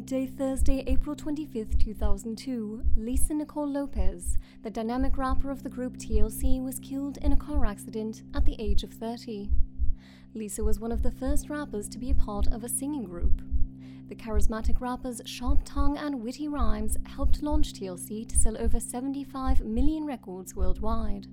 [0.00, 6.58] midday Thursday, April 25th, 2002, Lisa Nicole Lopez, the dynamic rapper of the group TLC,
[6.64, 9.50] was killed in a car accident at the age of 30.
[10.32, 13.42] Lisa was one of the first rappers to be a part of a singing group.
[14.08, 19.60] The charismatic rapper's sharp tongue and witty rhymes helped launch TLC to sell over 75
[19.60, 21.26] million records worldwide.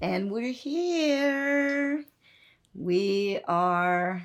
[0.00, 2.04] And we're here.
[2.74, 4.22] We are.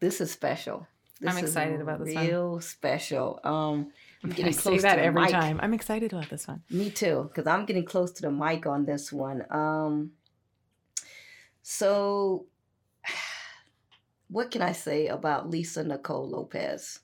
[0.00, 0.86] This is special.
[1.20, 2.26] This I'm is excited about this one.
[2.26, 3.40] Real special.
[3.44, 5.30] Um, I'm I getting say close that to the every mic.
[5.30, 5.58] time.
[5.62, 6.62] I'm excited about this one.
[6.70, 9.44] Me too, because I'm getting close to the mic on this one.
[9.50, 10.10] Um,
[11.62, 12.46] so,
[14.28, 17.00] what can I say about Lisa Nicole Lopez?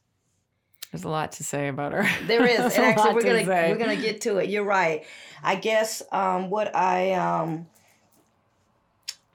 [0.91, 2.09] There's a lot to say about her.
[2.27, 3.73] There is, and actually, we're gonna say.
[3.73, 4.51] we're gonna get to it.
[4.51, 5.05] You're right.
[5.43, 7.67] I guess um, what I um,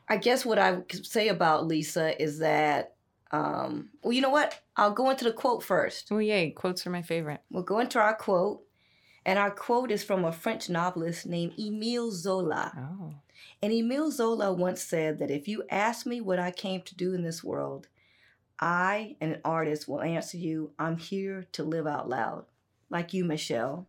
[0.09, 2.95] I guess what I say about Lisa is that
[3.31, 4.59] um, well, you know what?
[4.77, 6.07] I'll go into the quote first.
[6.11, 6.51] Oh yay!
[6.51, 7.41] Quotes are my favorite.
[7.49, 8.61] We'll go into our quote,
[9.25, 12.71] and our quote is from a French novelist named Emile Zola.
[12.77, 13.13] Oh,
[13.61, 17.13] And Emile Zola once said that if you ask me what I came to do
[17.13, 17.87] in this world,
[18.59, 22.45] I, an artist, will answer you, I'm here to live out loud,
[22.89, 23.87] like you, Michelle.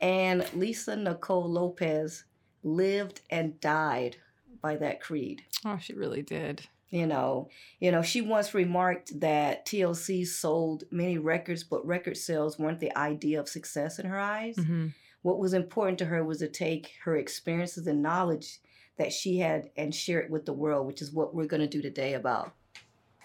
[0.00, 2.24] And Lisa Nicole Lopez
[2.62, 4.16] lived and died
[4.60, 5.44] by that creed.
[5.64, 6.66] oh, she really did.
[6.90, 7.48] You know,
[7.80, 12.96] you know, she once remarked that TLC sold many records, but record sales weren't the
[12.96, 14.88] idea of success in her eyes hmm
[15.24, 18.60] what was important to her was to take her experiences and knowledge
[18.98, 21.66] that she had and share it with the world, which is what we're going to
[21.66, 22.52] do today about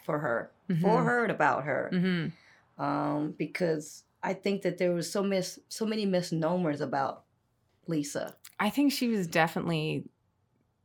[0.06, 0.50] for her,
[0.81, 1.06] for Mhm.
[1.06, 1.90] her and about her.
[1.91, 2.28] hmm
[2.81, 7.25] Um, because I think that there was so mis- so many misnomers about
[7.88, 8.35] Lisa.
[8.59, 10.06] I think she was definitely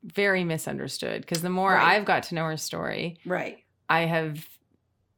[0.02, 1.96] very misunderstood because the more Right.
[1.96, 3.58] I've got to know her story, Right.
[3.88, 4.46] I have,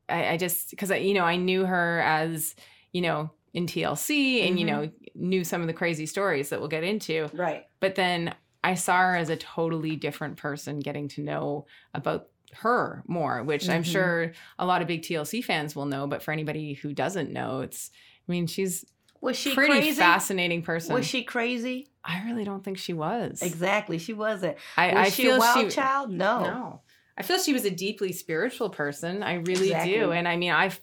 [0.08, 2.54] I, I just because I, you know, I knew her as
[2.92, 4.68] you know in TLC, and you Mhm.
[4.68, 7.30] know knew some of the crazy stories that we'll get into.
[7.32, 7.64] Right.
[7.80, 13.02] But then I saw her as a totally different person, getting to know about her
[13.06, 13.92] more, which I'm Mhm.
[13.92, 16.06] sure a lot of big TLC fans will know.
[16.06, 17.90] But for anybody who doesn't know, it's,
[18.28, 18.84] I mean, she's
[19.20, 19.98] Was she pretty crazy?
[19.98, 20.94] fascinating person.
[20.94, 21.88] Was she crazy?
[22.04, 23.42] I really don't think she was.
[23.42, 23.98] Exactly.
[23.98, 24.56] She wasn't.
[24.76, 25.74] I, Was I she feel a wild she.
[25.76, 26.10] child?
[26.10, 26.40] No.
[26.44, 26.80] No.
[27.18, 29.22] I feel she was a deeply spiritual person.
[29.22, 30.12] I really do.
[30.12, 30.80] And I mean, I've,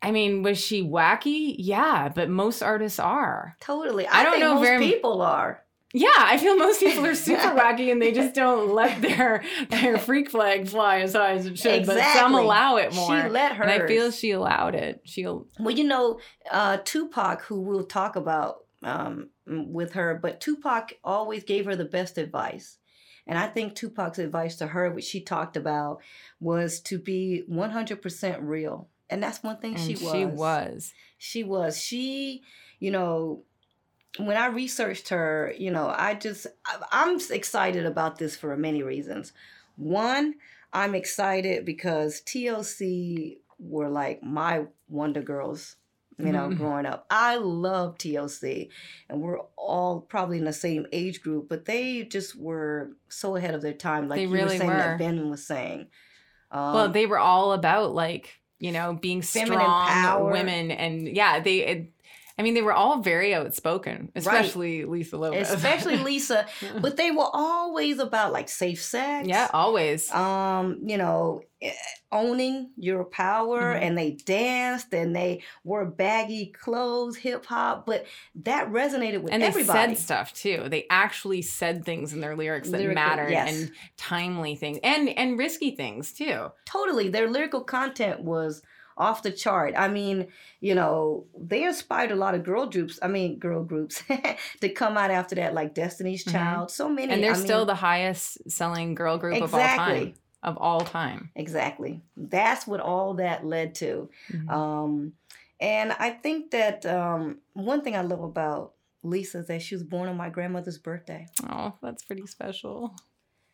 [0.00, 1.54] I mean, was she wacky?
[1.58, 3.56] Yeah, but most artists are.
[3.60, 4.06] Totally.
[4.06, 5.62] I, I don't think know most very- people are.
[5.94, 9.96] Yeah, I feel most people are super wacky and they just don't let their their
[9.98, 11.74] freak flag fly as high as it should.
[11.74, 12.02] Exactly.
[12.02, 13.22] But some allow it more.
[13.22, 13.64] She let her.
[13.64, 15.00] and I feel she allowed it.
[15.04, 20.92] She'll Well, you know, uh, Tupac, who we'll talk about um, with her, but Tupac
[21.02, 22.76] always gave her the best advice.
[23.26, 26.00] And I think Tupac's advice to her, which she talked about,
[26.40, 28.88] was to be 100% real.
[29.10, 30.12] And that's one thing and she was.
[30.12, 30.92] She was.
[31.18, 31.80] She was.
[31.82, 32.42] She,
[32.78, 33.42] you know,
[34.16, 36.46] when I researched her, you know, I just,
[36.90, 39.32] I'm excited about this for many reasons.
[39.76, 40.34] One,
[40.72, 45.76] I'm excited because TLC were like my Wonder Girls,
[46.18, 46.56] you know, Mhm.
[46.56, 47.06] growing up.
[47.10, 48.70] I love TLC,
[49.08, 53.54] and we're all probably in the same age group, but they just were so ahead
[53.54, 54.76] of their time, like They you really were saying, were.
[54.78, 55.88] that Ben was saying.
[56.50, 60.32] Um, well, they were all about like you know being strong power.
[60.32, 61.58] women, and yeah, they.
[61.66, 61.92] It,
[62.38, 65.50] I mean, they were all very outspoken, especially Lisa Lopez.
[65.50, 66.46] especially Lisa,
[66.80, 69.26] but they were always about like safe sex.
[69.26, 70.10] yeah, always.
[70.12, 71.72] um, you know, eh,
[72.12, 73.82] owning your power Mhm.
[73.82, 78.06] and they danced and they wore baggy clothes, hip hop, but
[78.36, 79.80] that resonated with everybody.
[79.80, 80.66] and they said stuff too.
[80.68, 83.50] They actually said things in their lyrics that Lyrical, mattered yes.
[83.52, 86.52] and timely things and and risky things too.
[86.66, 87.08] totally.
[87.08, 88.62] Their lyrical content was
[88.98, 89.74] off the chart.
[89.76, 90.26] I mean,
[90.60, 92.98] you know, they inspired a lot of girl groups.
[93.00, 94.02] I mean, girl groups
[94.60, 96.32] to come out after that, like Destiny's Mhm.
[96.32, 96.70] Child.
[96.70, 100.14] So many, And they're I still mean, the highest selling girl group of all time.
[100.42, 101.30] of all time.
[101.36, 102.02] Exactly.
[102.16, 104.10] That's what all that led to.
[104.32, 104.50] Mhm.
[104.50, 105.12] Um,
[105.60, 108.74] and I think that um, one thing I love about
[109.04, 111.26] Lisa is that she was born on my grandmother's birthday.
[111.48, 112.94] oh, that's pretty special.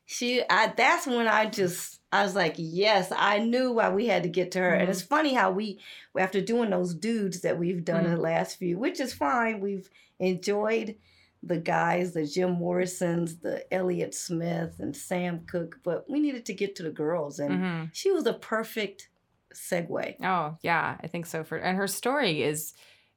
[0.06, 4.22] She, I, that's when I just, I was like, yes, I knew why we had
[4.24, 4.74] to get to her.
[4.74, 5.80] And it's funny how we,
[6.18, 9.88] after doing those dudes that we've done in the last few, which is fine, we've
[10.18, 10.96] enjoyed
[11.42, 16.54] the guys, the Jim Morrisons, the Elliott Smith, and Sam Cooke, but we needed to
[16.54, 17.90] get to the girls, and Mhm.
[17.92, 19.10] she was a perfect
[19.54, 20.16] segue.
[20.22, 21.44] Oh, yeah, I think so.
[21.44, 22.72] For and her story is,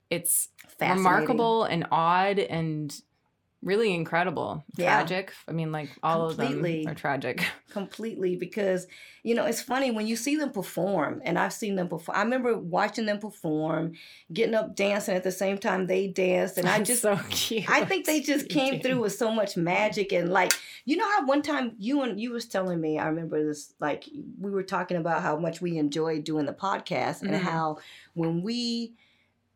[0.10, 0.50] it's
[0.98, 2.94] remarkable and odd and
[3.68, 4.64] really incredible.
[4.78, 4.96] Yeah.
[5.04, 5.34] Tragic.
[5.48, 6.80] I mean, like all Completely.
[6.80, 7.46] of them are tragic.
[7.70, 8.88] completely because
[9.24, 12.24] you know it's funny when you see them perform and i've seen them perform i
[12.24, 13.92] remember watching them perform
[14.34, 17.70] getting up dancing at the same time they danced and i just so cute.
[17.70, 20.54] I think they just came through with so much magic and like
[20.86, 24.06] you know how one time you and you was telling me I remember this like
[24.40, 27.40] we were talking about how much we enjoyed doing the podcast and Mhm.
[27.42, 27.78] how
[28.14, 28.94] when we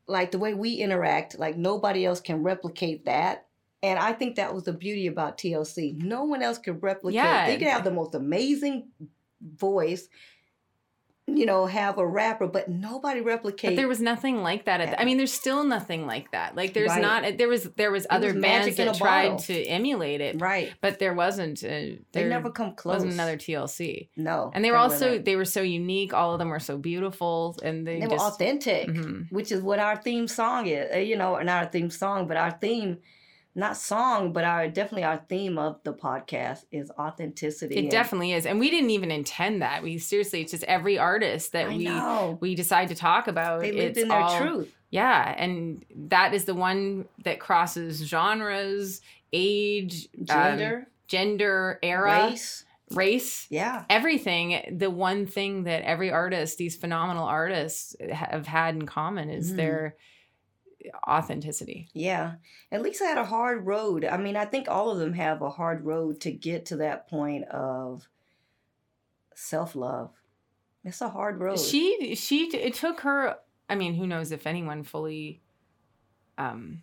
[0.05, 3.47] like the way we interact like nobody else can replicate that
[3.83, 5.95] and I think that was the beauty about TLC.
[6.01, 7.15] No one else could replicate.
[7.15, 7.47] Yeah.
[7.47, 8.89] They could have the most amazing
[9.41, 10.07] voice,
[11.27, 13.61] you know, have a rapper, but nobody replicated.
[13.69, 14.81] But there was nothing like that.
[14.81, 16.55] At the, I mean, there's still nothing like that.
[16.55, 17.01] Like there's Right.
[17.01, 17.37] not.
[17.37, 19.37] There was there was other was bands that tried bottle.
[19.45, 20.73] to emulate it, right.
[20.81, 21.63] but there wasn't.
[21.63, 22.95] Uh, They there never come close.
[22.95, 24.09] wasn't another TLC.
[24.17, 24.51] No.
[24.53, 26.13] And they were also they were so unique.
[26.13, 29.31] All of them were so beautiful, and they, they were just authentic, Mhm.
[29.31, 30.91] which is what our theme song is.
[30.93, 32.97] Uh, You know, not our theme song, but our theme,
[33.53, 37.75] not song, but our definitely our theme of the podcast is authenticity.
[37.75, 39.83] It definitely is, and we didn't even intend that.
[39.83, 42.37] We seriously, it's just every artist that I we know.
[42.41, 43.61] we decide to talk about.
[43.61, 44.73] They lived it's in their all- truth.
[44.89, 49.01] Yeah, and that is the one that crosses genres,
[49.31, 52.65] age, um, Gender, gender, era, race.
[52.91, 53.85] race, Yeah.
[53.89, 54.75] everything.
[54.77, 59.55] The one thing that every artist, these phenomenal artists, have had in common is Mhm.
[59.55, 59.95] their
[61.07, 61.89] authenticity.
[61.93, 62.33] Yeah.
[62.71, 64.05] At least I had a hard road.
[64.05, 67.07] I mean, I think all of them have a hard road to get to that
[67.09, 68.07] point of
[69.35, 70.11] self love.
[70.83, 71.59] It's a hard road.
[71.59, 73.35] She she it took her.
[73.69, 75.41] I mean, who knows if anyone fully.
[76.37, 76.81] Um,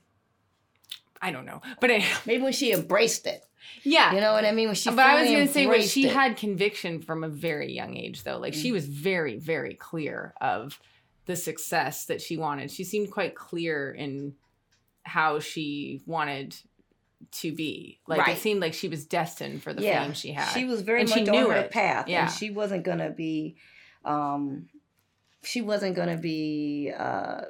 [1.20, 3.44] I don't know, but I, Maybe when she embraced it.
[3.82, 4.14] yeah.
[4.14, 4.68] You know what I mean?
[4.68, 6.12] When she but I was going to say, embraced she it.
[6.12, 8.38] had conviction from a very young age, though.
[8.38, 8.74] Like she Mm.
[8.74, 10.78] was very, very clear of
[11.28, 12.70] the success that she wanted.
[12.70, 14.34] She seemed quite clear in
[15.04, 16.56] how she wanted
[17.32, 18.00] to be.
[18.06, 18.36] Like Right.
[18.36, 20.02] it seemed like she was destined for the yeah.
[20.04, 20.52] fame she had.
[20.54, 21.70] She was very And much she knew on her it.
[21.70, 22.08] path.
[22.08, 22.22] Yeah.
[22.24, 23.56] And she wasn't gonna be
[24.04, 24.68] um
[25.42, 27.42] she wasn't gonna be uh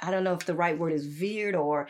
[0.00, 1.88] I don't know if the right word is veered or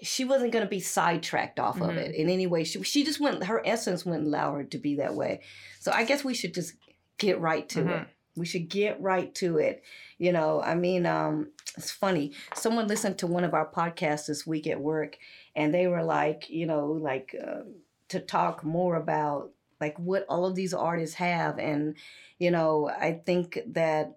[0.00, 1.96] she wasn't going to be sidetracked off of Mhm.
[1.96, 2.62] it in any way.
[2.62, 5.40] She, she just went, her essence wouldn't allow her to be that way.
[5.80, 6.74] So I guess we should just
[7.16, 8.06] get right to it.
[8.38, 9.82] We should get right to it.
[10.18, 12.32] You know, I mean, um, it's funny.
[12.54, 15.18] Someone listened to one of our podcasts this week at work,
[15.54, 17.60] and they were like, you know, like uh,
[18.08, 19.50] to talk more about
[19.80, 21.96] like what all of these artists have, and
[22.38, 24.16] you know, I think that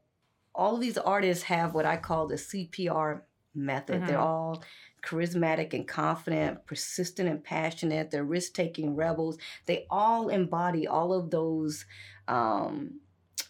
[0.54, 3.22] all of these artists have what I call the CPR
[3.54, 4.06] method.
[4.08, 4.22] They're Mhm.
[4.26, 4.64] all
[5.04, 8.12] charismatic and confident, persistent and passionate.
[8.12, 9.38] They're risk taking rebels.
[9.66, 11.86] They all embody all of those.
[12.28, 13.02] Um,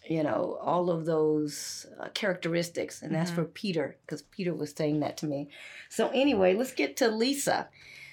[0.08, 3.34] you know all of those uh, characteristics and that's Mhm.
[3.36, 5.48] for peter because peter was saying that to me
[5.88, 7.68] so anyway let's get to lisa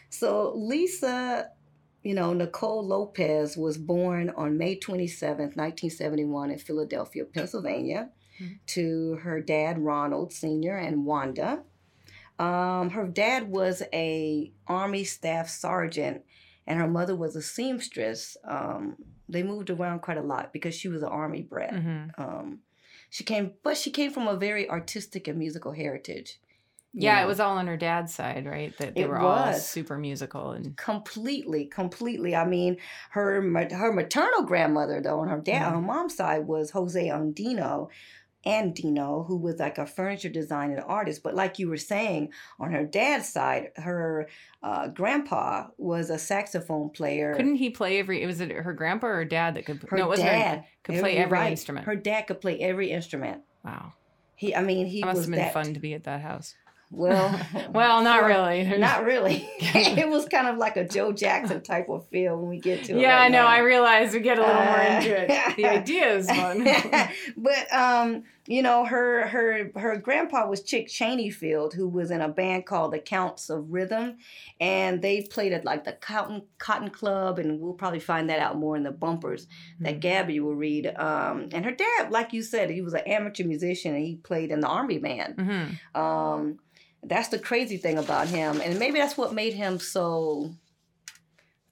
[0.09, 1.49] so lisa
[2.03, 8.59] you know nicole lopez was born on may 27th 1971 in philadelphia pennsylvania Mhm.
[8.67, 11.63] to her dad ronald senior and wanda
[12.37, 16.23] um, her dad was a army staff sergeant
[16.69, 18.95] and her mother was a seamstress um,
[19.27, 22.11] they moved around quite a lot because she was an army brat Mhm.
[22.17, 22.59] um,
[23.11, 26.39] she came, but she came from a very artistic and musical heritage.
[26.93, 27.23] Yeah, know.
[27.25, 28.75] it was all on her dad's side, right?
[28.77, 32.35] That they It were all super musical and completely, completely.
[32.35, 32.77] I mean,
[33.11, 33.41] her
[33.81, 35.67] her maternal grandmother, though, on her dad, Mhm.
[35.67, 37.09] on her mom's side, was Jose
[38.45, 41.23] Andino, Andino, who was like a furniture designer and artist.
[41.23, 44.27] But like you were saying, on her dad's side, her
[44.63, 47.35] uh, grandpa was a saxophone player.
[47.35, 48.21] couldn't he play every?
[48.21, 49.85] It was it her grandpa or her dad that could?
[49.89, 50.29] her no, it wasn't.
[50.29, 51.51] dad Her, could play every right.
[51.51, 51.85] instrument.
[51.85, 53.41] Her dad could play every instrument.
[53.63, 53.93] wow,
[54.35, 56.21] He, I mean, he that must was have been that fun to be at that
[56.21, 56.55] house.
[56.91, 57.39] Well,
[57.71, 58.77] well, not really.
[58.77, 59.47] Not really.
[59.59, 62.93] it was kind of like a Joe Jackson type of feel when we get to
[62.93, 63.01] it.
[63.01, 63.45] yeah, right I know.
[63.45, 65.55] I realize we get a little more Uh, into it.
[65.55, 66.63] The idea is fun.
[67.37, 72.27] but um, you know, her her her grandpa was Chick Cheneyfield, who was in a
[72.29, 74.17] band called the Counts of Rhythm,
[74.59, 78.57] and they played at like the Cotton Cotton Club, and we'll probably find that out
[78.57, 79.45] more in the bumpers
[79.79, 80.87] that Gabby will read.
[80.87, 84.49] Um, and her dad, like you said, he was an amateur musician, and he played
[84.49, 85.35] in the army band.
[85.39, 86.57] hmm Um,
[87.03, 90.51] that's the crazy thing about him, and maybe that's what made him so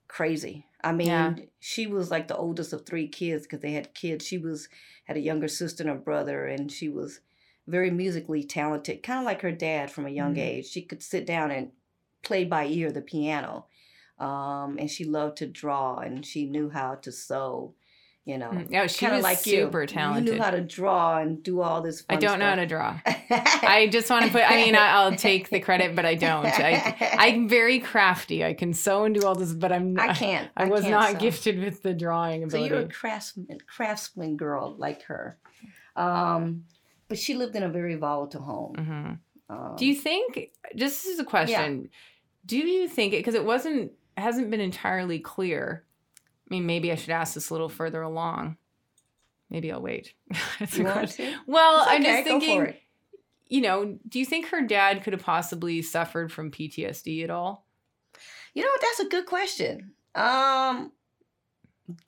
[0.08, 0.66] crazy.
[0.84, 1.36] I mean, Yeah.
[1.60, 4.26] she was like the oldest of three kids because they had kids.
[4.26, 4.70] She was
[5.06, 7.22] had a younger sister and a brother, and she was
[7.66, 10.40] very musically talented, kind of like her dad from a young Mhm.
[10.42, 10.68] age.
[10.68, 11.72] She could sit down and
[12.24, 13.68] play by ear the piano,
[14.20, 17.76] um, and she loved to draw, and she knew how to sew.
[18.28, 19.88] You know, Yeah, she kind of was like super you.
[19.88, 20.28] talented.
[20.28, 22.04] You knew how to draw and do all this.
[22.10, 23.00] I don't know how to draw.
[23.06, 24.42] I just want to put.
[24.44, 26.46] I mean, I, I'll take the credit, but I don't.
[26.46, 28.44] I, I'm very crafty.
[28.44, 29.98] I can sew and do all this, but I'm.
[29.98, 30.50] I can't.
[30.58, 31.20] I, was can't not sew.
[31.20, 32.76] gifted with the drawing So ability.
[32.76, 35.38] you're a craftsman, craftsman girl like her.
[35.96, 36.66] Um,
[37.08, 38.76] but she lived in a very volatile home.
[38.76, 40.52] hmm Um, Do you think?
[40.76, 41.90] Just this is a question,
[42.46, 45.86] do you think it because it wasn't hasn't been entirely clear?
[46.50, 48.58] I mean, maybe I should ask this a little further along.
[49.50, 50.14] Maybe I'll wait.
[50.60, 51.34] A you want to?
[51.46, 52.74] Well, It's I'm just thinking.
[53.50, 57.66] You know, do you think her dad could have possibly suffered from PTSD at all?
[58.54, 59.94] You know, that's a good question.
[60.16, 60.92] Um,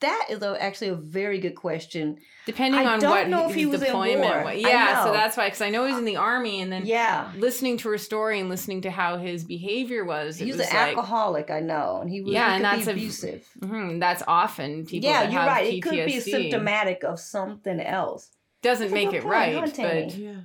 [0.00, 2.18] that is a, actually a very good question.
[2.44, 4.44] Depending I on don't what know if his he was in deployment war.
[4.44, 4.60] was.
[4.60, 7.76] Yeah, so that's why because I know he's in the army, and then Yeah, listening
[7.78, 10.96] to her story and listening to how his behavior was, he was, was an like,
[10.96, 11.50] alcoholic.
[11.50, 12.32] I know, and he was.
[12.34, 13.48] Yeah, he and that's be a- abusive.
[13.60, 15.08] mhm, that's often people.
[15.08, 15.72] yeah, that you're have right.
[15.72, 15.76] PTSD.
[15.76, 18.30] It could be symptomatic of something else.
[18.62, 20.40] Doesn't make it right, but Yeah,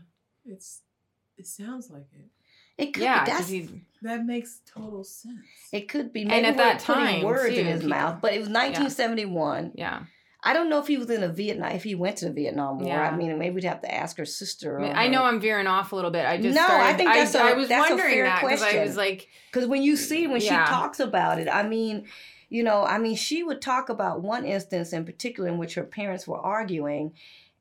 [0.46, 0.82] it's
[1.38, 2.30] it sounds like it.
[2.78, 3.04] It could.
[3.04, 3.70] yeah, be, because that's, he's
[4.06, 5.40] That makes total sense.
[5.72, 6.22] it could be.
[6.24, 8.50] And at we're that putting time, words too, in his people- mouth, but it was
[8.50, 9.72] 1971.
[9.76, 10.04] yeah.
[10.48, 12.78] I don't know if he was in a Vietnam, if he went to the Vietnam
[12.78, 12.90] War.
[12.90, 13.10] Yeah.
[13.10, 14.80] I mean, maybe we'd have to ask her sister.
[14.80, 16.24] I, or I know I'm veering off a little bit.
[16.24, 18.62] I just No, I think that's a- I was that's a wondering fair that because
[18.62, 20.64] I was like, Because when you see when Yeah.
[20.66, 22.06] she talks about it, I mean,
[22.50, 25.84] you know, I mean, she would talk about one instance in particular in which her
[25.84, 27.14] parents were arguing,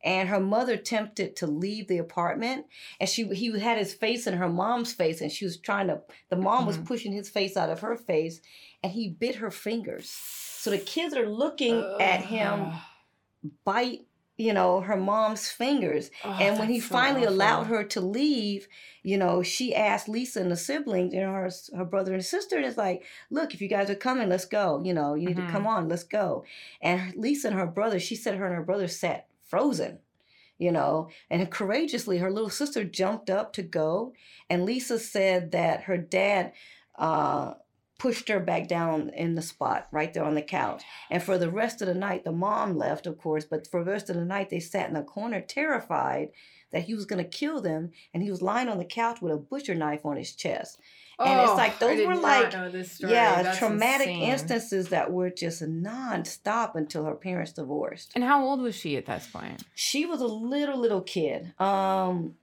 [0.04, 2.66] and her mother attempted to leave the apartment,
[3.00, 6.02] and she he had his face in her mom's face, and she was trying to.
[6.28, 6.87] The mom was Mhm.
[6.87, 8.40] pushing his face out of her face,
[8.82, 10.11] and he bit her fingers.
[10.11, 12.73] So the kids are looking at him
[13.64, 14.06] bite,
[14.37, 16.11] you know, her mom's fingers.
[16.25, 18.68] Oh, and when he so finally allowed her to leave,
[19.02, 22.56] you know, she asked Lisa and the siblings, you know, her her brother and sister,
[22.56, 24.82] and it's like, look, if you guys are coming, let's go.
[24.84, 25.46] You know, you need Mhm.
[25.46, 26.44] to come on, let's go.
[26.80, 30.00] And Lisa and her brother, she said her and her brother sat frozen.
[30.56, 34.12] You know, and courageously, her little sister jumped up to go,
[34.48, 36.52] and Lisa said that her dad
[36.96, 37.54] uh,
[37.98, 40.82] pushed her back down in the spot right there on the couch.
[41.10, 43.92] And for the rest of the night, the mom left, of course, but for the
[43.92, 46.30] rest of the night, they sat in a corner terrified
[46.70, 47.92] that he was going to kill them.
[48.12, 50.80] And he was lying on the couch with a butcher knife on his chest.
[51.18, 53.12] And it's Oh, like, those were like- know this story.
[53.12, 54.23] Yeah, That's traumatic insane.
[54.30, 58.12] instances that were just non-stop until her parents divorced.
[58.14, 59.62] And how old was she at that point?
[59.75, 61.52] She was a little, little kid.
[61.61, 62.37] Um,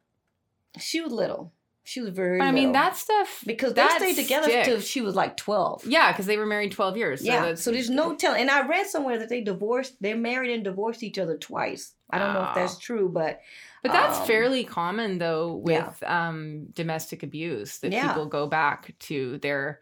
[0.79, 1.51] She was little.
[1.91, 4.67] She was very But I mean, that stuff because they stayed together sticks.
[4.67, 5.83] till she was like 12.
[5.85, 7.19] Yeah, because they were married twelve years.
[7.19, 7.55] So yeah.
[7.55, 8.41] So there's no telling.
[8.41, 11.93] And I read somewhere that they divorced, they married and divorced each other twice.
[12.09, 13.41] I don't know if that's true, but
[13.83, 15.87] But that's Um, fairly common though yeah.
[15.87, 18.07] with um, domestic abuse that Yeah.
[18.07, 19.81] people go back to their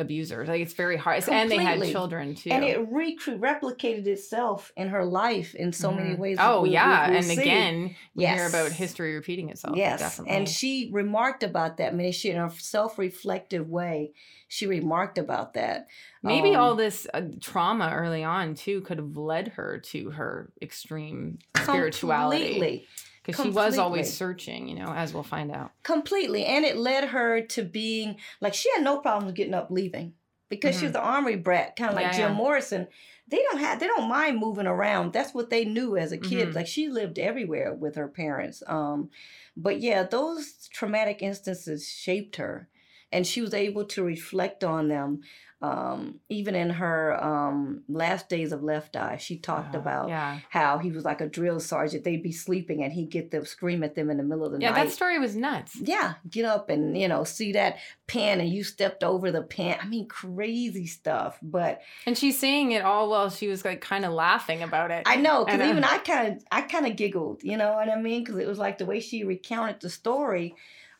[0.00, 0.48] abusers.
[0.48, 2.50] Like it's very hard, and they had children too.
[2.50, 6.18] and it recre- replicated itself in her life in so many Mhm.
[6.18, 6.38] ways.
[6.40, 7.40] Oh we'll- yeah, we'll and see.
[7.40, 9.76] again, we hear about history repeating itself.
[9.76, 10.36] Yes, definitely.
[10.36, 11.92] and she remarked about that.
[11.92, 14.12] I mean, she in a self-reflective way,
[14.48, 15.86] she remarked about that.
[16.22, 20.50] Maybe Um, all this uh, trauma early on too could have led her to her
[20.60, 22.86] extreme spirituality completely,
[23.30, 24.68] because she was always searching.
[24.68, 25.72] You know, as we'll find out.
[25.82, 30.14] completely, and it led her to being like she had no problem getting up, leaving
[30.48, 32.20] because she was the army brat, kind of like Mm-hmm.
[32.20, 32.36] Yeah, Jim yeah.
[32.36, 32.88] Morrison.
[33.28, 35.12] They don't have, they don't mind moving around.
[35.12, 36.48] That's what they knew as a kid.
[36.48, 36.54] Mhm.
[36.56, 38.60] Like she lived everywhere with her parents.
[38.66, 39.10] Um,
[39.56, 42.68] but yeah, those traumatic instances shaped her,
[43.12, 45.20] and she was able to reflect on them.
[45.62, 50.38] Um, even in her um, last days of Left Eye, she talked Uh, about yeah,
[50.48, 52.02] how he was like a drill sergeant.
[52.02, 54.58] They'd be sleeping, and he'd get them scream at them in the middle of the
[54.60, 54.70] yeah.
[54.70, 54.78] night.
[54.78, 55.76] Yeah, that story was nuts.
[55.78, 57.76] Yeah, get up and you know see that
[58.06, 59.76] pen, and you stepped over the pen.
[59.82, 61.38] I mean, crazy stuff.
[61.42, 65.02] But And she's saying it all while she was like kind of laughing about it.
[65.04, 67.42] I know because uh, even I kind of I kind of giggled.
[67.42, 68.24] You know what I mean?
[68.24, 70.54] Because it was like the way she recounted the story.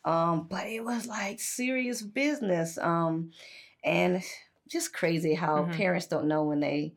[0.04, 2.76] Um, but it was like serious business.
[2.76, 3.30] Um,
[3.82, 4.22] and
[4.70, 5.72] just crazy how Mhm.
[5.72, 6.94] parents don't know when they,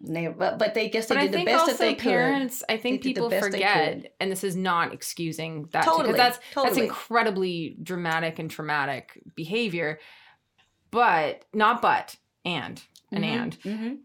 [0.00, 2.02] they but but they guess they But did the best that they could.
[2.02, 6.14] parents, I think They did the people forget, and this is not excusing that Totally,
[6.14, 6.82] that's that's totally.
[6.86, 9.98] incredibly dramatic and traumatic behavior.
[10.90, 12.82] But not but and
[13.12, 13.98] an Mhm, and mhm.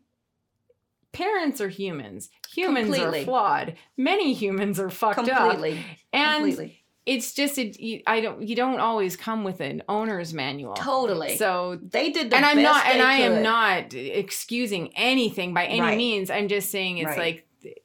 [1.12, 2.30] parents are humans.
[2.54, 3.22] Humans Completely.
[3.22, 3.76] are flawed.
[3.98, 8.56] Many humans are fucked up, completely, and completely, it's just it, you, I don't you
[8.56, 10.74] don't always come with an owner's manual.
[10.76, 11.36] totally.
[11.38, 15.66] So they did the and I'm best not, and I am not excusing anything by
[15.66, 15.98] any Right.
[15.98, 16.30] means.
[16.30, 17.18] I'm just saying it's Right.
[17.18, 17.78] like th-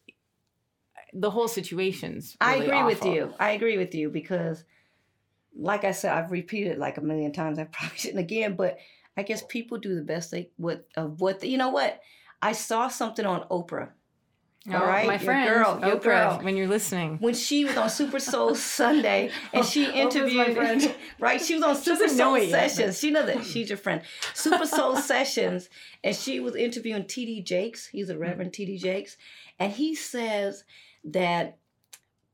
[1.14, 2.36] the whole situation's.
[2.40, 3.32] I really agree with you.
[3.40, 4.64] I agree with you because,
[5.56, 7.58] like I said, I've repeated like a million times.
[7.58, 8.78] I probably shouldn't again, but
[9.16, 11.70] I guess people do the best they what of what you know.
[11.70, 12.00] What
[12.42, 13.92] I saw something on Oprah
[14.68, 16.40] Oh, All right, my your friend, girl, your Oprah, girl.
[16.42, 17.18] when you're listening.
[17.18, 20.92] when she was on Super Soul Sunday and she interviewed.
[21.20, 22.98] right, she was on Super Soul Sessions.
[22.98, 24.02] She knows that she's your friend.
[24.34, 25.68] Super Soul Sessions,
[26.02, 27.42] and she was interviewing T.D.
[27.42, 27.86] Jakes.
[27.86, 28.20] He's a mm.
[28.20, 28.78] Reverend T.D.
[28.78, 29.16] Jakes,
[29.60, 30.64] and he says
[31.04, 31.58] that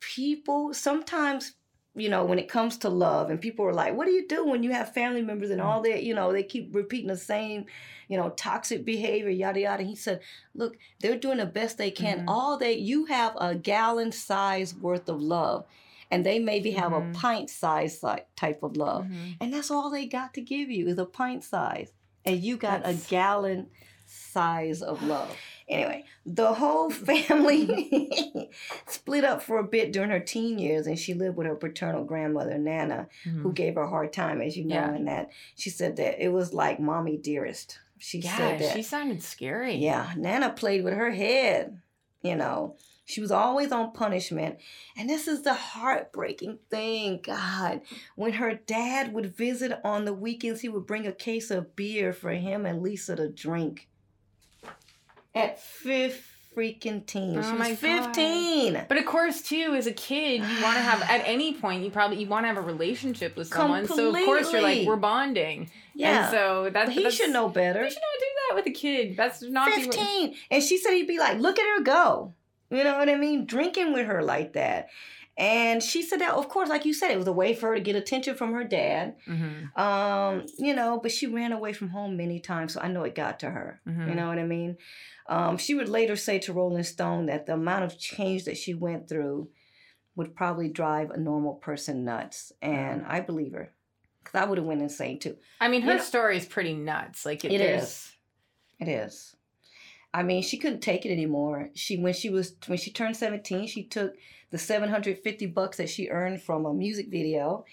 [0.01, 1.53] people sometimes
[1.95, 4.47] you know when it comes to love and people are like what do you do
[4.47, 5.65] when you have family members and mm.
[5.65, 7.67] all that you know they keep repeating the same
[8.12, 10.21] you know toxic behavior yada yada he said
[10.54, 12.25] look they're doing the best they can Mhm.
[12.28, 15.64] all they you have a gallon size worth of love
[16.11, 17.11] and they maybe have Mhm.
[17.11, 17.95] a pint size
[18.37, 19.37] type of love Mhm.
[19.40, 21.90] and that's all they got to give you is a pint size
[22.26, 23.61] and you got That's- a gallon
[24.07, 25.35] size of love
[25.69, 27.62] anyway the whole family
[28.87, 32.04] split up for a bit during her teen years and she lived with her paternal
[32.04, 33.54] grandmother nana who Mhm.
[33.54, 34.95] gave her a hard time as you know Yeah.
[34.95, 38.75] and that she said that it was like mommy dearest she Yeah, said that.
[38.75, 39.77] she sounded scary.
[39.77, 41.81] yeah nana played with her head
[42.23, 42.77] you know.
[43.05, 44.59] She was always on punishment.
[44.97, 47.81] And this is the heartbreaking thing god.
[48.15, 52.13] When her dad would visit on the weekends he would bring a case of beer
[52.13, 53.89] for him and lisa to drink.
[55.35, 57.39] At fifth freaking teen.
[57.39, 58.15] Oh she was God.
[58.15, 61.85] 15 But of course, too, as a kid, you want to have at any point
[61.85, 63.87] you probably you want to have a relationship with someone.
[63.87, 65.71] So of course you're like we're bonding.
[65.95, 66.25] yeah.
[66.25, 67.83] And so that's but he that's, should know better.
[67.85, 69.17] You should not do that with a kid.
[69.17, 72.35] That's not be what- 15 and she said he'd be like look at her go.
[72.71, 73.45] You know what i mean?
[73.45, 74.88] Drinking with her like that
[75.38, 77.75] and she said that of course like you said it was a way for her
[77.77, 81.88] to get attention from her dad Mhm, um you know but she ran away from
[81.88, 84.14] home many times so i know it got to her you mhm.
[84.16, 84.77] know what i mean
[85.29, 88.75] um she would later say to rolling stone that the amount of change that she
[88.75, 89.49] went through
[90.16, 93.73] would probably drive a normal person nuts and i believe her
[94.23, 96.75] because i would have went insane too I mean, her You know- story is pretty
[96.75, 97.25] nuts.
[97.25, 98.12] Like it, It is.
[98.81, 99.35] It is.
[100.12, 101.71] I mean, she couldn't take it anymore.
[101.75, 104.12] She when she was when she turned 17, she took
[104.53, 107.65] the 750 bucks that she earned from a music video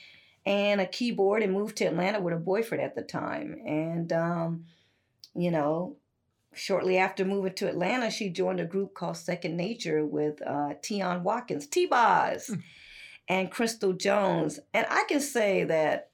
[0.45, 3.57] and a keyboard and moved to Atlanta with a boyfriend at the time.
[3.67, 4.65] And um,
[5.35, 5.97] you know,
[6.53, 11.21] shortly after moving to Atlanta, she joined a group called Second Nature with uh Tionne
[11.21, 12.55] Watkins, T-Boz,
[13.27, 14.59] and Crystal Jones.
[14.73, 16.09] And I can say that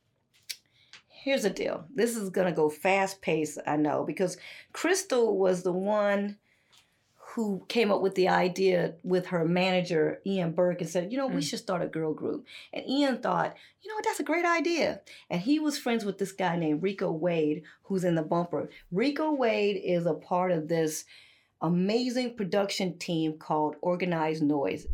[1.07, 1.85] here's the deal.
[1.93, 4.37] This is gonna go fast paced, I know, because
[4.73, 6.37] Crystal was the one
[7.35, 11.27] who came up with the idea with her manager Ian Burke and said, you know,
[11.27, 11.43] we Mm.
[11.43, 12.45] should start a girl group.
[12.71, 15.01] And Ian thought, you know that's a great idea.
[15.29, 18.69] And he was friends with this guy named Rico Wade, who's in the bumper.
[18.89, 21.03] Rico Wade is a part of this
[21.61, 24.87] amazing production team called Organized Noise.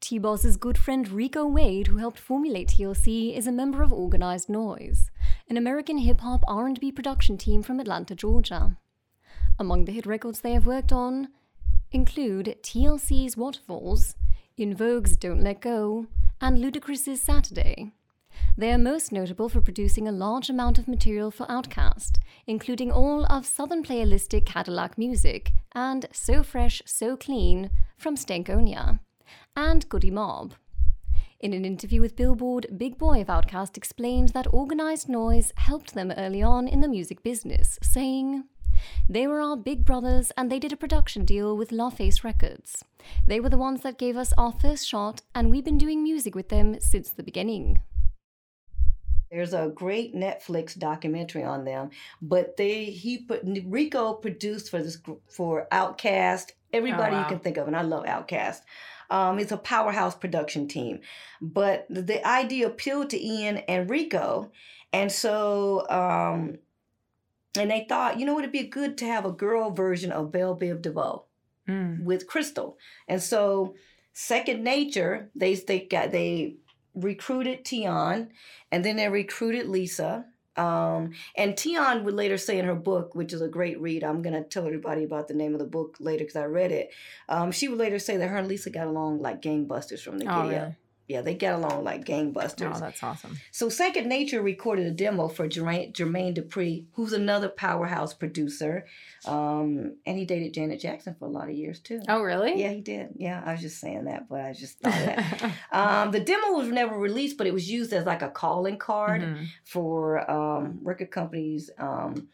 [0.00, 5.10] T-Boz's good friend Rico Wade, who helped formulate TLC, is a member of Organized Noise,
[5.48, 8.78] an American hip-hop R&B production team from Atlanta, Georgia.
[9.58, 11.28] Among the hit records they have worked on
[11.92, 14.16] include TLC's Waterfalls,
[14.58, 16.06] En Vogue's Don't Let Go,
[16.40, 17.92] and Ludacris's Saturday.
[18.56, 23.24] They are most notable for producing a large amount of material for Outkast, including all
[23.26, 28.98] of Southern Playalistic Cadillac music and So Fresh, So Clean from Stankonia
[29.56, 30.54] and Goodie Mob.
[31.38, 36.12] In an interview with Billboard, Big Boi of Outkast explained that organized noise helped them
[36.16, 38.44] early on in the music business, saying,
[39.08, 42.84] They were our big brothers and they did a production deal with LaFace Records.
[43.26, 46.34] They were the ones that gave us our first shot, and we've been doing music
[46.34, 47.80] with them since the beginning.
[49.30, 51.90] There's a great Netflix documentary on them,
[52.22, 57.22] but they he put Rico produced for this gr- for Outkast, everybody wow.
[57.22, 58.60] you can think of, and I love Outkast.
[59.10, 61.00] Um, it's a powerhouse production team,
[61.40, 64.52] but the, the idea appealed to Ian and Rico,
[64.92, 66.58] and so um,
[67.56, 70.56] and they thought, you know, it'd be good to have a girl version of Belle
[70.56, 71.24] Biv DeVoe
[71.68, 72.04] Mm.
[72.04, 72.76] with Crystal.
[73.08, 73.74] And so
[74.12, 76.56] Second Nature, they they got they
[76.94, 78.28] recruited Tionne,
[78.70, 80.26] and then they recruited Lisa.
[80.56, 84.22] Um, and Tionne would later say in her book, which is a great read, I'm
[84.22, 86.90] going to tell everybody about the name of the book later because I read it.
[87.28, 90.26] Um, she would later say that her and Lisa got along like gangbusters from the
[90.32, 90.74] Oh, really?
[91.06, 92.76] Yeah, they get along like gangbusters.
[92.76, 93.38] Oh, that's awesome.
[93.50, 98.86] So Second Nature recorded a demo for Jermaine, Jermaine Dupri, who's another powerhouse producer,
[99.26, 102.00] um, and he dated Janet Jackson for a lot of years too.
[102.08, 102.58] Oh, really?
[102.58, 103.10] Yeah, he did.
[103.16, 105.52] Yeah, I was just saying that, but I just thought that.
[105.72, 109.20] um, the demo was never released, but it was used as like a calling card
[109.22, 109.46] Mhm.
[109.64, 111.70] for um, record companies.
[111.78, 112.28] Um,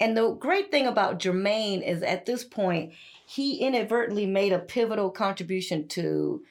[0.00, 2.92] and the great thing about Jermaine is at this point,
[3.24, 6.42] he inadvertently made a pivotal contribution to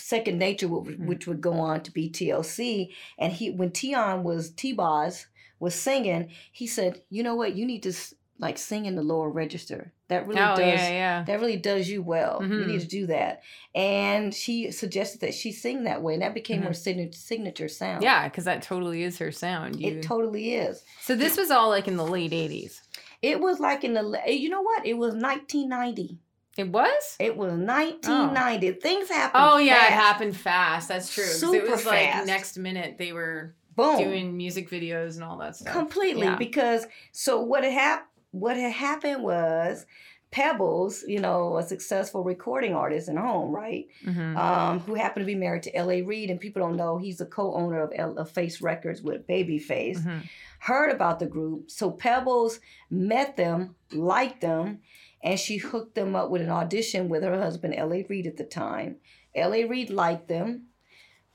[0.00, 1.26] Second Nature, which, Mhm.
[1.26, 2.94] would go on to be TLC.
[3.18, 5.26] And he, when Tionne was T-Boz
[5.60, 7.56] was singing, he said, "You know what?
[7.56, 7.92] You need to
[8.40, 9.92] like sing in the lower register.
[10.06, 11.24] That really oh, does." yeah, yeah.
[11.24, 12.38] That really does you well.
[12.40, 12.66] You Mhm.
[12.68, 13.42] need to do that.
[13.74, 18.04] And she suggested that she sing that way, and that became her signature, signature sound.
[18.04, 19.80] Yeah, because that totally is her sound.
[19.80, 19.88] You...
[19.98, 20.82] It totally is.
[21.00, 22.80] so this was all like in the late 80s.
[23.20, 24.86] It was like in the, la- you know what?
[24.86, 26.18] It was 1990.
[26.58, 27.16] It was?
[27.20, 28.72] It was 1990.
[28.80, 29.42] Things happened.
[29.46, 30.88] Oh, yeah, it happened fast.
[30.88, 31.24] That's true.
[31.24, 32.26] 'Cause it Super was like fast.
[32.26, 33.96] next minute they were Boom.
[33.98, 35.72] doing music videos and all that stuff.
[35.72, 36.36] completely Yeah.
[36.36, 39.86] because so what had hap- what had happened was
[40.30, 43.86] Pebbles, you know, a successful recording artist in home, right?
[44.04, 44.36] Mhm.
[44.36, 46.02] um, who happened to be married to L.A.
[46.02, 50.00] Reid, and people don't know he's the co-owner of, L- of Face Records with Babyface.
[50.02, 50.28] Mhm.
[50.58, 54.80] Heard about the group, so Pebbles met them, liked them,
[55.22, 58.04] and she hooked them up with an audition with her husband L.A.
[58.08, 58.96] Reid at the time.
[59.34, 59.64] L.A.
[59.64, 60.66] Reid liked them.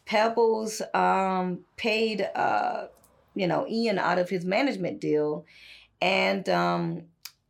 [0.05, 2.87] Pebbles um, paid, uh,
[3.35, 5.45] you know, Ian out of his management deal,
[6.01, 7.03] and um,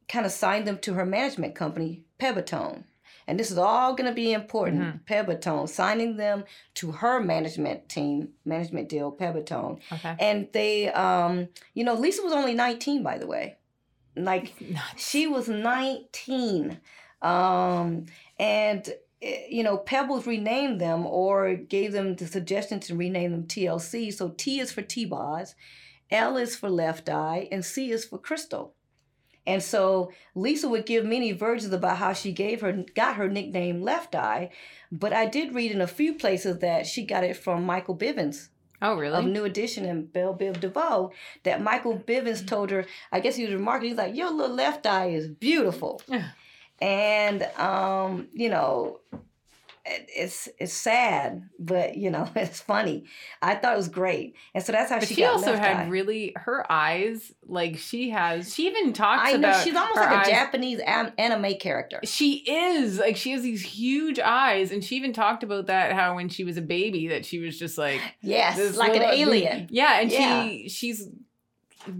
[0.07, 2.83] kind of signed them to her management company, Pebbitone.
[3.25, 5.05] And this is all going to be important.
[5.05, 6.43] Pebbitone, signing them
[6.75, 9.79] to her management team, management deal, Pebbitone.
[9.91, 10.15] Okay.
[10.19, 13.57] And they, um, you know, Lisa was only 19, by the way.
[14.15, 14.53] Like,
[14.97, 16.79] she was 19.
[17.21, 18.05] Um,
[18.37, 23.43] and, eh, you know, Pebbles renamed them or gave them the suggestion to rename them
[23.43, 24.13] TLC.
[24.13, 25.55] So T is for T-Boz,
[26.11, 28.75] L is for Left Eye, and C is for Crystal.
[29.45, 33.81] And so Lisa would give many versions about how she gave her got her nickname
[33.81, 34.51] Left Eye,
[34.91, 38.49] but I did read in a few places that she got it from Michael Bivins
[38.83, 39.25] Oh, of really?
[39.25, 41.11] New Edition and Belle Biv DeVoe
[41.43, 44.85] that Michael Bivins told her, I guess he was remarking, he's like, Your little left
[44.85, 46.01] eye is beautiful.
[46.07, 46.29] Yeah.
[46.81, 48.99] and um, you know,
[49.85, 53.03] it's it's sad, but you know, it's funny.
[53.41, 54.35] I thought it was great.
[54.53, 55.87] And so that's how But she, she, also had eye.
[55.89, 58.53] really her eyes like she has.
[58.53, 60.29] She even talks I know about she's almost like a.
[60.29, 61.99] Japanese anime character.
[62.05, 66.15] She is like she has these huge eyes, and she even talked about that how
[66.15, 69.67] when she was a baby that she was just like Yes, like an alien.
[69.69, 70.43] Yeah, and Yeah.
[70.43, 71.09] she she's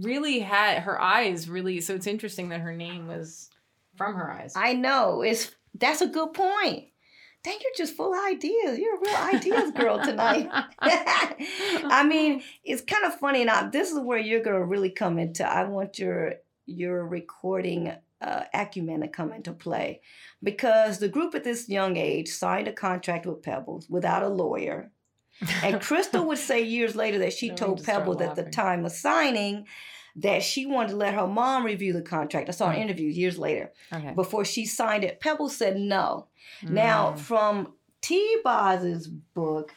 [0.00, 1.80] really had her eyes really.
[1.82, 3.50] So it's interesting that her name was
[3.96, 4.54] from her eyes.
[4.56, 5.20] I know.
[5.20, 6.84] It's that's a good point.
[7.44, 8.78] Dang, you're just full of ideas.
[8.78, 10.48] You're a real ideas girl tonight.
[10.80, 13.44] I mean, it's kind of funny.
[13.44, 15.46] Now, this is where you're gonna really come into.
[15.46, 20.00] I want your your recording uh, acumen to come into play,
[20.42, 24.90] because the group at this young age signed a contract with Pebbles without a lawyer,
[25.62, 28.92] and Crystal would say years later that she No, told Pebbles at the time of
[28.92, 29.66] signing
[30.16, 32.48] that she wanted to let her mom review the contract.
[32.48, 32.82] I saw an Mm.
[32.82, 34.12] interview years later okay.
[34.12, 35.20] before she signed it.
[35.20, 36.26] Pebbles said no.
[36.62, 37.18] Now, Mm.
[37.18, 38.38] from T.
[38.44, 39.74] Boz's book,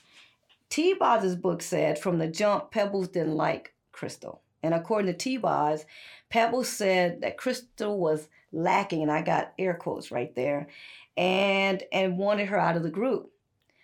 [0.69, 0.93] T.
[0.93, 4.41] Boz's book said from the jump, Pebbles didn't like Crystal.
[4.61, 5.37] And according to T.
[5.37, 5.85] Boz,
[6.29, 10.67] Pebbles said that Crystal was lacking, and I got air quotes right there,
[11.15, 13.31] and and wanted her out of the group.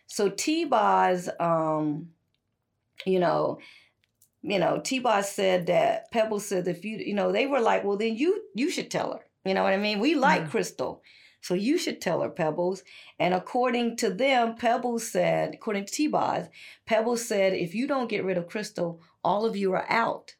[0.07, 0.65] So T.
[0.65, 2.09] Boz, um,
[3.05, 3.59] you know,
[4.43, 7.83] you know, T Boz said that Pebbles said if you, you know, they were like,
[7.83, 9.21] well, then you you should tell her.
[9.45, 9.99] You know what I mean?
[9.99, 10.49] We like Mhm.
[10.51, 11.01] Crystal.
[11.41, 12.83] So you should tell her, Pebbles.
[13.19, 16.47] And according to them, Pebbles said, according to T Boz,
[16.85, 20.35] Pebbles said, if you don't get rid of Crystal, all of you are out.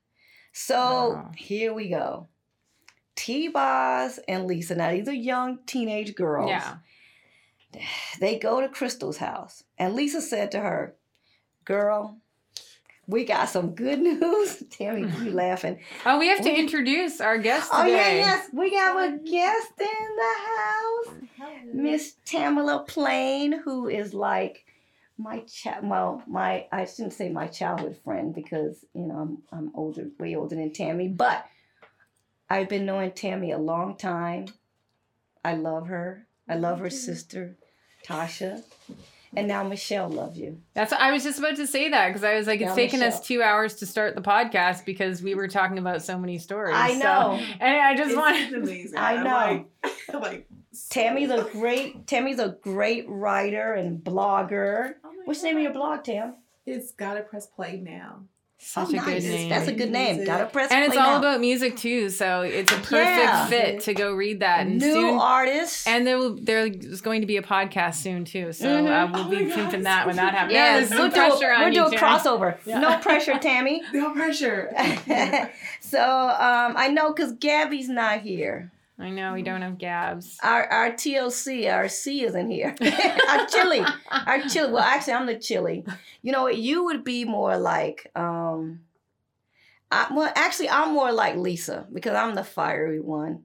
[0.54, 1.32] So Wow.
[1.36, 2.28] here we go.
[3.16, 4.76] T Boz and Lisa.
[4.76, 6.50] Now these are young teenage girls.
[6.50, 6.78] Yeah.
[8.20, 9.64] They go to Crystal's house.
[9.78, 10.96] And Lisa said to her,
[11.66, 12.18] Girl,
[13.08, 14.64] we got some good news.
[14.70, 15.80] Tammy, you laughing.
[16.06, 17.82] Oh, we have to We- introduce our guest today.
[17.84, 18.50] Oh, yeah, yes.
[18.54, 20.34] We got a guest in the
[21.48, 21.56] house.
[21.74, 24.66] Miss Tamala Plain, who is like
[25.18, 25.88] my child.
[25.88, 30.36] Well, my I shouldn't say my childhood friend because you know I'm I'm older, way
[30.36, 31.08] older than Tammy.
[31.08, 31.46] But
[32.50, 34.46] I've been knowing Tammy a long time.
[35.44, 36.28] I love her.
[36.48, 37.58] I love her sister,
[38.06, 38.64] Tasha,
[39.36, 40.62] And now Michelle love you.
[40.74, 43.02] That's I was just about to say that because I was like, it's Yeah, taken
[43.02, 46.76] us two hours to start the podcast because we were talking about so many stories.
[46.76, 47.40] I so- know.
[47.60, 48.98] and I just It's want amazing.
[48.98, 49.30] I I'm know.
[49.84, 50.48] like, I'm like
[50.90, 54.94] Tammy's a great Tammy's a great writer and blogger.
[55.04, 56.36] Oh my What's the name of your blog, Tam?
[56.66, 58.24] It's gotta press play now.
[58.66, 59.50] Such Oh, a good name.
[59.50, 60.16] That's a good name.
[60.18, 60.28] Music.
[60.28, 61.18] Gotta press and it's all now.
[61.20, 62.92] about music too, so it's a perfect
[63.24, 63.46] Yeah.
[63.48, 64.62] fit to go read that.
[64.62, 65.86] And new soon, artists.
[65.88, 68.88] and there will there's going to be a podcast soon too, so Mhm.
[68.88, 70.54] uh, we'll Oh be my pimping that when that happens.
[70.54, 72.00] yes, Yeah, there's we'll some do a, on we'll do a Jen.
[72.00, 72.58] crossover.
[72.66, 72.80] Yeah.
[72.80, 73.82] No pressure, Tammy.
[73.94, 74.74] No pressure.
[75.80, 78.72] so um, I know because Gabby's not here.
[79.00, 80.38] I know we don't have Gabs.
[80.44, 82.76] Our our TLC, our C isn't here.
[83.30, 84.72] our chili, our chili.
[84.72, 85.84] Well, actually, I'm the chili.
[86.22, 88.12] You know, you would be more like.
[88.16, 88.82] um
[89.92, 93.44] I, well, actually, I'm more like Lisa because I'm the fiery one.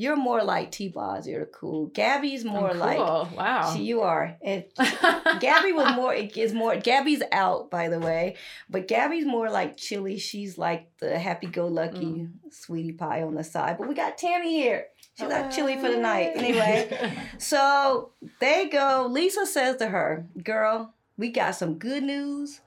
[0.00, 1.26] You're more like T-Boz.
[1.28, 1.88] You're cool.
[1.88, 2.96] Gabby's more Oh, like.
[2.96, 3.28] cool.
[3.36, 3.74] wow.
[3.74, 4.34] She, you are.
[4.42, 4.64] And
[5.40, 8.36] Gabby was more is more Gabby's out by the way,
[8.70, 10.16] but Gabby's more like Chili.
[10.18, 12.30] She's like the happy go lucky Mm.
[12.50, 13.76] sweetie pie on the side.
[13.78, 14.86] But we got Tammy here.
[15.18, 16.32] She's like Chili for the night.
[16.34, 19.06] Anyway, so they go.
[19.10, 22.60] Lisa says to her, Girl, we got some good news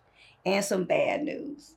[0.46, 1.74] and some bad news.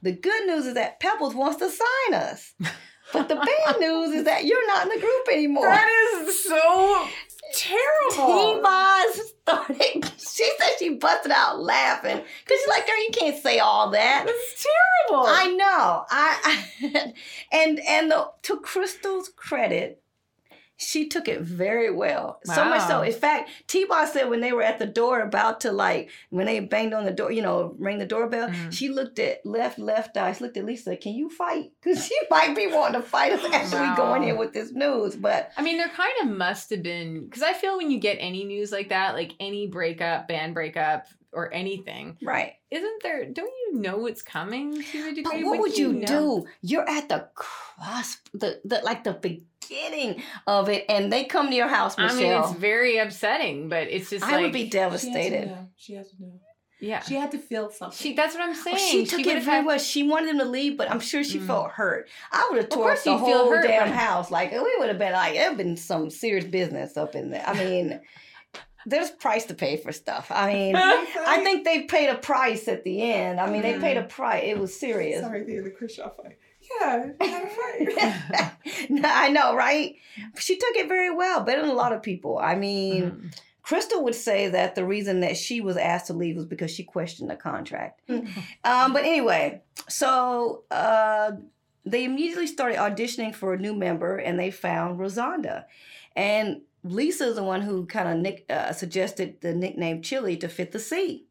[0.00, 2.54] The good news is that Pebbles wants to sign us.
[3.12, 5.66] But the bad news is that you're not in the group anymore.
[5.66, 5.88] that
[6.26, 7.06] is so
[7.54, 8.54] terrible.
[8.54, 10.12] T-Boz started.
[10.18, 14.24] She said she busted out laughing because she's like, "Girl, you can't say all that."
[14.26, 14.66] That's
[15.08, 15.26] terrible.
[15.28, 16.04] I know.
[16.10, 17.12] I, I
[17.52, 20.02] and and the, to Crystal's credit,
[20.76, 22.40] she took it very well.
[22.44, 25.70] So much so, in fact, T-Boz said when they were at the door about to
[25.72, 28.72] like when they banged on the door, you know, ring the doorbell, Mhm.
[28.72, 30.32] she looked at left left eye.
[30.32, 30.96] She looked at Lisa.
[30.96, 31.70] Can you fight?
[31.80, 34.72] Because she might be wanting to fight us after we go in here with this
[34.72, 35.14] news.
[35.16, 38.16] But I mean, there kind of must have been because I feel when you get
[38.20, 42.52] any news like that, like any breakup, band breakup, or anything, right.
[42.70, 43.24] isn't there?
[43.26, 45.22] Don't you know what's coming to a degree?
[45.22, 46.06] But what Wouldn't would you, know?
[46.06, 46.46] do?
[46.62, 49.14] You're at the cross, the, the like the
[49.68, 53.88] beginning of it, and they come to your house, I mean, it's very upsetting, but
[53.88, 55.56] it's just I like would be She had to devastated.
[55.76, 56.40] She had to know.
[56.80, 57.00] yeah.
[57.00, 57.96] She had to feel something.
[57.96, 58.76] She, that's what I'm saying.
[58.78, 59.78] Oh, she took would it very had- well.
[59.78, 61.46] She wanted them to leave, but I'm sure she Mm.
[61.46, 62.08] felt hurt.
[62.32, 64.30] I would have tore up the you'd feel whole hurt, damn but- house.
[64.30, 67.30] Like we would have been like, it would have been some serious business up in
[67.30, 67.44] there.
[67.46, 68.00] I mean,
[68.86, 70.30] there's price to pay for stuff.
[70.30, 73.40] I mean, I think they paid a price at the end.
[73.40, 74.42] I mean, they paid a price.
[74.44, 75.20] It was serious.
[75.22, 76.36] Sorry, the the Khrushchev fight.
[76.80, 79.04] Yeah, we had a fight.
[79.04, 79.96] I know, right?
[80.38, 82.38] She took it very well, better than a lot of people.
[82.38, 83.40] I mean, Mhm.
[83.62, 86.84] Crystal would say that the reason that she was asked to leave was because she
[86.84, 88.02] questioned the contract.
[88.10, 91.32] um, but anyway, so uh,
[91.86, 95.64] they immediately started auditioning for a new member, and they found Rozonda,
[96.14, 100.48] and Lisa is the one who kind of nick, uh, suggested the nickname Chili to
[100.48, 101.24] fit the C.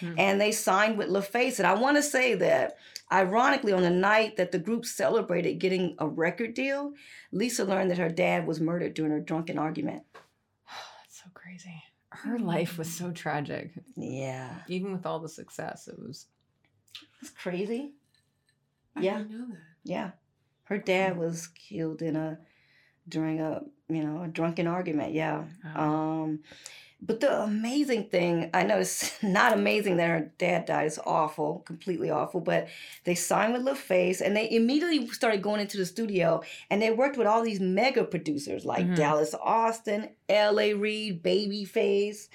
[0.00, 0.14] Hmm.
[0.18, 1.58] And they signed with LaFace.
[1.58, 2.76] And I want to say that,
[3.12, 6.92] ironically, on the night that the group celebrated getting a record deal,
[7.32, 10.02] Lisa learned that her dad was murdered during a drunken argument.
[10.66, 11.82] That's so crazy.
[12.10, 13.72] Her life was so tragic.
[13.96, 14.50] Yeah.
[14.66, 16.26] Even with all the success, it was.
[17.20, 17.92] It's crazy.
[18.96, 19.18] I Yeah.
[19.18, 19.58] didn't know that.
[19.84, 20.10] Yeah.
[20.64, 22.38] Her dad was killed in a
[23.08, 25.14] during a you know a drunken argument.
[25.14, 25.44] Yeah.
[25.64, 26.22] Wow.
[26.24, 26.40] Um,
[27.00, 30.86] but the amazing thing, I know it's not amazing that her dad died.
[30.86, 32.40] It's awful, completely awful.
[32.40, 32.68] But
[33.04, 37.16] they signed with LaFace and they immediately started going into the studio and they worked
[37.16, 38.96] with all these mega producers like Mhm.
[38.96, 40.74] Dallas Austin, L.A.
[40.74, 42.28] Reid, Babyface,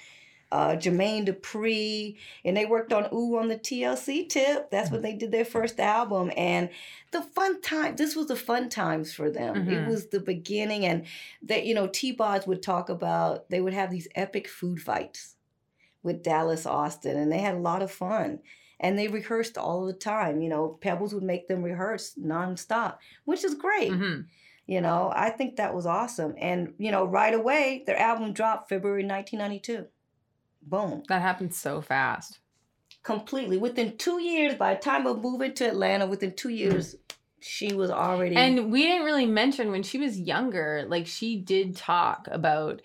[0.52, 4.70] uh, Jermaine Dupri, and they worked on Ooh on the TLC tip.
[4.70, 6.30] That's when they did their first album.
[6.36, 6.70] And
[7.10, 9.68] the fun time, this was the fun times for them.
[9.68, 9.88] It Mhm.
[9.88, 10.84] was the beginning.
[10.84, 11.06] And
[11.42, 15.36] that, you know, T-Boz would talk about, they would have these epic food fights
[16.02, 18.40] with Dallas Austin, and they had a lot of fun.
[18.80, 20.42] And they rehearsed all the time.
[20.42, 23.92] You know, Pebbles would make them rehearse nonstop, which is great.
[23.92, 24.26] Mhm.
[24.66, 26.34] You know, I think that was awesome.
[26.38, 29.86] And, you know, right away, their album dropped February 1992.
[30.66, 31.02] Boom.
[31.08, 32.38] That happened so fast.
[33.02, 33.58] Completely.
[33.58, 36.96] Within two years, by the time of moving to Atlanta, within two years,
[37.40, 38.36] she was already.
[38.36, 42.80] And we didn't really mention when she was younger, like she did talk about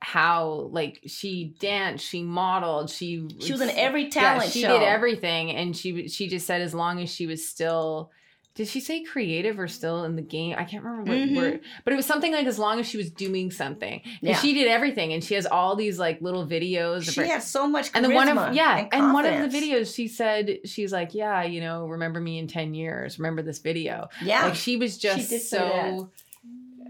[0.00, 4.78] how like she danced, she modeled, she she was in every yeah, talent she show.
[4.78, 8.10] did everything and she she just said as long as she was still
[8.54, 10.56] did she say creative or still in the game?
[10.58, 11.36] I can't remember what Mhm.
[11.36, 14.02] word, but it was something like as long as she was doing something.
[14.20, 14.36] Yeah.
[14.36, 17.06] She did everything, and she has all these like little videos.
[17.08, 19.56] of She had so much charisma and then one of yeah, and, one of the
[19.56, 23.60] videos she said she's like, yeah, you know, remember me in ten years, remember this
[23.60, 24.08] video.
[24.22, 24.46] Yeah.
[24.46, 25.40] Like she was just that.
[25.40, 26.10] so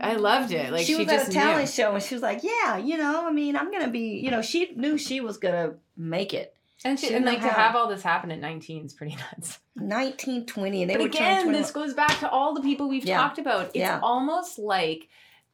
[0.00, 0.72] I loved it.
[0.72, 1.66] Like she she, was at just a talent knew.
[1.66, 4.40] show and she was like, "Yeah, you know, I mean, I'm gonna be, you know,
[4.40, 7.76] she knew she was gonna make it." And, she, She and like know to have
[7.76, 9.58] all this happen at 19 is pretty nuts.
[9.76, 13.04] 19, 20, and they but were again, this goes back to all the people we've
[13.04, 13.18] Yeah.
[13.20, 13.66] talked about.
[13.66, 14.00] It's Yeah.
[14.02, 15.08] almost like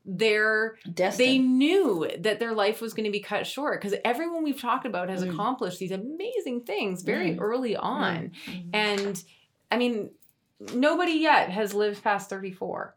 [0.04, 1.28] they're Destined.
[1.28, 4.86] they knew that their life was going to be cut short because everyone we've talked
[4.86, 5.32] about has Mm.
[5.32, 7.40] accomplished these amazing things very Mm.
[7.40, 8.30] early on.
[8.46, 8.70] Mhm.
[8.72, 9.24] And
[9.72, 10.10] I mean,
[10.74, 12.94] nobody yet has lived past 34.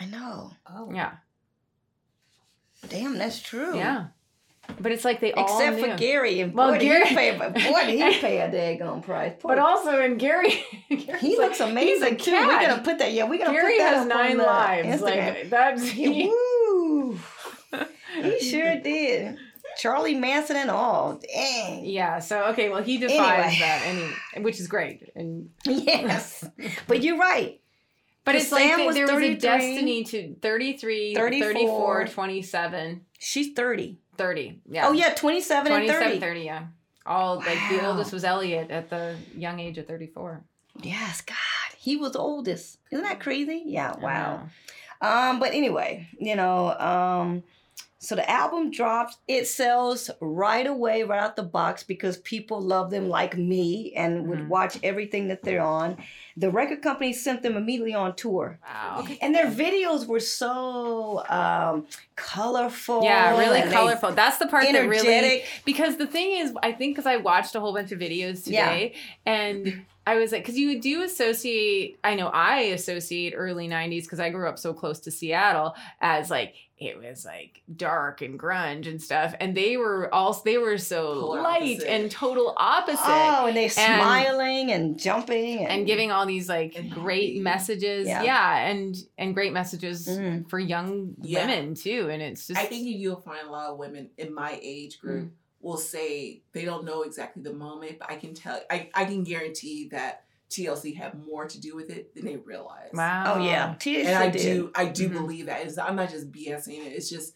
[0.00, 0.50] I know.
[0.66, 0.90] oh.
[0.92, 1.12] Yeah.
[2.88, 3.76] Damn, that's true.
[3.76, 4.06] Yeah.
[4.80, 5.90] But it's like they all Except knew.
[5.92, 9.34] for Gary, and Well, boy, Gary- he pay, boy, did he pay a daggone price.
[9.42, 12.32] But also in Gary, Gary's He like- looks amazing he's a too.
[12.32, 13.12] We're gonna put that.
[13.12, 14.88] Yeah, we're gonna Gary put that has nine lives.
[15.02, 15.02] Instagram.
[15.02, 17.18] Like that's Woo!
[18.22, 19.36] he sure did.
[19.78, 21.20] Charlie Manson and all.
[21.34, 21.84] Dang.
[21.84, 22.18] Yeah.
[22.20, 22.68] So okay.
[22.68, 23.18] Well, he defies
[23.54, 23.58] Anyway.
[23.60, 25.10] that, and which is great.
[25.14, 26.44] And Yes.
[26.86, 27.58] But you're right.
[28.24, 31.52] but it's like Sam they- was there was a destiny to 33, 34.
[31.52, 33.98] 34, 27, She's 30.
[34.16, 34.60] 30.
[34.68, 34.88] Yeah.
[34.88, 36.20] Oh yeah, 27, and 30.
[36.20, 36.40] 30.
[36.40, 36.64] Yeah.
[37.04, 40.44] All like the oldest was Elliot at the young age of 34.
[40.82, 41.36] Yes, God.
[41.76, 42.78] He was oldest.
[42.90, 43.62] Isn't that crazy?
[43.66, 44.48] Yeah, wow.
[45.00, 47.42] Um, but anyway, you know, um,
[48.04, 49.16] so the album drops.
[49.28, 54.26] It sells right away, right out the box, because people love them like me and
[54.28, 54.48] would Mhm.
[54.48, 55.96] watch everything that they're on.
[56.36, 58.58] The record company sent them immediately on tour.
[58.66, 59.00] Wow.
[59.00, 59.18] Okay.
[59.22, 61.86] And their videos were so um,
[62.16, 63.04] colorful.
[63.04, 64.12] Yeah, really and they- colorful.
[64.12, 65.46] That's the part that really energetic.
[65.64, 68.94] because the thing is, I think because I watched a whole bunch of videos today,
[69.26, 71.98] and I was like, because you do associate.
[72.02, 76.28] I know I associate early '90s because I grew up so close to Seattle as
[76.30, 80.76] like it was like dark and grunge and stuff, and they were all, they were
[80.78, 81.88] so Polar light opposite.
[81.92, 82.98] and total opposite.
[83.04, 87.40] Oh, and they smiling and jumping and, and giving all these like great happy.
[87.40, 88.22] messages, Yeah.
[88.24, 88.66] yeah.
[88.66, 90.50] and and great messages Mhm.
[90.50, 91.46] for young Yeah.
[91.46, 92.08] women too.
[92.10, 95.26] And it's just I think you'll find a lot of women in my age group
[95.26, 95.30] Mm.
[95.62, 99.22] Will say they don't know exactly the moment, but I can tell I, I can
[99.24, 102.90] guarantee that TLC had more to do with it than they realize.
[102.92, 103.34] wow.
[103.36, 104.42] Oh yeah, THC And I did.
[104.42, 105.12] do I do Mhm.
[105.14, 105.64] believe that.
[105.64, 106.92] It's, I'm not just BSing it.
[106.92, 107.34] It's just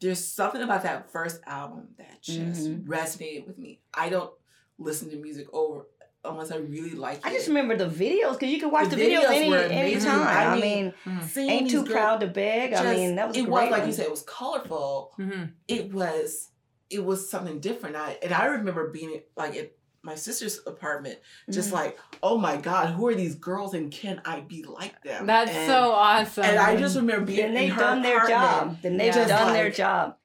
[0.00, 2.86] there's something about that first album that just Mhm.
[2.86, 3.80] resonated with me.
[3.94, 4.32] I don't
[4.78, 5.86] listen to music over
[6.24, 7.26] unless I really like it.
[7.26, 10.00] I just remember the videos because you could watch the, The videos, videos any any
[10.00, 10.20] time.
[10.22, 10.62] I I mean,
[11.04, 11.22] mean, Mhm.
[11.24, 12.72] Seeing ain't too girls proud to beg.
[12.74, 15.12] I mean, that was it great was like you said, it was colorful.
[15.18, 15.52] Mhm.
[15.68, 16.48] It was
[16.92, 17.96] it was something different.
[17.96, 19.72] I and I remember being like at
[20.04, 21.74] my sister's apartment, just Mhm.
[21.74, 25.26] like, oh my god, who are these girls and can I be like them?
[25.26, 26.44] That's and, so awesome.
[26.44, 28.78] And I just remember being then in they've her done their job.
[28.82, 29.28] Then they've Yeah.
[29.28, 30.16] done their job.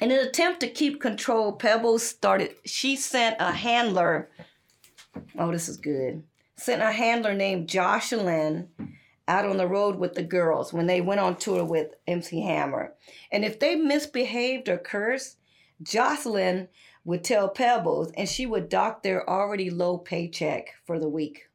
[0.00, 2.54] In an attempt to keep control, Pebbles started.
[2.66, 4.30] She sent a handler.
[5.38, 6.22] Oh, this is good.
[6.58, 8.68] Sent a handler named Jocelyn
[9.28, 12.94] out on the road with the girls when they went on tour with MC Hammer.
[13.32, 15.38] And if they misbehaved or cursed,
[15.82, 16.68] Jocelyn
[17.04, 21.48] would tell Pebbles, and she would dock their already low paycheck for the week.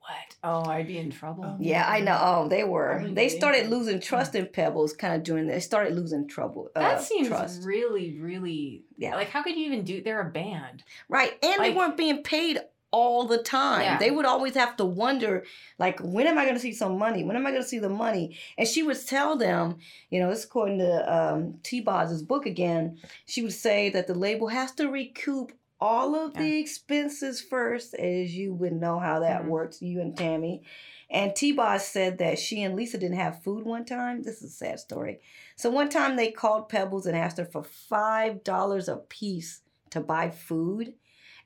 [0.00, 0.36] what?
[0.42, 1.44] Oh, I'd be in trouble.
[1.44, 1.56] Oh.
[1.60, 2.18] Yeah, I know.
[2.20, 3.04] Oh, they were.
[3.08, 5.46] They started losing trust in Pebbles kind of during.
[5.46, 6.70] They started losing trouble.
[6.74, 7.62] Uh, that seems trust.
[7.64, 8.82] really, really.
[8.96, 9.14] Yeah.
[9.14, 10.02] Like, how could you even do?
[10.02, 10.82] They're a band.
[11.08, 12.58] right, and they weren't being paid
[12.92, 13.82] all the time.
[13.82, 13.98] Yeah.
[13.98, 15.44] They would always have to wonder,
[15.78, 17.24] like, when am I going to see some money?
[17.24, 18.38] When am I going to see the money?
[18.56, 19.78] And she would tell them,
[20.10, 21.80] you know, this according to um, T.
[21.80, 22.98] Boz's book again.
[23.26, 28.32] She would say that the label has to recoup all of the expenses first, as
[28.36, 29.48] you would know how that Mhm.
[29.48, 29.82] works.
[29.82, 30.62] You and Tammy.
[31.10, 31.50] And T.
[31.52, 34.22] Boz said that she and Lisa didn't have food one time.
[34.22, 35.20] This is a sad story.
[35.56, 40.00] So one time they called Pebbles and asked her for five dollars a piece to
[40.00, 40.94] buy food.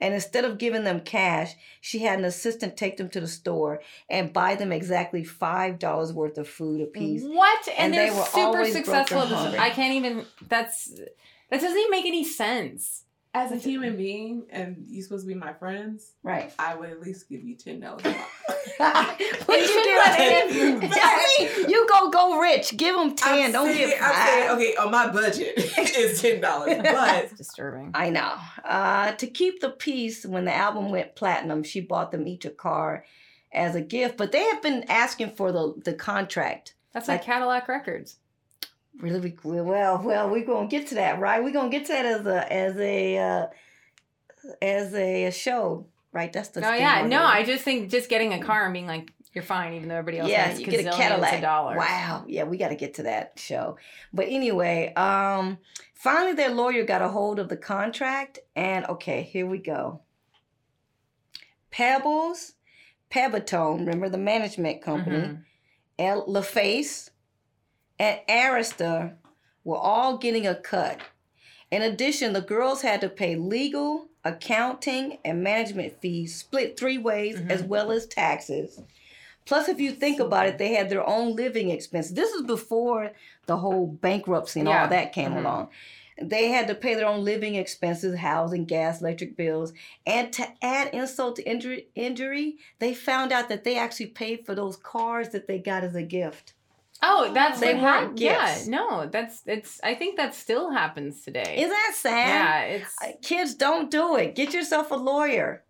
[0.00, 3.80] And instead of giving them cash, she had an assistant take them to the store
[4.10, 7.22] and buy them exactly five dollars worth of food a piece.
[7.24, 7.66] What?
[7.68, 8.98] And, And they're they were super successful.
[8.98, 9.38] at broken this.
[9.38, 9.58] hungry.
[9.58, 10.26] I can't even.
[10.48, 10.88] That's
[11.50, 13.04] that doesn't even make any sense.
[13.36, 16.52] As a human being, and you supposed to be my friends, Right.
[16.58, 18.02] I would at least give you ten dollars.
[18.04, 19.96] what you do?
[19.96, 22.76] let it- you go go rich.
[22.76, 27.24] Give them 10 Don't give I'm saying, okay, on my budget is ten dollars, but
[27.24, 27.90] It's disturbing.
[27.94, 28.34] I know.
[28.64, 32.50] Uh, to keep the peace, when the album went platinum, she bought them each a
[32.50, 33.04] car
[33.52, 34.16] as a gift.
[34.16, 36.74] But they have been asking for the the contract.
[36.92, 38.16] That's like like- Cadillac Records.
[39.00, 41.42] Really, we- well, well, we're gonna get to that, right?
[41.42, 43.46] We're gonna get to that as a as a uh,
[44.62, 46.32] as a, show, right?
[46.32, 47.20] That's the Oh yeah, no, there.
[47.26, 50.20] I just think just getting a car and being like, you're fine, even though everybody
[50.20, 51.42] else yeah, has you get a Cadillac.
[51.42, 51.76] dollars.
[51.76, 52.24] Wow.
[52.26, 53.76] Yeah, we got to get to that show.
[54.14, 55.58] But anyway, um,
[55.94, 60.00] finally, their lawyer got a hold of the contract, and okay, here we go.
[61.70, 62.54] Pebbles,
[63.10, 65.42] Pebbitone, remember the management company, Mhm.
[65.98, 67.10] El- LaFace,
[67.98, 69.14] and Arista
[69.64, 71.00] were all getting a cut.
[71.70, 77.40] In addition, the girls had to pay legal, accounting, and management fees split three ways,
[77.48, 78.80] as well as taxes.
[79.44, 82.14] Plus, if you think about it, they had their own living expenses.
[82.14, 83.12] This is before
[83.46, 84.82] the whole bankruptcy and Yeah.
[84.82, 85.38] all that came Mhm.
[85.38, 85.68] along.
[86.20, 89.72] They had to pay their own living expenses, housing, gas, electric bills.
[90.06, 94.54] And to add insult to injury, injury, they found out that they actually paid for
[94.54, 96.54] those cars that they got as a gift.
[97.02, 98.66] Oh, that's They what weren't hap- Yeah, gifts.
[98.68, 99.80] no, that's it's.
[99.84, 101.56] I think that still happens today.
[101.58, 102.28] Isn't that sad?
[102.28, 102.94] yeah, it's.
[103.02, 104.34] Uh, Kids, don't do it.
[104.34, 105.64] Get yourself a lawyer.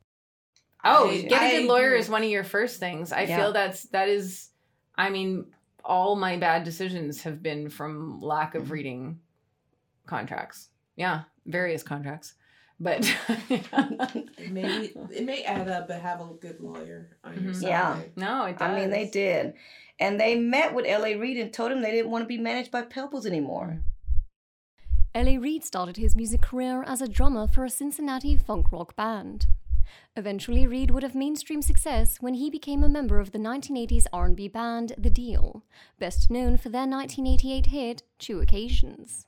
[0.85, 3.13] Oh, I- get a I good lawyer is one of your first things.
[3.13, 3.37] I Yeah.
[3.39, 4.51] feel that's that is.
[4.97, 5.47] I mean,
[5.85, 8.59] all my bad decisions have been from lack Mm-hmm.
[8.63, 9.21] of reading
[10.07, 10.69] contracts.
[10.95, 12.35] Yeah, various contracts,
[12.79, 13.01] but
[13.51, 17.57] It may it may add up, but have a good lawyer on your Mhm.
[17.57, 17.69] side.
[17.69, 18.01] Yeah.
[18.17, 18.63] no, it does.
[18.71, 19.55] I mean, they did.
[19.99, 21.17] And they met with L.A.
[21.17, 23.83] Reid and told him they didn't want to be managed by Pebbles anymore.
[25.15, 25.39] L.A.
[25.39, 29.47] Reid started his music career as a drummer for a Cincinnati funk rock band.
[30.15, 34.49] Eventually, Reid would have mainstream success when he became a member of the 1980s R&B
[34.49, 35.63] band The Deele,
[35.99, 39.27] best known for their 1988 hit Two Occasions.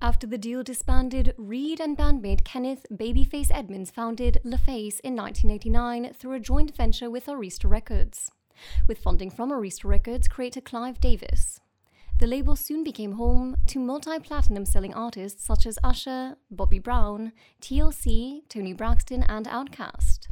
[0.00, 6.34] After The Deele disbanded, Reid and bandmate Kenneth Babyface Edmonds founded LaFace in 1989 through
[6.34, 8.30] a joint venture with Arista Records,
[8.86, 11.60] with funding from Arista Records creator Clive Davis.
[12.18, 17.32] The label soon became home to multi platinum selling artists such as Usher, Bobby Brown,
[17.62, 20.26] TLC, Toni Braxton, and Outkast.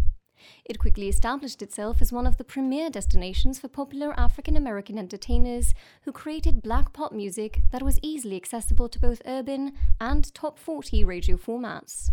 [0.65, 5.75] It quickly established itself as one of the premier destinations for popular African American entertainers
[6.03, 11.05] who created black pop music that was easily accessible to both urban and top 40
[11.05, 12.11] radio formats.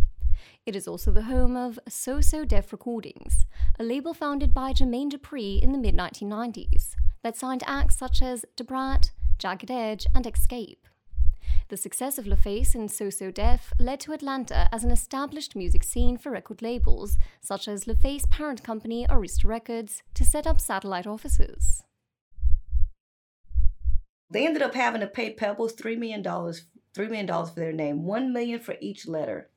[0.65, 3.45] It is also the home of So So Def Recordings,
[3.79, 8.45] a label founded by Jermaine Dupri in the mid 1990s that signed acts such as
[8.55, 10.77] Da Brat, Jagged Edge, and Xscape.
[11.69, 15.84] The success of LaFace and So So Def led to Atlanta as an established music
[15.84, 21.07] scene for record labels, such as LaFace parent company Arista Records, to set up satellite
[21.07, 21.84] offices.
[24.29, 26.63] They ended up having to pay Pebbles $3 million, $3
[26.97, 29.49] million for their name, 1 million for each letter.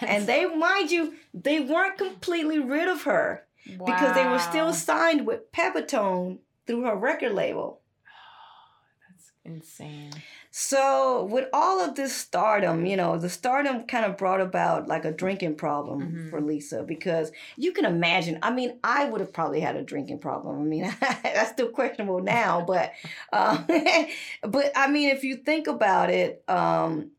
[0.00, 3.44] And they, mind you, they weren't completely rid of her
[3.84, 7.80] because they were still signed with Pebbitone through her record label.
[9.08, 10.12] That's insane.
[10.50, 15.04] So with all of this stardom, you know, the stardom kind of brought about like
[15.04, 16.30] a drinking problem Mhm.
[16.30, 18.38] for Lisa because you can imagine.
[18.42, 20.60] I mean, I would have probably had a drinking problem.
[20.60, 22.92] I mean, that's still questionable now, but
[23.32, 23.62] uh,
[24.42, 27.10] but I mean, if you think about it, um,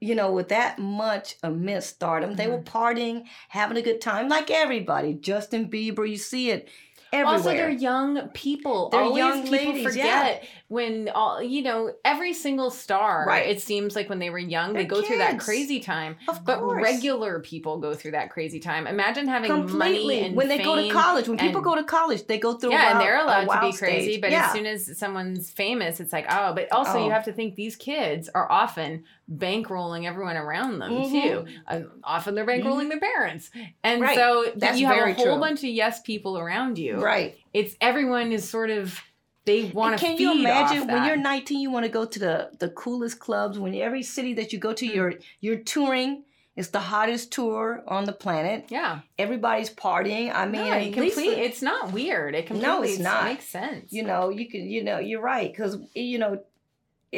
[0.00, 2.76] you know, with that much immense stardom, they were mm-hmm.
[2.76, 5.14] partying, having a good time, like everybody.
[5.14, 6.68] Justin Bieber, you see it
[7.12, 7.34] everywhere.
[7.34, 8.90] Also, they're young people.
[8.90, 11.92] They're Always young people ladies, forget when all you know.
[12.04, 13.48] Every single star, Right.
[13.48, 16.16] It seems like when they were young, they They're go through that crazy time.
[16.28, 16.82] Of But course.
[16.82, 18.86] regular people go through that crazy time.
[18.86, 22.26] Imagine having completely money and when they go to college when people go to college
[22.26, 24.02] they go through a yeah, and they're allowed to be wild crazy.
[24.12, 24.20] stage.
[24.20, 24.46] But yeah.
[24.46, 26.52] as soon as someone's famous, it's like, oh.
[26.54, 27.04] But also, Oh.
[27.04, 31.10] you have to think these kids are often bankrolling everyone around them Mhm.
[31.10, 31.44] too.
[31.66, 33.50] Uh, often they're bankrolling their parents,
[33.84, 34.16] and Right.
[34.16, 35.38] so th- That's you have a whole true.
[35.38, 36.96] bunch of yes people around you.
[36.96, 39.00] right It's everyone is sort of
[39.48, 40.04] they want to.
[40.04, 43.58] can you imagine when you're 19 you want to go to the the coolest clubs
[43.58, 44.94] when every city that you go to Mm.
[44.96, 46.10] you're you're touring
[46.58, 48.92] it's the hottest tour on the planet Yeah,
[49.24, 52.34] everybody's partying i mean no, it complete, it's not weird.
[52.38, 53.24] It completely No, it's not.
[53.32, 53.92] makes sense.
[53.96, 56.32] you know you can you know you're right because you know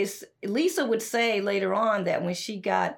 [0.01, 2.91] it's lisa would say later on that when she got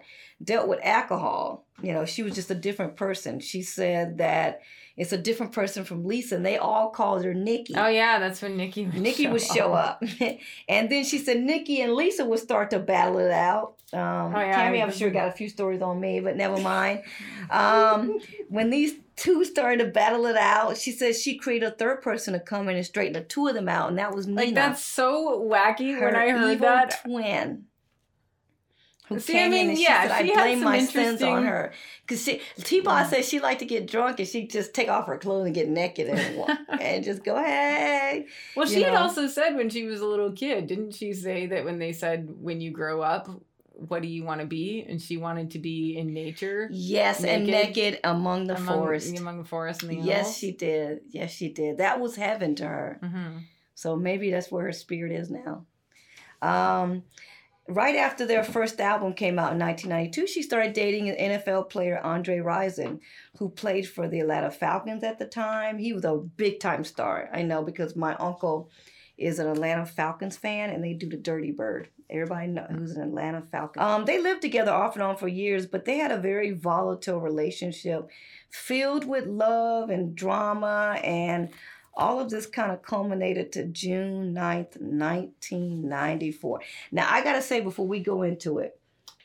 [0.51, 4.61] dealt with alcohol you know she was just a different person she said that
[4.97, 8.41] it's a different person from lisa and they all called her nikki Oh yeah, that's
[8.43, 10.03] when Nikki would Nikki would show up.
[10.69, 13.75] and then she said Nikki and Lisa would start to battle it out.
[13.93, 17.03] Um, Oh, yeah, Tammy, I'm sure, got a few stories on me, but never mind.
[17.51, 18.19] Um,
[18.49, 22.33] when these two started to battle it out, she says she created a third person
[22.35, 24.43] to come in and straighten the two of them out, and that was Nina.
[24.43, 27.01] Like that's so wacky her when I heard evil that.
[27.05, 27.65] twin.
[29.09, 30.65] Who See, came I in mean, and she yeah, said, I she had blame some
[30.73, 31.73] my sins on her.
[32.07, 35.19] Because she, T-Boz said she liked to get drunk and she'd just take off her
[35.19, 38.27] clothes and get naked and, and just go, hey.
[38.55, 41.47] Well, you she had also said when she was a little kid, didn't she say
[41.47, 43.29] that when they said when you grow up,
[43.75, 44.85] what do you want to be?
[44.89, 49.19] And she wanted to be in nature, Yes, and Naked naked among the among, forest.
[49.19, 51.01] among the forest and the Yes, she did.
[51.11, 51.79] Yes, she did.
[51.79, 52.99] That was heaven to her.
[53.03, 53.39] hmm
[53.75, 55.67] So maybe that's where her spirit is now.
[56.41, 57.05] Um,
[57.73, 62.01] right after their first album came out in 1992, she started dating an NFL player,
[62.03, 63.01] Andre Rison,
[63.39, 65.79] who played for the Atlanta Falcons at the time.
[65.79, 67.29] He was a big time star.
[67.33, 68.71] I know because my uncle
[69.19, 71.89] is an Atlanta Falcons fan, and they do the Dirty Bird.
[72.11, 73.83] Everybody know who's an Atlanta Falcon.
[73.83, 77.21] Um, they lived together off and on for years, but they had a very volatile
[77.21, 78.11] relationship,
[78.51, 81.51] filled with love and drama, and
[81.95, 86.61] all of this kind of culminated to June 9th, 1994.
[86.91, 88.79] Now, I got to say before we go into it,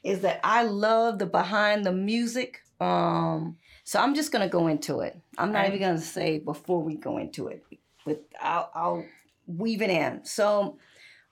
[0.04, 2.62] is that I love the behind the music.
[2.80, 5.20] Um, so I'm just gonna go into it.
[5.38, 7.66] I'm not even gonna say before we go into it,
[8.06, 9.06] but I'll, I'll
[9.48, 10.24] weave it in.
[10.26, 10.78] So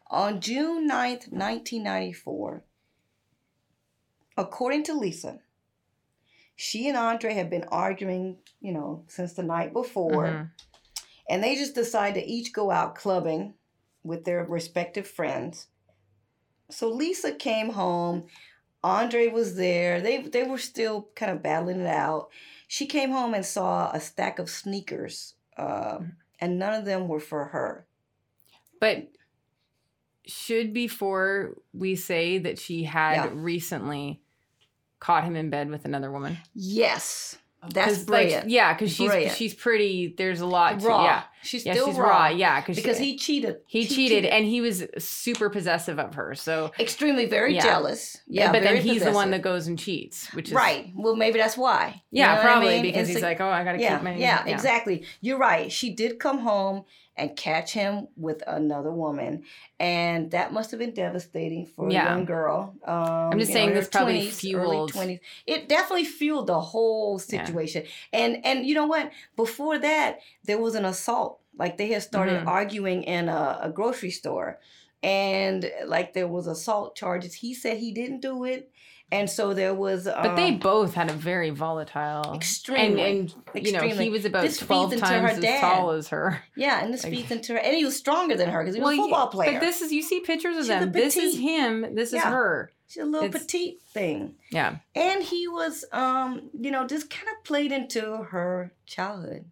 [0.09, 2.63] on June 9th, 1994,
[4.37, 5.39] according to Lisa,
[6.55, 10.25] she and Andre had been arguing, you know, since the night before.
[10.25, 10.49] Mhm.
[11.29, 13.55] And they just decided to each go out clubbing
[14.03, 15.67] with their respective friends.
[16.69, 18.27] So Lisa came home.
[18.83, 19.99] Andre was there.
[20.01, 22.29] They they were still kind of battling it out.
[22.67, 25.99] She came home and saw a stack of sneakers, uh,
[26.39, 27.87] and none of them were for her.
[28.79, 29.07] But
[30.27, 33.29] should before we say that she had Yeah.
[33.33, 34.21] recently
[34.99, 36.37] caught him in bed with another woman?
[36.53, 37.37] Yes,
[37.73, 39.35] that's 'Cause, like, yeah, because she's Brilliant.
[39.37, 40.13] she's pretty.
[40.17, 40.79] There's a lot.
[40.79, 41.03] To, raw.
[41.05, 42.09] Yeah, She's yeah, still she's raw.
[42.09, 42.27] raw.
[42.29, 43.57] Yeah, because he cheated.
[43.67, 46.33] he She cheated, and he was super possessive of her.
[46.35, 47.63] So extremely very Yeah.
[47.63, 48.17] jealous.
[48.27, 50.91] Yeah, but then he's the one that goes and cheats, which is right.
[50.95, 52.01] Well, maybe that's why.
[52.11, 52.81] You Yeah, know what I probably mean?
[52.83, 55.03] because It's he's a- like, oh, I gotta yeah, keep my yeah, exactly.
[55.21, 55.71] You're right.
[55.71, 56.83] She did come home
[57.17, 59.43] and catch him with another woman,
[59.79, 62.03] and that must have been devastating for Yeah.
[62.05, 62.75] a young girl.
[62.83, 65.19] Um, I'm just saying in this probably 20s, fueled- early 20s.
[65.47, 67.45] It definitely fueled the whole Yeah.
[67.45, 67.83] situation.
[68.11, 69.11] And and you know what?
[69.35, 71.39] Before that, there was an assault.
[71.57, 72.47] Like they had started Mhm.
[72.47, 74.59] arguing in a, a grocery store,
[75.01, 77.35] and like there was assault charges.
[77.35, 78.69] He said he didn't do it,
[79.11, 80.05] and so there was.
[80.05, 84.05] But they um, both had a very volatile, Extremely, and and you know extremely.
[84.05, 86.41] he was about This twelve times as tall as her.
[86.55, 88.81] Yeah, and this Like- feeds into her, and he was stronger than her because he
[88.81, 89.53] was a Well, football player.
[89.53, 90.91] But this is you see pictures of She's them.
[90.91, 91.95] This is him.
[91.95, 92.31] This is Yeah.
[92.31, 92.71] her.
[92.87, 94.75] She's a little it's- petite thing, Yeah.
[94.93, 99.45] and he was, um, you know, just kind of played into her childhood.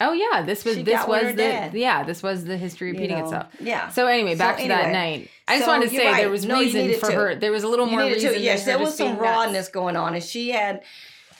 [0.00, 0.42] Oh yeah.
[0.42, 1.74] This was She this was the dad.
[1.74, 2.02] yeah.
[2.04, 3.24] This was the history you repeating know.
[3.24, 3.46] itself.
[3.60, 5.28] Yeah, So anyway, So back to that night.
[5.46, 7.12] I just so wanted to say there was No, reason for to.
[7.16, 7.34] her.
[7.34, 8.32] There was a little you more reason.
[8.32, 8.40] to.
[8.40, 10.82] Yes, her there was some rawness going on, and she had.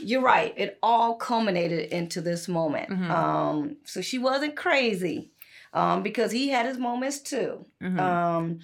[0.03, 0.55] You're right.
[0.57, 2.89] It all culminated into this moment.
[2.89, 3.11] Mhm.
[3.11, 5.31] Um, so she wasn't crazy,
[5.75, 7.67] um, because he had his moments too.
[7.83, 8.01] Mhm.
[8.01, 8.61] Um,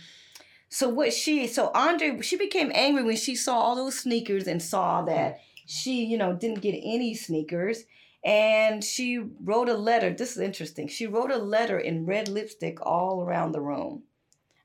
[0.70, 4.62] so what she so Andre she became angry when she saw all those sneakers and
[4.62, 7.84] saw that she you know didn't get any sneakers
[8.24, 10.10] and she wrote a letter.
[10.12, 10.88] This is interesting.
[10.88, 14.02] She wrote a letter in red lipstick all around the room.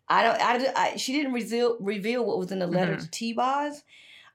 [0.10, 0.42] I don't.
[0.42, 3.02] I, I she didn't reveal reveal what was in the letter Mhm.
[3.02, 3.84] to T-Boz,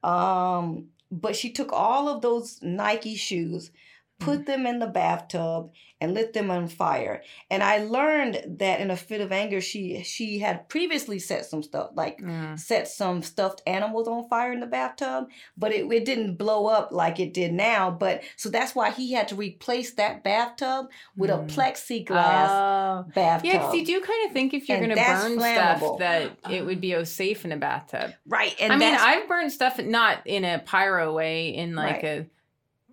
[0.02, 3.70] um, but she took all of those Nike shoes,
[4.18, 7.22] put them in the bathtub, and lit them on fire.
[7.50, 11.62] And I learned that in a fit of anger, she she had previously set some
[11.62, 12.58] stuff like Mm.
[12.58, 16.92] set some stuffed animals on fire in the bathtub, but it, it didn't blow up
[16.92, 17.90] like it did now.
[17.90, 20.86] But so that's why he had to replace that bathtub
[21.16, 21.44] with Mm.
[21.44, 23.04] a plexiglass Oh.
[23.14, 23.46] bathtub.
[23.46, 25.76] Yeah, because you do kind of think if you're going to burn flammable.
[25.78, 28.12] stuff that it would be oh safe in a bathtub.
[28.26, 28.54] right.
[28.60, 32.04] And I mean, I've burned stuff not in a pyro way, in like Right.
[32.04, 32.26] a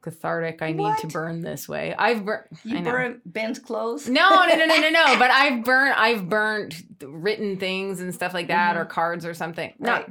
[0.03, 0.61] cathartic.
[0.61, 1.95] I need to burn this way.
[1.97, 2.45] I've burnt.
[2.63, 2.91] you I know.
[2.91, 4.07] burn Ben's clothes.
[4.07, 5.15] No, no, no, no, no, no.
[5.19, 5.97] But I've burnt.
[5.97, 9.69] I've burnt written things and stuff like that, or cards or something.
[9.71, 9.85] Mm-hmm.
[9.85, 10.07] Right.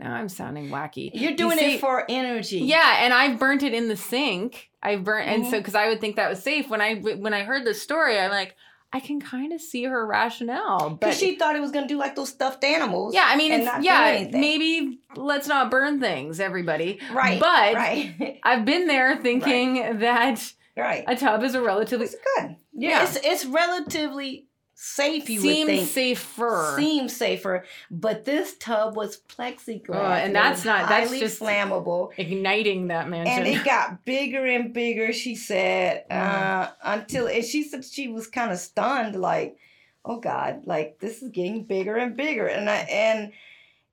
[0.00, 1.10] No, now I'm sounding wacky.
[1.12, 2.60] You're You doing see- it for energy.
[2.60, 4.70] Yeah, and I've burnt it in the sink.
[4.82, 5.50] I've burnt, and Mm-hmm.
[5.50, 6.70] so because I would think that was safe.
[6.70, 8.54] When I when I heard the story, I'm like,
[8.92, 11.98] I can kind of see her rationale, but Because she thought it was gonna do
[11.98, 13.14] like those stuffed animals.
[13.14, 16.98] yeah, I mean, it's, yeah, maybe let's not burn things, everybody.
[17.12, 17.38] Right.
[17.38, 18.40] but right.
[18.42, 21.04] I've been there thinking that right.
[21.06, 22.56] a tub is a relatively It's good.
[22.72, 23.02] Yeah, Yeah.
[23.04, 24.47] It's it's relatively
[24.80, 25.28] safe.
[25.28, 25.88] You would seems think.
[25.88, 26.74] safer.
[26.78, 32.10] Seems safer, but this tub was plexiglass, Oh, and that's not- that's just- flammable.
[32.16, 33.38] igniting that mansion.
[33.38, 35.12] And it got bigger and bigger.
[35.12, 39.56] She said uh, until, and she said she was kind of stunned, like,
[40.04, 43.32] "Oh God, like this is getting bigger and bigger." And I and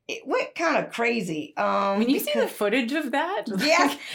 [0.08, 1.58] it went kind of crazy.
[1.58, 3.56] Um, when you see the footage of that, yeah,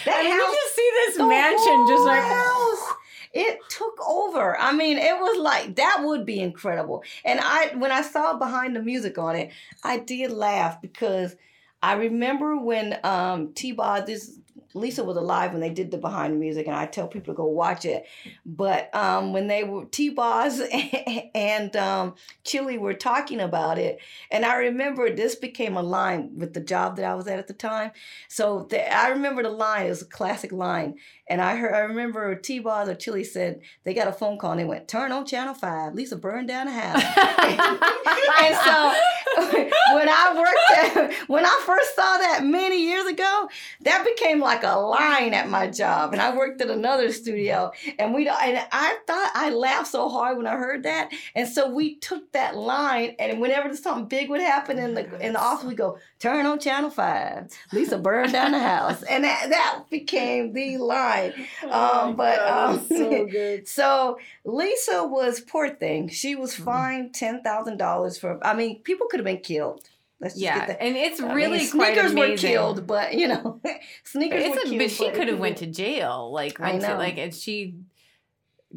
[0.04, 2.92] that I mean, you house just see this mansion just like house.
[3.32, 4.58] It took over.
[4.58, 7.04] I mean, it was like that would be incredible.
[7.24, 9.50] And I when I saw behind the music on it,
[9.84, 11.36] I did laugh because
[11.82, 14.40] I remember when um T-Boz this
[14.74, 17.36] Lisa was alive when they did the behind the music, and I tell people to
[17.36, 18.06] go watch it.
[18.46, 20.62] But um, when they were T Boz
[21.34, 22.14] and um,
[22.44, 23.98] Chili were talking about it,
[24.30, 27.48] and I remember this became a line with the job that I was at at
[27.48, 27.90] the time.
[28.28, 30.96] So the, I remember the line; it was a classic line.
[31.30, 34.50] And I heard, I remember T Boz or Chili said they got a phone call
[34.50, 37.04] and they went, "Turn on Channel Five, Lisa burned down the house."
[38.42, 38.92] and so
[39.94, 43.48] when I worked at, when I first saw that many years ago,
[43.82, 46.12] that became like a line at my job.
[46.12, 47.70] And I worked at another studio,
[48.00, 51.12] and we and I thought I laughed so hard when I heard that.
[51.36, 55.20] And so we took that line, and whenever something big would happen oh in the
[55.24, 59.22] in the office, we go, "Turn on Channel Five, Lisa burned down the house," and
[59.22, 61.34] that that became the line right.
[61.64, 63.68] Oh Um, but God, um, so good.
[63.68, 66.08] so Lisa was poor thing.
[66.08, 66.64] She was Mm-hmm.
[66.64, 68.38] fined ten thousand dollars for.
[68.46, 69.88] I mean, people could have been killed.
[70.20, 70.82] Let's just Yeah, get that.
[70.82, 73.60] and it's I mean, really quite sneakers were killed, but you know,
[74.04, 74.78] sneakers It's were a, killed.
[74.78, 76.30] but she could have went to jail.
[76.32, 76.98] Like I went to know.
[76.98, 77.76] like and she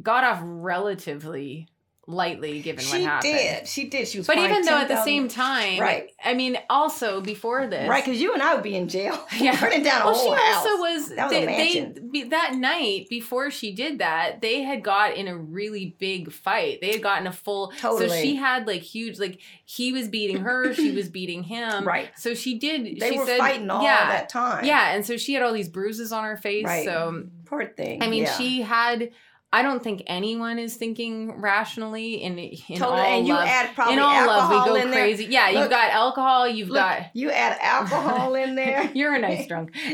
[0.01, 1.67] got off relatively
[2.05, 3.33] lightly given what She happened.
[3.33, 3.67] did.
[3.67, 4.07] She did.
[4.09, 4.27] She was.
[4.27, 6.11] But even though at the $10,000 same time, Right.
[6.23, 8.03] I mean, also before this, right?
[8.03, 9.25] Because you and I would be in jail.
[9.39, 9.59] Yeah.
[9.59, 10.65] burning down a well, whole she house.
[10.65, 11.09] also was.
[11.15, 12.09] That was a they, they mansion.
[12.11, 16.81] be- that night before she did that, they had got in a really big fight.
[16.81, 17.71] They had gotten a full.
[17.79, 18.09] Totally.
[18.09, 19.17] So she had like huge.
[19.19, 21.85] Like he was beating her, she was beating him.
[21.87, 22.09] Right.
[22.17, 22.99] So she did.
[22.99, 24.65] They she were said, fighting all yeah, that time.
[24.65, 26.65] Yeah, and so she had all these bruises on her face.
[26.65, 26.85] Right.
[26.85, 28.01] So Poor thing.
[28.03, 28.33] I mean, yeah.
[28.37, 29.11] she had.
[29.53, 32.85] I don't think anyone is thinking rationally in in Totally.
[32.85, 33.47] all and you love.
[33.47, 34.99] add probably in all love, we go in there.
[35.01, 35.25] crazy.
[35.25, 36.47] Yeah, you've got alcohol.
[36.47, 37.03] You've Look, got.
[37.15, 38.89] you add alcohol in there.
[38.95, 39.71] You're a nice drunk.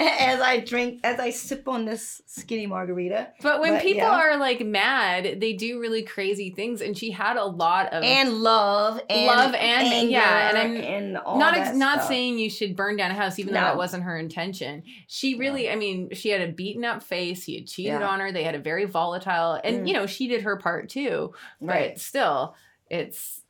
[0.00, 4.20] as I drink, as I sip on this skinny margarita, But when But, people yeah.
[4.20, 8.34] are like mad, they do really crazy things, and she had a lot of and
[8.42, 12.48] love, and Love and- anger, yeah, and I'm and all not ex- not saying you
[12.50, 13.66] should burn down a house, even though No.
[13.66, 14.82] that wasn't her intention.
[15.08, 17.39] She really, I mean, she had a beaten up face.
[17.44, 18.06] He had cheated Yeah.
[18.08, 18.32] on her.
[18.32, 19.88] They had a very volatile, and Mm.
[19.88, 21.32] you know, she did her part too.
[21.60, 21.92] right.
[21.94, 22.54] But still,
[22.88, 23.42] it's.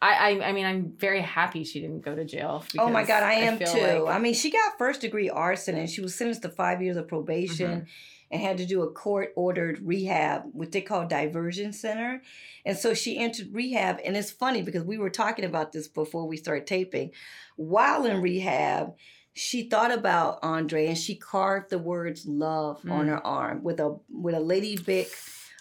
[0.00, 2.64] I, I I mean, I'm very happy she didn't go to jail.
[2.78, 4.04] Oh my God, I am feel too.
[4.04, 6.96] like- I mean, she got first degree arson and she was sentenced to five years
[6.96, 7.84] of probation Mm-hmm.
[8.30, 12.22] and had to do a court ordered rehab, what they call diversion center.
[12.64, 13.98] And so she entered rehab.
[14.04, 17.10] And it's funny because we were talking about this before we started taping.
[17.56, 18.94] While in rehab,
[19.38, 23.08] she thought about Andre and she carved the words love on Mm.
[23.08, 25.08] her arm with a with a lady Bic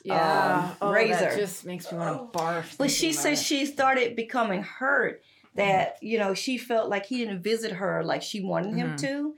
[0.04, 1.20] yeah, um, oh, razor.
[1.20, 2.78] that just makes me want to barf.
[2.78, 3.40] But she said it.
[3.40, 5.22] she started becoming hurt
[5.56, 9.00] that, you know, she felt like he didn't visit her like she wanted him Mhm.
[9.02, 9.36] to.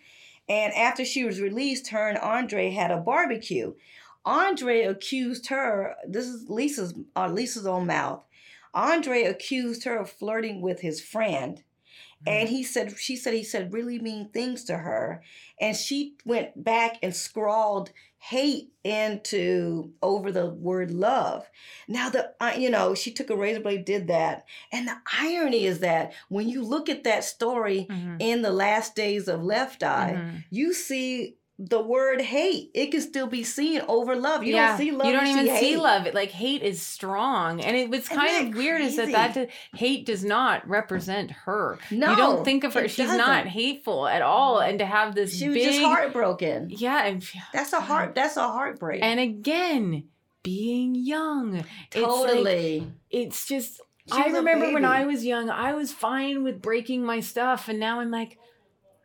[0.48, 3.74] And after she was released, her and Andre had a barbecue.
[4.26, 8.24] Andre accused her, this is Lisa's uh, Lisa's own mouth.
[8.74, 11.64] Andre accused her of flirting with his friend.
[12.28, 15.22] And he said, she said he said really mean things to her.
[15.60, 17.92] And she went back and scrawled
[18.22, 21.50] hate into over the word love.
[21.88, 24.44] Now the uh, you know she took a razor blade, did that,
[24.74, 28.18] and the irony is that when you look at that story Mhm.
[28.20, 30.44] in the last days of Left Eye, Mhm.
[30.50, 32.72] you see the word hate.
[32.74, 34.44] It can still be seen over love.
[34.46, 35.06] You yeah, don't see love.
[35.08, 35.78] You don't even see hate.
[35.78, 36.08] love.
[36.14, 40.24] Like hate is strong, and it, was kind of weird is that that hate does
[40.24, 41.78] not represent her.
[41.92, 42.88] No, you don't think of her.
[42.88, 43.48] She's not doesn't.
[43.50, 46.70] hateful at all, and to have this She was big, just heartbroken.
[46.70, 48.16] yeah, and, That's a heart.
[48.16, 49.04] That's a heartbreak.
[49.04, 50.06] and again,
[50.44, 52.88] being young, It's like- totally.
[53.12, 53.82] it's just.
[54.08, 54.86] She I remember when.
[54.86, 58.40] I was young, I was fine with breaking my stuff, and now I'm like,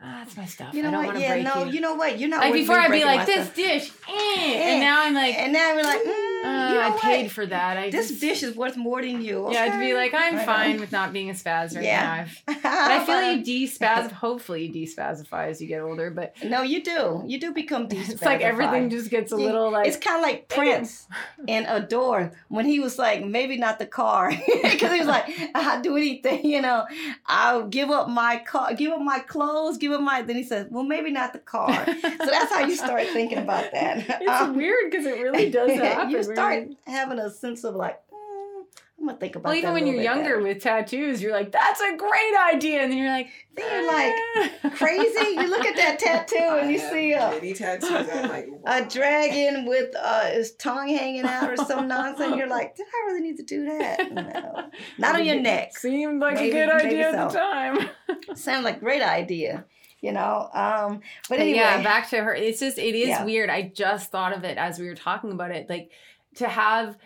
[0.04, 0.74] ah, that's my stuff.
[0.74, 1.20] you know I don't what?
[1.20, 1.64] Yeah, break no.
[1.64, 1.72] you.
[1.72, 2.18] You know what?
[2.18, 2.40] You're not.
[2.40, 3.54] like before, I'd be like, this stuff.
[3.56, 4.12] dish, eh.
[4.36, 4.70] Eh.
[4.70, 7.00] and now I'm like, And now we're like, mm, uh, you know I what?
[7.00, 7.76] paid for that.
[7.78, 9.48] I This just- dish is worth more than you.
[9.50, 12.26] Yeah, I'd be like, I'm fine with not being a spaz right Yeah.
[12.46, 12.54] now.
[12.62, 14.10] But I feel you despaz.
[14.26, 16.10] Hopefully, you despazify as you get older.
[16.10, 17.22] But No, you do.
[17.26, 19.86] You do become it's like everything just gets a little like.
[19.88, 21.06] it's kind of like Prince
[21.46, 24.30] in Adore when he was like, maybe not the car,
[24.62, 26.84] because he was like, I'll do anything, you know,
[27.26, 30.22] I'll give up my car, give up my clothes, give up my.
[30.22, 31.72] Then he says, well, maybe not the car.
[31.86, 31.92] so
[32.26, 33.98] that's how you start thinking about that.
[34.20, 36.10] it's Um, weird because it really does happen.
[36.10, 38.64] you start you're- having a sense of like, mm,
[38.98, 39.48] I'm gonna think about.
[39.50, 42.80] Well, even that when you're younger better." with tattoos, you're like, "That's a great idea,"
[42.82, 45.30] and then you're like, Then you're like, crazy.
[45.34, 47.30] You look at that tattoo and you I have see a.
[47.30, 47.90] many tattoos.
[47.90, 52.36] I'm like, a dragon with uh, his tongue hanging out or some nonsense.
[52.36, 54.12] You're like, did I really need to do that?
[54.12, 55.76] No, not on your neck.
[55.76, 57.90] Seemed like Maybe- a good maybe idea at the time.
[58.36, 59.64] Sounds like great idea,
[60.04, 60.48] you know.
[60.52, 62.34] Um, but But yeah, back to her.
[62.34, 63.24] It's just it is Yeah.
[63.24, 63.48] weird.
[63.50, 65.90] I just thought of it as we were talking about it, like
[66.36, 66.96] to have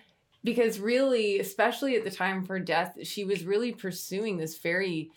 [0.45, 5.11] because really, especially at the time of her death, she was really pursuing this very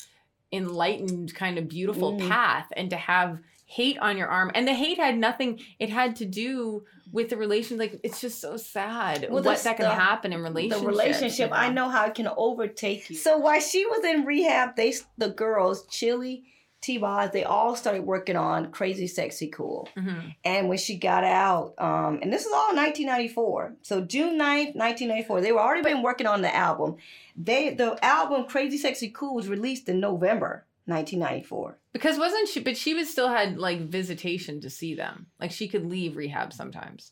[0.51, 2.27] enlightened kind of beautiful Mm.
[2.29, 6.13] path and to have hate on your arm and the hate had nothing it had
[6.17, 9.95] to do with the relation like it's just so sad Well, what that can the-
[9.95, 10.81] happen in relationship?
[10.81, 11.85] the relationship, you I know?
[11.85, 13.15] know how it can overtake you.
[13.15, 16.43] So while she was in rehab, they the girls, Chili,
[16.81, 19.87] T Boz, they all started working on Crazy Sexy Cool.
[19.95, 20.35] Mhm.
[20.43, 23.75] And when she got out, um, and this is all 1994.
[23.83, 26.95] So June 9th, 1994, they were already been working on the album.
[27.35, 31.77] They the album Crazy Sexy Cool was released in November 1994.
[31.93, 35.67] because wasn't she but she was still had like visitation to see them like she
[35.67, 37.11] could leave rehab sometimes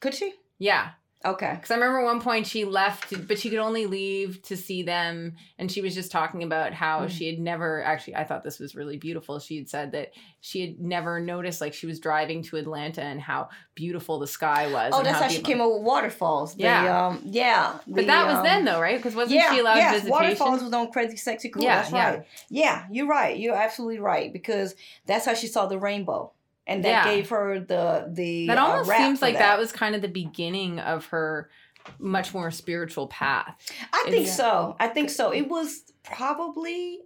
[0.00, 0.34] Could she?
[0.58, 0.90] yeah
[1.24, 1.52] Okay.
[1.54, 5.36] Because I remember one point she left, but she could only leave to see them.
[5.58, 7.10] And she was just talking about how Mm.
[7.10, 9.38] she had never actually, I thought this was really beautiful.
[9.38, 13.20] She had said that she had never noticed, like, she was driving to Atlanta and
[13.20, 14.92] how beautiful the sky was.
[14.94, 16.56] Oh, that's how she came up with Waterfalls.
[16.56, 17.06] The, Yeah.
[17.06, 17.78] um, yeah.
[17.86, 18.96] But the, that was um, then, though, right?
[18.98, 20.10] Because wasn't yeah, she allowed yes, visitation?
[20.10, 21.62] Waterfalls was on Crazy Sexy Cool.
[21.62, 22.10] Yeah, that's yeah.
[22.10, 22.26] right.
[22.50, 23.38] Yeah, you're right.
[23.38, 24.74] You're absolutely right because
[25.06, 26.32] that's how she saw the rainbow,
[26.66, 27.14] and that Yeah.
[27.14, 28.46] gave her the the.
[28.48, 29.58] that uh, almost rap seems like that.
[29.58, 31.50] was kind of the beginning of her
[31.98, 33.54] much more spiritual path.
[33.92, 34.74] I think It's- so.
[34.80, 35.30] I think so.
[35.32, 37.00] It was probably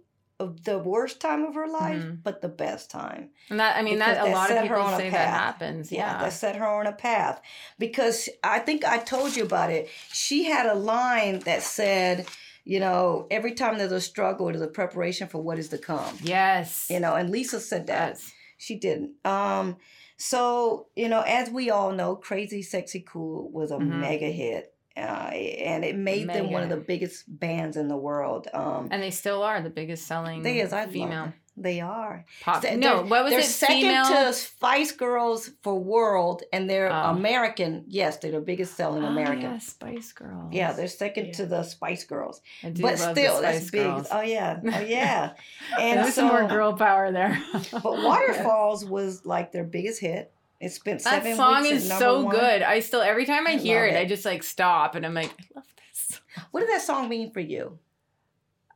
[0.63, 2.23] the worst time of her life, Mhm.
[2.23, 3.31] but the best time.
[3.49, 5.91] And that, I mean, that a lot of people say that happens.
[5.91, 6.23] Yeah, Yeah.
[6.23, 7.41] that set her on a path
[7.77, 9.89] because I think I told you about it.
[10.13, 12.25] She had a line that said,
[12.63, 16.17] you know, every time there's a struggle, there's a preparation for what is to come.
[16.21, 16.87] yes.
[16.89, 18.11] You know, and Lisa said that.
[18.11, 18.31] Yes.
[18.59, 19.13] She didn't.
[19.25, 19.77] Um,
[20.17, 24.01] so you know, as we all know, Crazy Sexy Cool was a Mhm.
[24.01, 24.99] mega hit, uh,
[25.31, 28.47] and it made them one of the biggest bands in the world.
[28.53, 31.33] Um, And they still are the biggest selling they is I female.
[31.61, 32.25] They are.
[32.41, 32.61] pop.
[32.61, 33.43] They're- no, what was they're it?
[33.43, 34.05] second female.
[34.05, 37.09] to Spice Girls for World, and they're Oh.
[37.11, 37.83] American.
[37.87, 39.41] Yes, they're the biggest selling Oh, American.
[39.41, 40.53] yeah, Spice Girls.
[40.53, 41.33] Yeah, they're second Yeah.
[41.33, 42.41] to the Spice Girls.
[42.63, 43.83] I do but love still, the that's Spice big.
[43.83, 44.07] Girls.
[44.11, 45.31] Oh yeah, oh yeah.
[45.77, 47.37] And There's so, some more girl power there.
[47.71, 50.31] but Waterfalls was like their biggest hit.
[50.61, 52.35] It spent that seven song weeks is so one.
[52.35, 52.61] good.
[52.63, 55.13] I still every time I, I hear love it, I just like stop and I'm
[55.13, 56.21] like, I love this.
[56.51, 57.79] What did that song mean for you?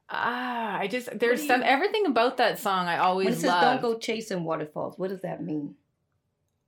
[0.10, 3.50] Ah, I just there's do some everything about that song I When always it says
[3.50, 3.64] love.
[3.64, 5.76] "Don't go chasing waterfalls," what does that mean?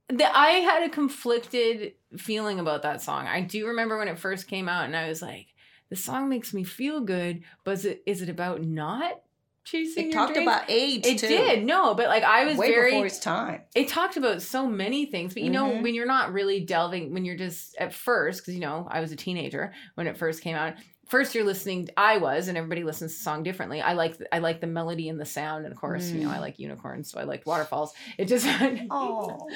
[0.08, 3.26] The- I had a conflicted feeling about that song.
[3.26, 5.48] I do remember when it first came out, and I was like,
[5.90, 9.20] "The song makes me feel good," but is it is it about not
[9.64, 10.08] chasing?
[10.08, 10.46] It talked dreams?
[10.48, 11.26] about age It too.
[11.28, 12.92] did no, but like I was way very.
[12.92, 13.62] before its time.
[13.74, 15.82] it talked about so many things, but you know Mhm.
[15.82, 19.10] when you're not really delving, when you're just at first, because you know I was
[19.12, 20.74] a teenager when it first came out.
[21.06, 21.88] First, you're listening.
[21.96, 23.80] I was, and everybody listens to the song differently.
[23.80, 26.34] I like I like the melody and the sound, and of course, you know Mm.
[26.34, 27.92] I like unicorns, so I liked waterfalls.
[28.18, 28.44] It just
[28.90, 29.48] Oh,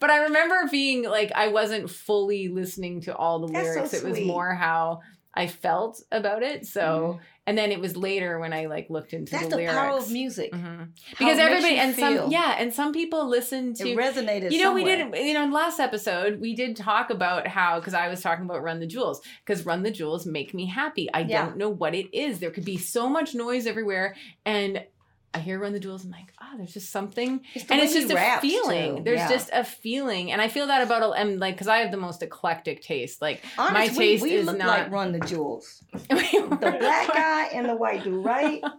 [0.00, 3.94] but I remember being like I wasn't fully listening to all the That's so lyrics.
[3.94, 5.00] it was more how
[5.34, 6.66] I felt about it.
[6.66, 9.74] So and then it was later when I like looked into that's the the lyrics.
[9.74, 10.52] power of music.
[10.52, 10.88] Mhm.
[11.18, 14.52] Because everybody and some yeah, and some people listen to it resonated.
[14.52, 15.14] you know, we didn't.
[15.16, 18.62] you know, in last episode, we did talk about how, because I was talking about
[18.62, 21.08] Run the Jewels, because Run the Jewels make me happy.
[21.12, 21.46] I Yeah.
[21.46, 22.38] don't know what it is.
[22.38, 24.14] There could be so much noise everywhere.
[24.44, 24.84] And
[25.34, 27.40] I hear Run the Jewels, I'm like, oh, there's just something.
[27.54, 28.96] It's the and it's just a feeling.
[28.98, 29.02] too.
[29.04, 29.28] There's Yeah.
[29.30, 30.30] just a feeling.
[30.30, 33.22] And I feel that about, a- and like, because I have the most eclectic taste.
[33.22, 34.66] Like, Honest, my taste we, is look not.
[34.66, 35.82] like Run the Jewels.
[35.92, 35.98] the
[36.60, 38.62] The black guy and the white dude, right?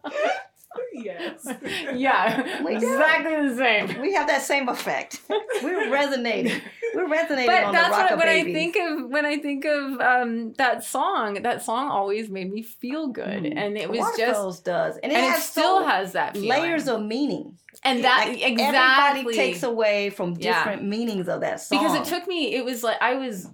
[0.94, 1.48] yes.
[1.96, 2.92] yeah, We do.
[2.92, 4.02] exactly the same.
[4.02, 5.22] We have that same effect.
[5.62, 6.62] We're resonating.
[6.96, 9.66] We're resonating but on that's the rock what when I think of when I think
[9.66, 11.42] of um, that song.
[11.44, 13.58] That song always made me feel good, Mm.
[13.58, 16.50] and it was just does, and it and it still so has that feeling.
[16.50, 17.58] layers of meaning.
[17.84, 20.58] and that Like, exactly Everybody takes away from Yeah.
[20.60, 21.80] different meanings of that song.
[21.80, 22.54] because it took me.
[22.56, 23.48] It was like I was.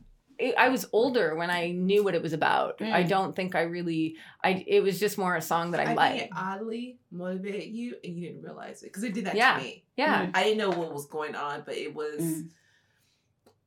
[0.58, 2.82] I was older when I knew what it was about.
[2.82, 3.10] I Mm.
[3.10, 4.16] don't think I really.
[4.44, 4.64] I.
[4.68, 6.20] It was just more a song that I, I liked.
[6.20, 9.58] think it oddly motivated you, and you didn't realize it because it did that Yeah.
[9.58, 9.84] to me.
[9.98, 10.32] Yeah, Mm.
[10.34, 12.50] I didn't know what was going on, but it was Mm.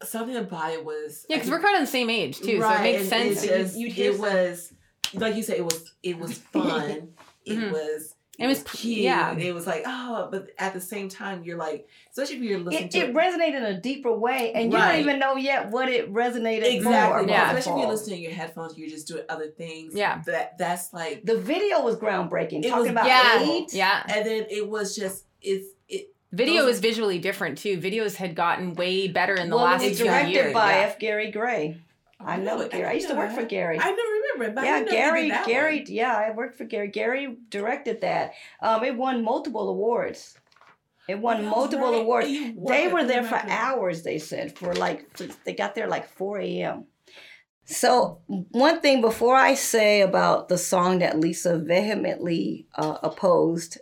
[0.02, 2.60] something about it was yeah, because we're kind of the same age too, so it
[2.60, 3.42] Right, makes sense.
[3.44, 4.72] It, just, you, you'd hear it was
[5.14, 7.08] like you said, it was it was fun.
[7.44, 7.72] it Mhm.
[7.72, 8.14] was.
[8.42, 8.98] It was cute.
[8.98, 9.36] yeah.
[9.36, 12.86] It was like, oh, but at the same time, you're like, especially if you're listening
[12.86, 15.88] It, to it resonated in a deeper way, and you don't even know yet what
[15.88, 17.26] it resonated exactly.
[17.26, 17.28] more.
[17.28, 17.52] Yeah.
[17.52, 19.94] Especially if you're listening to your headphones, you're just doing other things.
[19.94, 20.22] Yeah.
[20.26, 22.64] That that's like, The video was groundbreaking.
[22.64, 23.74] It talking was- about yeah, AIDS.
[23.74, 24.02] yeah.
[24.08, 26.08] and then it was just it's it.
[26.32, 27.78] Video Those- is visually different too.
[27.78, 30.52] Videos had gotten way better in the well, last it was directed years.
[30.54, 30.86] by yeah.
[30.86, 30.98] F.
[30.98, 31.78] Gary Gray.
[32.24, 32.68] I know Really?
[32.68, 32.86] Gary.
[32.86, 33.78] I used to work for Gary.
[33.78, 34.54] I don't remember it.
[34.54, 35.46] But yeah, didn't know he did Gary.
[35.46, 35.78] Gary.
[35.78, 35.86] one.
[35.88, 36.88] Yeah, I worked for Gary.
[36.88, 38.32] Gary directed that.
[38.60, 40.36] Um, it won multiple awards.
[41.08, 42.00] It won multiple right.
[42.00, 42.28] awards.
[42.28, 44.02] They were there for hours.
[44.02, 46.84] They said for like they got there like four a.m.
[47.64, 53.78] So one thing before I say about the song that Lisa vehemently uh, opposed,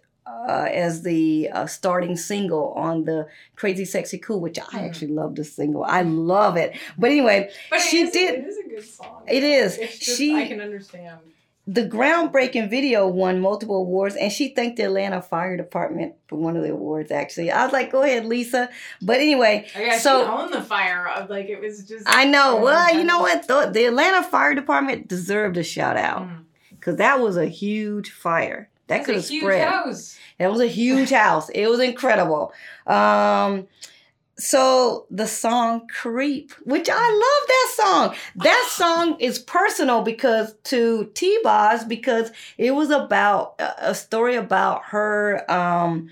[0.49, 3.27] uh, as the uh, starting single on the
[3.57, 4.87] Crazy Sexy Cool, which I Mhm.
[4.89, 5.85] actually love the single.
[5.85, 6.77] I love it.
[6.99, 9.23] But anyway, But she is did- it is a good song.
[9.29, 9.77] It is.
[9.79, 11.19] Just, She- I can understand.
[11.67, 16.57] the groundbreaking video won multiple awards, and she thanked the Atlanta Fire Department for one
[16.57, 17.13] of the awards.
[17.13, 18.71] Actually, I was like, "Go ahead, Lisa."
[19.01, 21.07] But anyway, I guess So- she owned the fire.
[21.07, 22.05] Of, like it was just.
[22.09, 22.57] I know.
[22.57, 23.47] Well, you know what?
[23.47, 26.45] The, the Atlanta Fire Department deserved a shout out Mm.
[26.71, 28.69] because that was a huge fire.
[28.91, 29.69] That That's could have spread.
[29.69, 30.19] house.
[30.41, 31.49] It was a huge house.
[31.51, 32.53] It was incredible.
[32.89, 33.69] Um,
[34.37, 38.17] so the song "Creep," which I love that song.
[38.43, 41.39] That song is personal because to T.
[41.45, 45.49] Boz because it was about a story about her.
[45.49, 46.11] Um,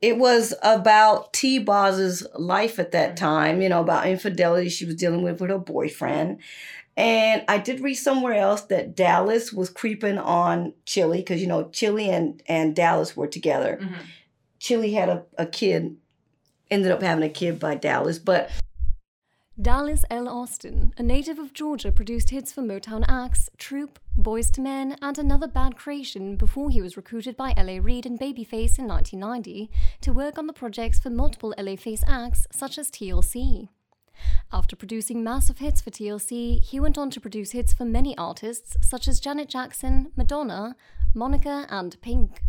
[0.00, 1.58] it was about T.
[1.58, 3.60] Boz's life at that time.
[3.60, 6.38] You know about infidelity she was dealing with with her boyfriend.
[6.96, 11.68] And I did read somewhere else that Dallas was creeping on Chili because you know
[11.70, 13.78] Chili and and Dallas were together.
[13.82, 13.94] Mhm.
[14.58, 15.96] Chili had a, a kid,
[16.70, 18.50] ended up having a kid by Dallas, but
[19.60, 20.28] Dallas L.
[20.28, 25.18] Austin, a native of Georgia, produced hits for Motown acts, Troop, Boyz II Men, and
[25.18, 27.80] Another Bad Creation before he was recruited by L.A.
[27.80, 29.70] Reid and Babyface in 1990
[30.02, 33.68] to work on the projects for multiple LaFace acts such as TLC.
[34.52, 38.76] After producing massive hits for TLC, he went on to produce hits for many artists
[38.80, 40.76] such as Janet Jackson, Madonna,
[41.14, 42.42] Monica, and Pink.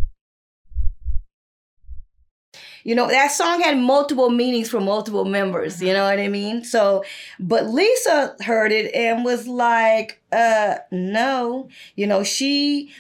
[2.84, 5.82] you know that song had multiple meanings for multiple members.
[5.82, 6.63] You know what I mean?
[6.63, 7.03] So,
[7.39, 12.93] but Lisa heard it and was like, "Uh, no." You know, she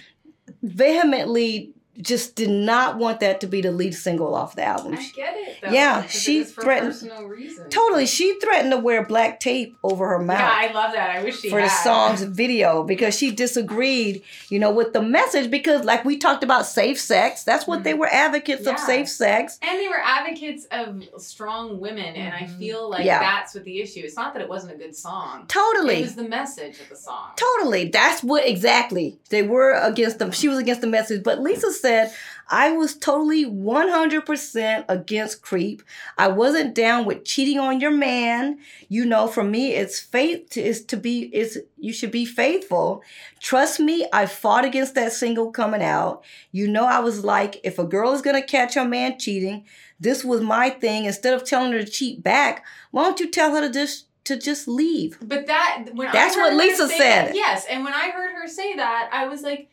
[0.61, 4.93] vehemently just did not want that to be the lead single off the album.
[4.93, 5.71] I get it though.
[5.71, 7.73] Yeah, she threatened- personal reasons.
[7.73, 10.39] Totally, she threatened to wear black tape over her mouth.
[10.39, 11.09] Yeah, I love that.
[11.09, 15.49] I wish she for the song's video because she disagreed, you know, with the message
[15.49, 18.85] because like we talked about safe sex, that's what they were advocates of Mm-hmm.
[18.85, 19.59] Safe sex.
[19.61, 23.07] And they were advocates of strong women, and I feel like Mm-hmm.
[23.07, 23.19] Yeah.
[23.19, 24.01] that's what the issue.
[24.03, 25.45] It's not that it wasn't a good song.
[25.47, 27.31] Totally, it was the message of the song.
[27.35, 27.89] Totally.
[27.89, 29.17] That's what exactly.
[29.29, 30.31] They were against them.
[30.31, 31.23] She was against the message.
[31.23, 32.13] But Lisa said,
[32.49, 35.83] I was totally 100% against creep.
[36.17, 38.59] I wasn't down with cheating on your man.
[38.89, 43.03] You know, for me, it's faith to, is to be, is you should be faithful.
[43.39, 46.23] Trust me, I fought against that single coming out.
[46.51, 49.65] You know, I was like, if a girl is going to catch her man cheating,
[49.99, 51.05] this was my thing.
[51.05, 54.37] Instead of telling her to cheat back, why don't you tell her to just, to
[54.37, 55.17] just leave?
[55.21, 57.27] But that when That's what Lisa said.
[57.29, 59.69] that- yes, and when I heard her say that, I was like,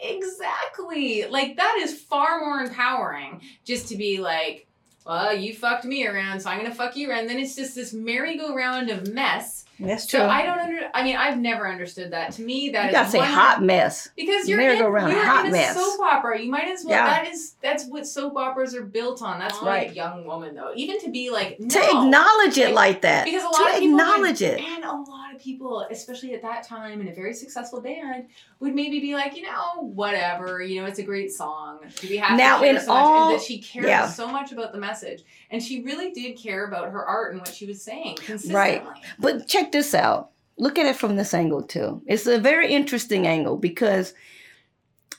[0.00, 1.24] exactly.
[1.26, 3.40] Like that is far more empowering.
[3.64, 4.66] Just to be like,
[5.04, 7.28] well, you fucked me around, so I'm gonna fuck you around.
[7.28, 9.64] Then it's just this merry-go-round of mess.
[9.78, 10.20] That's true.
[10.20, 10.80] So I don't under.
[10.94, 12.32] I mean, I've never understood that.
[12.32, 14.08] To me, that you is gotta say hot mess.
[14.16, 15.76] Because you're Merry-go-round, in, you're hot in a mess.
[15.76, 16.40] soap opera.
[16.40, 16.94] You might as well.
[16.94, 17.06] Yeah.
[17.06, 19.38] That is that's what soap operas are built on.
[19.38, 19.90] That's Right.
[19.90, 23.24] a young woman though, even to be like no, to acknowledge it Like, like that.
[23.26, 24.60] because a to lot of people acknowledge would, it.
[24.60, 28.26] and a lot of people, especially at that time in a very successful band,
[28.60, 30.62] would maybe be like, you know, whatever.
[30.62, 31.80] You know, it's a great song.
[32.00, 33.02] Do we have Now, to care in so much?
[33.02, 34.08] all- And that she cared yeah.
[34.08, 37.54] so much about the message, and she really did care about her art and what
[37.54, 38.54] she was saying consistently.
[38.56, 38.84] Right.
[39.18, 40.30] But check this out.
[40.58, 42.02] Look at it from this angle too.
[42.06, 44.14] It's a very interesting angle because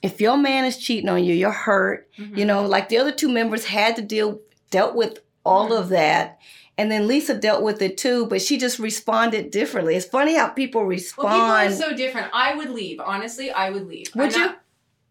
[0.01, 2.09] if your man is cheating on you, you're hurt.
[2.17, 2.37] Mhm.
[2.37, 4.39] You know, like the other two members had to deal
[4.71, 5.79] dealt with all Mhm.
[5.79, 6.39] of that.
[6.77, 9.95] And then Lisa dealt with it too, but she just responded differently.
[9.95, 11.29] It's funny how people respond.
[11.33, 12.27] Well, people are so different.
[12.33, 12.99] I would leave.
[12.99, 14.11] Honestly, I would leave.
[14.15, 14.45] Would I'm you?
[14.47, 14.61] not-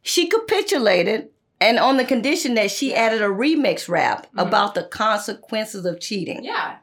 [0.03, 4.43] she capitulated and on the condition that she added a remix rap Mhm.
[4.47, 6.45] about the consequences of cheating.
[6.45, 6.77] Yeah.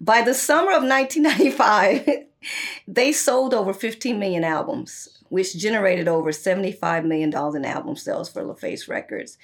[0.00, 2.26] By the summer of 1995,
[2.88, 8.42] they sold over 15 million albums, which generated over $75 million in album sales for
[8.44, 9.38] LaFace Records.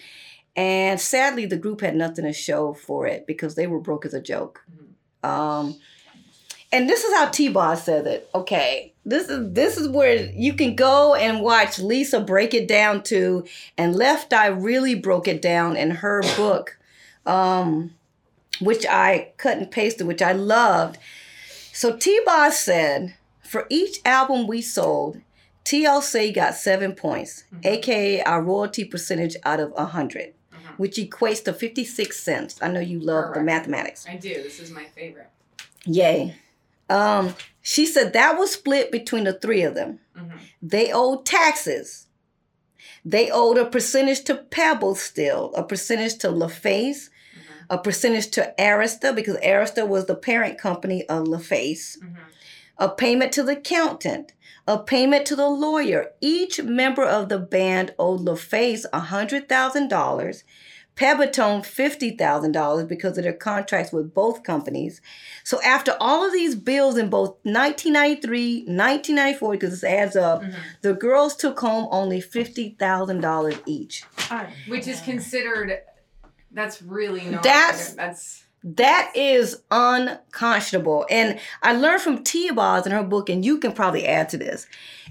[0.56, 4.14] And sadly, the group had nothing to show for it because they were broke as
[4.14, 4.64] a joke.
[5.22, 5.76] Um,
[6.70, 8.28] and this is how T-Boz said it.
[8.34, 13.02] Okay, this is this is where you can go and watch Lisa break it down
[13.04, 13.44] to,
[13.78, 16.78] and Left Eye really broke it down in her book,
[17.26, 17.92] um,
[18.60, 20.98] which I cut and pasted, which I loved.
[21.72, 25.20] So T-Boz said, for each album we sold,
[25.64, 27.66] TLC got seven points, Mhm.
[27.66, 30.33] aka our royalty percentage out of a 100, Mhm.
[30.76, 32.58] Which equates to 56 cents.
[32.62, 34.06] I know you love the mathematics.
[34.08, 34.34] I do.
[34.42, 35.28] This is my favorite.
[35.84, 36.34] Yay.
[36.88, 40.00] Um, she said that was split between the three of them.
[40.16, 40.38] Mhm.
[40.62, 42.06] They owed taxes.
[43.04, 47.66] They owed a percentage to Pebble still, a percentage to LaFace, Mhm.
[47.70, 51.98] a percentage to Arista because Arista was the parent company of LaFace.
[51.98, 52.16] Mhm.
[52.76, 54.32] a payment to the accountant,
[54.66, 56.10] a payment to the lawyer.
[56.20, 60.42] Each member of the band owed LaFace $100,000,
[60.96, 65.00] Pebbitone $50,000 because of their contracts with both companies.
[65.42, 70.54] So after all of these bills in both 1993, 1994, because this adds up, Mhm.
[70.82, 74.04] the girls took home only $50,000 each.
[74.68, 75.80] Which is considered.
[76.52, 77.42] That's really not.
[77.42, 78.43] That's- that's.
[78.66, 81.06] That is unconscionable.
[81.10, 84.38] And I learned from Tia Boz in her book, and you can probably add to
[84.38, 84.66] this,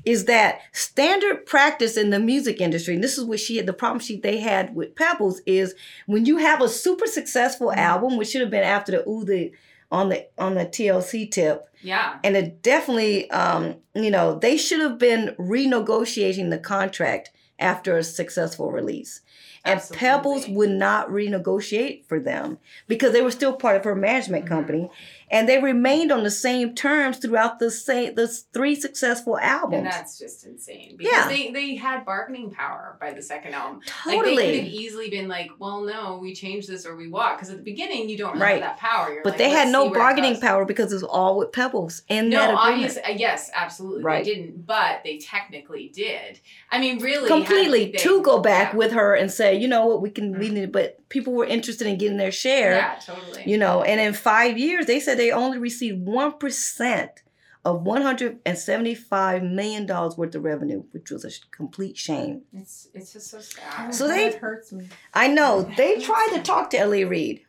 [0.05, 3.73] is that standard practice in the music industry, and this is what she had the
[3.73, 5.75] problem she they had with Pebbles, is
[6.07, 9.51] when you have a super successful album, which should have been after the ooh the
[9.91, 12.17] on the on the TLC tip, Yeah.
[12.23, 17.29] and it definitely um, you know, they should have been renegotiating the contract
[17.59, 19.21] after a successful release.
[19.65, 19.97] And Absolutely.
[20.07, 22.57] Pebbles would not renegotiate for them
[22.87, 24.53] because they were still part of her management Mm-hmm.
[24.53, 24.91] company,
[25.33, 29.79] and they remained on the same terms throughout the same the three successful albums.
[29.79, 30.95] And that's just insane.
[30.95, 31.27] Because Yeah.
[31.27, 33.81] they, they had bargaining power by the second album.
[34.05, 37.37] Like they could have easily been like, well, no, we change this or we walk.
[37.37, 38.61] Because at the beginning, you don't Right.
[38.61, 39.11] have that power.
[39.11, 41.37] You're But like, they had no see where it bargaining power because it was all
[41.39, 42.73] with Pebbles in No, that agreement.
[42.75, 44.23] obviously, uh, yes, absolutely, Right.
[44.23, 46.39] they didn't, but they technically did.
[46.71, 48.77] I mean, really, completely they- to go back yeah.
[48.77, 50.53] with her and say, you know what, we can we Mhm.
[50.53, 52.75] need, but people were interested in getting their share.
[52.75, 53.43] Yeah, totally.
[53.45, 57.23] You know, and in five years, they said they only received one percent
[57.65, 62.41] of one hundred and seventy-five million dollars worth of revenue, which was a complete shame.
[62.53, 63.93] it's it's just so sad.
[63.95, 64.89] So they- That hurts me.
[65.13, 67.05] I know they tried to talk to L.A.
[67.05, 67.41] Reid,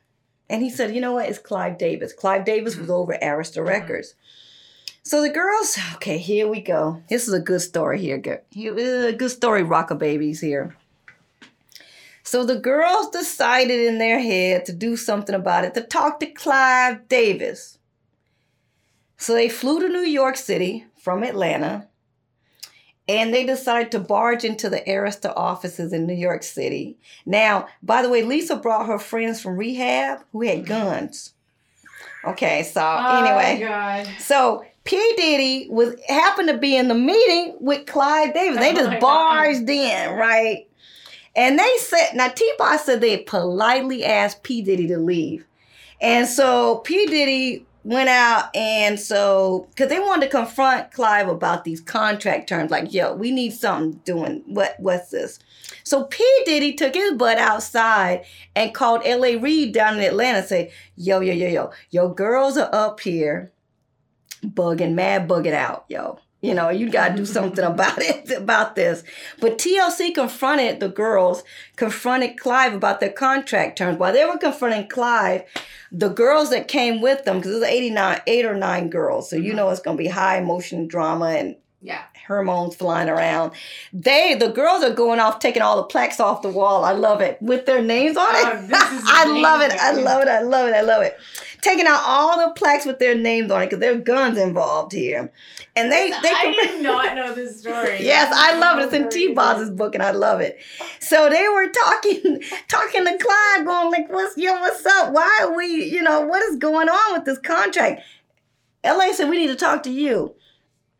[0.49, 1.29] and he said, "You know what?
[1.29, 2.13] It's Clive Davis.
[2.13, 3.67] Clive Davis was over Arista Mhm.
[3.69, 4.15] Records."
[5.07, 7.03] So the girls, okay, here we go.
[7.11, 8.17] This is a good story here.
[8.17, 8.73] Good, here-
[9.09, 10.77] uh, good story, rocker babies here.
[12.25, 16.27] So the girls decided in their head to do something about it, to talk to
[16.27, 17.79] Clive Davis.
[19.19, 21.87] So they flew to New York City from Atlanta,
[23.07, 26.97] and they decided to barge into the Arista offices in New York City.
[27.27, 31.35] Now, by the way, Lisa brought her friends from rehab who had guns.
[32.25, 33.61] Okay, so Oh, anyway.
[33.61, 34.09] God.
[34.19, 34.97] So P.
[35.17, 38.59] Diddy was happened to be in the meeting with Clive Davis.
[38.59, 39.01] They Oh just God.
[39.01, 40.67] barged in, right?
[41.37, 44.63] And they said, now T-Boz said they politely asked P.
[44.63, 45.47] Diddy to leave.
[46.01, 47.07] And so P.
[47.07, 52.71] Diddy went out and so because they wanted to confront Clive about these contract terms,
[52.71, 54.43] like, yo, we need something doing.
[54.47, 55.39] What what's this?
[55.83, 56.25] So P.
[56.47, 58.25] Diddy took his butt outside
[58.55, 59.37] and called L.A.
[59.37, 63.53] Reid down in Atlanta and say, yo, yo, yo, yo, your girls are up here
[64.45, 66.19] bugging, mad bugging out, yo.
[66.45, 69.03] You know, you gotta do something about it, about this.
[69.41, 71.43] But TLC confronted the girls,
[71.77, 73.99] confronted Clive about their contract terms.
[73.99, 75.45] While they were confronting Clive,
[75.91, 79.37] the girls that came with them, because it was 89, eight or nine girls, so
[79.37, 82.03] you know it's gonna be high emotion drama and Yeah.
[82.29, 83.53] hormones flying around.
[83.95, 86.85] They, the girls are going off, taking all the plaques off the wall.
[86.85, 88.45] I love it with their names on it.
[88.45, 88.69] Oh,
[89.07, 89.73] I love it.
[89.73, 90.29] I love it.
[90.29, 90.75] I love it.
[90.75, 91.17] I love it.
[91.65, 94.93] Taking out all the plaques with their names on it because there are guns involved
[94.93, 95.33] here,
[95.75, 96.29] and they they.
[96.29, 97.97] I did not know this story.
[98.01, 98.85] Yes, I love it.
[98.85, 100.59] It's in T Boz's book, and I love it.
[101.01, 104.53] So they were talking, talking to Clive, going like, "What's yo?
[104.61, 105.15] What's up?
[105.15, 105.85] Why are we?
[105.85, 108.03] You know, what is going on with this contract?"
[108.85, 110.35] La said, "We need to talk to you."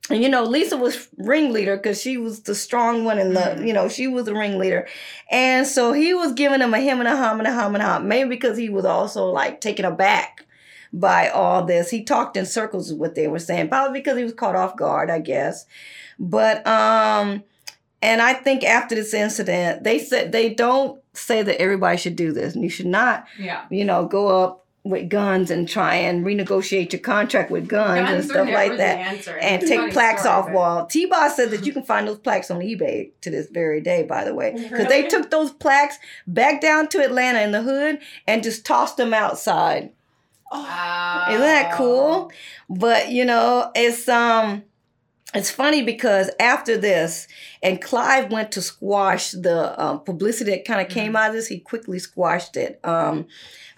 [0.09, 3.67] And you know, Lisa was ringleader because she was the strong one, and the Mhm.
[3.67, 4.89] you know she was the ringleader,
[5.31, 7.85] and so he was giving him a him and a hum and a hum and
[7.85, 8.09] a hum.
[8.09, 10.41] Maybe because he was also like taken aback
[11.01, 11.91] by all this.
[11.91, 14.77] He talked in circles of what they were saying, probably because he was caught off
[14.77, 15.67] guard, I guess.
[16.19, 17.43] But um,
[18.01, 22.33] and I think after this incident, they said they don't say that everybody should do
[22.33, 23.65] this, and you should not, Yeah.
[23.71, 28.07] you know, go up with guns and try and renegotiate your contract with guns, and
[28.09, 29.37] Guns are stuff like that answer.
[29.39, 30.87] and It's take plaques story, off but- wall.
[30.87, 34.03] T Boz said that you can find those plaques on eBay to this very day,
[34.03, 34.53] by the way.
[34.53, 38.97] Because they took those plaques back down to Atlanta in the hood and just tossed
[38.99, 39.91] them outside.
[40.55, 41.27] Oh.
[41.31, 42.31] Isn't that cool?
[42.71, 44.63] But you know, it's um
[45.35, 47.27] it's funny because after this,
[47.61, 51.49] and Clive went to squash the um, publicity that kind of came out of this.
[51.49, 52.79] He quickly squashed it.
[52.85, 53.27] Um,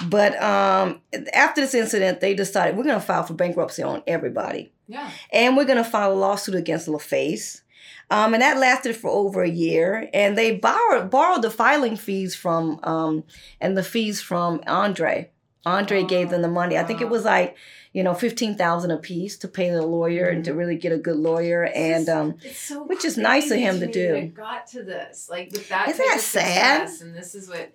[0.09, 1.01] but um,
[1.33, 5.11] after this incident, they decided we're going to file for bankruptcy on everybody Yeah.
[5.33, 7.63] and we're going to file a lawsuit against LaFace.
[8.11, 10.11] Um, and that lasted for over a year.
[10.13, 13.25] And they borrowed borrowed the filing fees from um,
[13.63, 15.31] and the fees from Andre.
[15.67, 16.79] Andre gave them the money.
[16.79, 17.57] I think it was like
[17.93, 20.99] you know fifteen thousand a piece to pay the lawyer and to really get a
[20.99, 21.65] good lawyer.
[21.75, 24.15] And um, so which is nice of him to do.
[24.15, 25.89] It got to this, like with that.
[25.89, 26.89] Isn't that sad?
[27.03, 27.73] And this is what.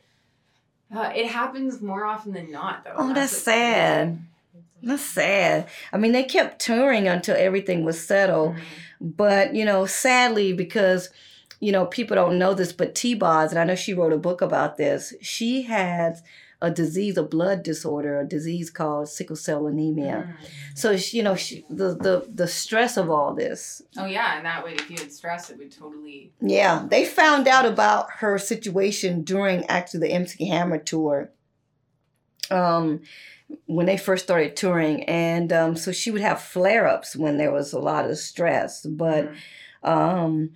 [0.93, 2.95] Uh, it happens more often than not, though.
[2.97, 4.19] oh, that's what's sad.
[4.83, 5.67] That's sad.
[5.93, 8.55] I mean, they kept touring until everything was settled.
[8.55, 9.09] Mm-hmm.
[9.15, 11.09] But, you know, sadly, because,
[11.61, 14.17] you know, people don't know this, but T Boz, and I know she wrote a
[14.17, 16.17] book about this, she had
[16.62, 20.36] a disease, a blood disorder, a disease called sickle cell anemia.
[20.39, 20.47] Mm.
[20.76, 23.82] So, she, you know, she, the, the, the stress of all this.
[23.97, 26.32] Oh yeah, and that way, if you had stress, it would totally.
[26.39, 31.32] Yeah, they found out about her situation during actually the MC Hammer tour.
[32.49, 33.01] Um,
[33.66, 37.51] when they first started touring, and um, so she would have flare ups when there
[37.51, 38.86] was a lot of stress.
[38.86, 39.32] But
[39.84, 39.89] Mm.
[39.89, 40.49] um,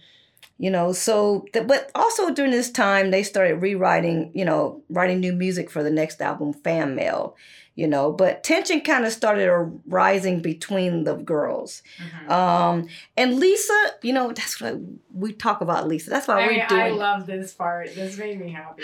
[0.57, 5.19] you know, so th- but also during this time they started rewriting, you know, writing
[5.19, 7.35] new music for the next album, Fan Mail.
[7.77, 11.83] You know, but tension kind of started a rising between the girls.
[11.99, 12.31] Mhm.
[12.31, 12.87] Um,
[13.17, 14.79] and Lisa, you know, that's what
[15.13, 16.09] we talk about Lisa.
[16.09, 16.81] That's why I, we're mean, doing.
[16.81, 17.93] I love this part.
[17.93, 18.83] This made me happy.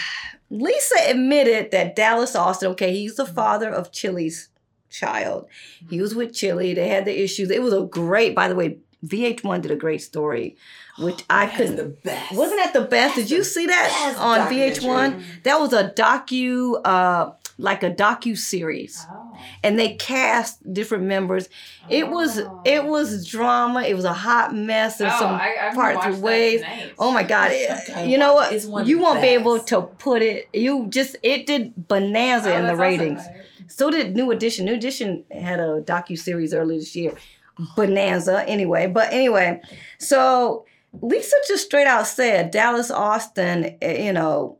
[0.50, 4.48] Lisa admitted that Dallas Austin, okay, he's the father of Chili's
[4.90, 5.46] child.
[5.88, 6.74] He was with Chili.
[6.74, 7.48] They had the issues.
[7.48, 10.56] It was a great, by the way, VH1 did a great story,
[10.98, 11.76] which I That is couldn't.
[11.76, 12.34] the best.
[12.36, 13.16] Wasn't that the best?
[13.16, 14.48] That's Did you see that on.
[14.48, 15.22] VH1?
[15.42, 19.36] That was a docu, uh, like a docu series, Oh.
[19.62, 21.48] and they cast different members.
[21.90, 23.82] It was it was drama.
[23.82, 24.98] It was a hot mess.
[24.98, 26.62] There's oh, some I, parts of ways.
[26.98, 27.50] Oh my God!
[27.52, 28.52] It, you know what?
[28.86, 30.48] You won't be able to put it.
[30.52, 33.20] You just it did bonanza Oh, in the ratings.
[33.20, 33.34] awesome.
[33.68, 34.64] So did New Edition.
[34.66, 37.14] New Edition had a docu series earlier this year,
[37.76, 38.44] bonanza.
[38.48, 39.60] Anyway, but anyway,
[39.98, 40.64] so
[41.00, 43.76] Lisa just straight out said Dallas Austin.
[43.82, 44.58] eh, You know.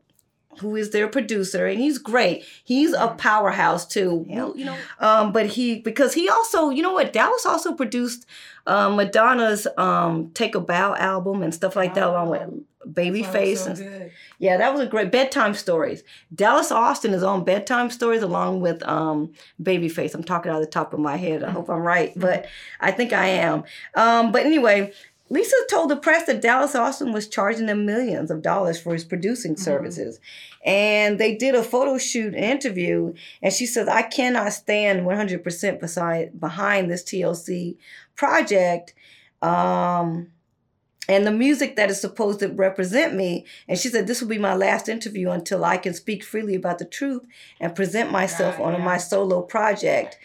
[0.59, 2.45] Who is their producer and he's great.
[2.63, 4.23] He's a powerhouse too.
[4.29, 8.27] Well, you know, um, but he because he also, you know what, Dallas also produced
[8.65, 12.49] um, Madonna's um, "Take a Bow" album and stuff like that, along with
[12.93, 13.57] Babyface.
[13.57, 16.03] so and yeah, that was a great bedtime stories.
[16.33, 20.13] Dallas Austin is on bedtime stories along with um, Babyface.
[20.13, 21.43] I'm talking out of the top of my head.
[21.43, 22.47] I hope I'm right, but
[22.79, 23.63] I think I am.
[23.95, 24.93] Um, but anyway,
[25.29, 29.03] Lisa told the press that Dallas Austin was charging them millions of dollars for his
[29.03, 30.19] producing services.
[30.65, 36.39] And they did a photo shoot interview, and she says, I cannot stand 100% beside,
[36.39, 37.77] behind this TLC
[38.15, 38.93] project.
[39.41, 40.31] Um,
[41.09, 43.45] and the music that is supposed to represent me.
[43.67, 46.79] And she said, This will be my last interview until I can speak freely about
[46.79, 47.23] the truth
[47.59, 48.85] and present myself Right, on yeah.
[48.85, 50.17] my solo project.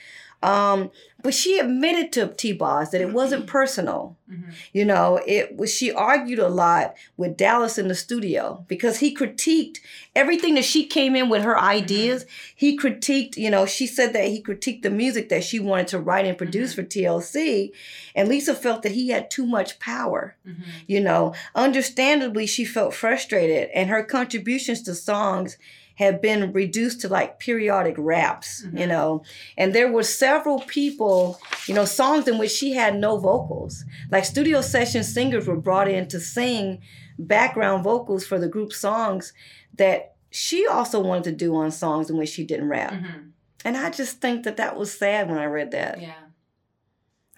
[0.43, 4.17] Um, but she admitted to T Boz that it wasn't personal.
[4.31, 4.53] Mhm.
[4.73, 9.15] You know, it was she argued a lot with Dallas in the studio because he
[9.17, 9.79] critiqued
[10.15, 12.25] everything that she came in with her ideas.
[12.55, 15.99] He critiqued, you know, she said that he critiqued the music that she wanted to
[15.99, 17.73] write and produce for TLC.
[18.15, 20.37] And Lisa felt that he had too much power.
[20.47, 20.63] Mhm.
[20.87, 25.57] You know, understandably, she felt frustrated, and her contributions to songs
[25.99, 28.89] had been reduced to like periodic raps, you Mhm.
[28.89, 29.23] know.
[29.57, 33.85] And there were several people, you know, songs in which she had no vocals.
[34.13, 36.81] Like studio session singers were brought in to sing
[37.19, 39.33] background vocals for the group songs
[39.77, 42.93] that she also wanted to do on songs in which she didn't rap.
[42.93, 43.31] Mhm.
[43.65, 46.01] And I just think that that was sad when I read that.
[46.01, 46.13] Yeah.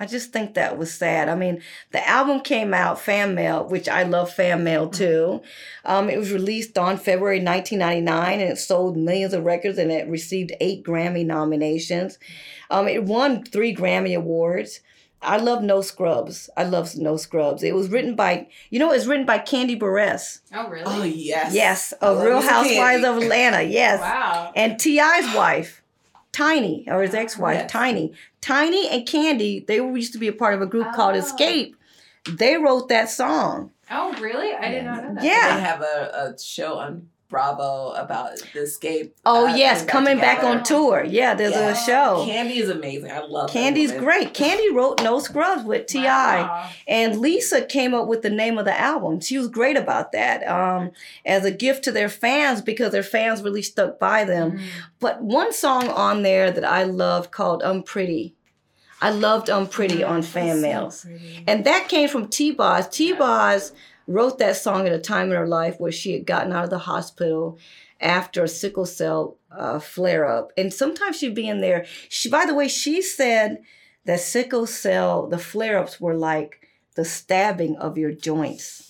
[0.00, 1.28] I just think that was sad.
[1.28, 1.60] I mean,
[1.92, 5.42] the album came out, Fan Mail, which I love Fan Mail too.
[5.84, 10.08] Um, it was released on February 1999 and it sold millions of records and it
[10.08, 12.18] received eight Grammy nominations.
[12.70, 14.80] Um, it won three Grammy Awards.
[15.22, 16.48] I love No Scrubs.
[16.56, 17.62] I love No Scrubs.
[17.62, 20.40] It was written by, you know, it's written by Kandi Burruss.
[20.54, 20.84] Oh really?
[20.86, 21.52] Oh yes.
[21.54, 23.62] Yes, I of Real me some Housewives of Atlanta.
[23.62, 24.00] Yes.
[24.00, 24.52] Wow.
[24.56, 25.79] And T.I.'s wife,
[26.32, 27.70] Tiny, or his ex wife, Yes.
[27.72, 28.12] Tiny.
[28.40, 31.20] Tiny and Kandi, they used to be a part of a group called Oh.
[31.20, 31.74] Xscape.
[32.28, 33.70] They wrote that song.
[33.90, 34.52] Oh really?
[34.54, 35.24] I did not know that.
[35.24, 35.56] Yeah.
[35.56, 39.12] They have a, a show on Bravo about the Xscape.
[39.24, 41.04] Oh, uh, yes, coming back on tour.
[41.04, 41.70] Yeah, there's Yeah.
[41.70, 42.26] a show.
[42.28, 43.10] Kandi is amazing.
[43.10, 44.34] I love Kandi's great.
[44.34, 46.42] Kandi wrote No Scrubs with T.I.
[46.42, 46.68] Wow.
[46.88, 49.20] And Lisa came up with the name of the album.
[49.20, 50.90] She was great about that um,
[51.24, 54.58] as a gift to their fans because their fans really stuck by them.
[54.58, 54.62] Mhm.
[54.98, 58.34] But one song on there that I loved called Unpretty.
[59.00, 60.92] I loved Unpretty on Fan Mail.
[61.46, 62.86] And that came from T Boz.
[62.88, 63.72] T Boz
[64.10, 66.70] wrote that song at a time in her life where she had gotten out of
[66.70, 67.58] the hospital
[68.00, 70.52] after a sickle cell uh, flare up.
[70.56, 71.86] And sometimes she'd be in there.
[72.08, 73.62] She, by the way, she said
[74.06, 76.66] that sickle cell, the flare ups were like
[76.96, 78.89] the stabbing of your joints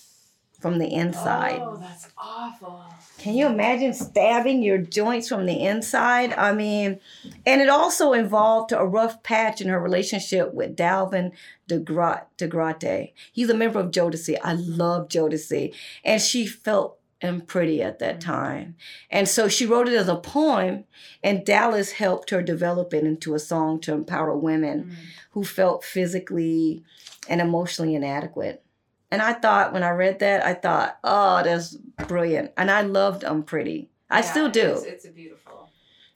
[0.61, 1.59] from the inside.
[1.61, 2.85] Oh, that's awful.
[3.17, 6.33] Can you imagine stabbing your joints from the inside?
[6.33, 6.99] I mean,
[7.45, 11.31] and it also involved a rough patch in her relationship with Dalvin
[11.69, 13.13] DeGra- DeGrate.
[13.31, 14.37] He's a member of Jodeci.
[14.43, 15.73] I love Jodeci.
[16.05, 18.75] And she felt and pretty at that time.
[19.11, 20.85] And so she wrote it as a poem,
[21.23, 24.93] and Dallas helped her develop it into a song to empower women Mm.
[25.31, 26.83] who felt physically
[27.29, 28.63] and emotionally inadequate.
[29.11, 31.75] And I thought, when I read that, I thought, oh, that's
[32.07, 32.51] brilliant.
[32.57, 33.89] And I loved Unpretty.
[34.09, 35.69] I Yeah, still do It's, it's a beautiful.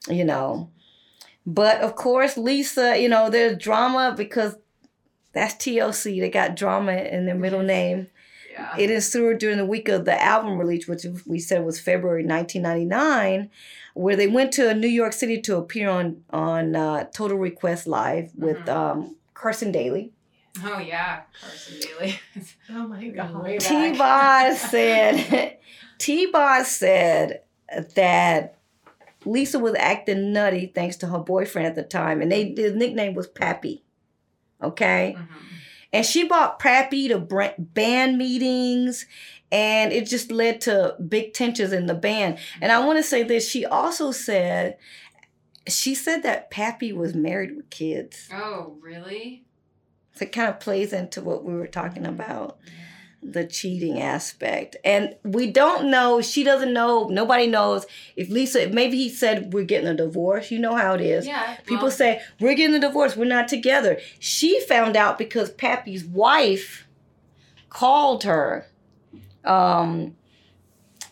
[0.10, 0.70] you know.
[1.46, 4.56] But of course, Lisa, you know, there's drama because
[5.34, 6.20] that's TLC.
[6.22, 8.08] They got drama in their middle name.
[8.52, 8.74] Yeah.
[8.78, 13.50] It ensued during the week of the album release, which we said was February 1999,
[13.94, 18.32] where they went to New York City to appear on on uh, Total Request Live
[18.36, 18.70] with Mhm.
[18.70, 20.14] um, Carson Daly.
[20.64, 22.20] Oh yeah, Carson Daly.
[22.70, 23.60] Oh my God.
[23.60, 23.98] T back.
[23.98, 25.58] Boz said,
[25.98, 27.42] T Boz said
[27.96, 28.58] that
[29.26, 33.14] Lisa was acting nutty thanks to her boyfriend at the time, and they his nickname
[33.16, 33.84] was Pappy.
[34.62, 35.28] Okay, Mhm.
[35.94, 37.18] and she brought Pappy to
[37.60, 39.06] band meetings,
[39.52, 42.38] and it just led to big tensions in the band.
[42.62, 44.78] And I want to say this: she also said.
[45.68, 48.30] She said that Pappy was married with kids.
[48.32, 49.46] Oh really?
[50.16, 52.58] So it kind of plays into what we were talking about
[53.26, 54.76] the cheating aspect.
[54.86, 57.86] And we don't know, she doesn't know, nobody knows
[58.16, 60.52] if Lisa, maybe he said, We're getting a divorce.
[60.52, 61.26] You know how it is.
[61.26, 61.58] Yeah.
[61.66, 64.00] People well, say, We're getting a divorce, we're not together.
[64.20, 66.88] She found out because Pappy's wife
[67.70, 68.68] called her.
[69.44, 70.16] Um,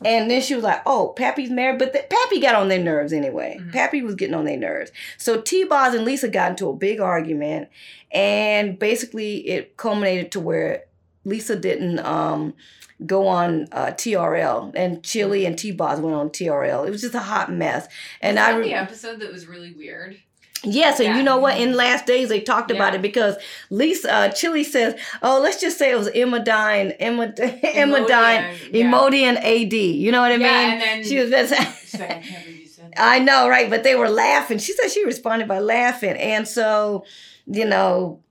[0.05, 3.13] and then she was like, "Oh, Pappy's married," but the, Pappy got on their nerves
[3.13, 3.57] anyway.
[3.59, 3.71] Mhm.
[3.73, 4.91] Pappy was getting on their nerves.
[5.17, 5.63] So T.
[5.63, 7.69] Boz and Lisa got into a big argument,
[8.11, 10.84] and basically it culminated to where
[11.25, 12.53] Lisa didn't um,
[13.05, 15.71] go on uh, TRL, and Chili and T.
[15.71, 16.88] Boz went on TRL.
[16.88, 17.88] It was just a hot mess.
[18.21, 20.17] And was I re- the episode that was really weird.
[20.64, 21.18] Yes, and Yeah.
[21.18, 21.57] you know what?
[21.60, 23.35] In last days, they talked about it because
[23.69, 28.56] Lisa uh, Chili says, "Oh, let's just say it was Emma Dine, Emma, Emma Dine,
[28.72, 28.85] yeah.
[28.91, 30.41] Emodian AD." You know what I mean?
[30.48, 31.30] Yeah, and then she was.
[31.31, 32.99] Just, like, I can't believe you said that.
[32.99, 33.69] I know, right?
[33.69, 34.57] But they were laughing.
[34.57, 37.03] She said she responded by laughing, and so,
[37.45, 38.22] you know,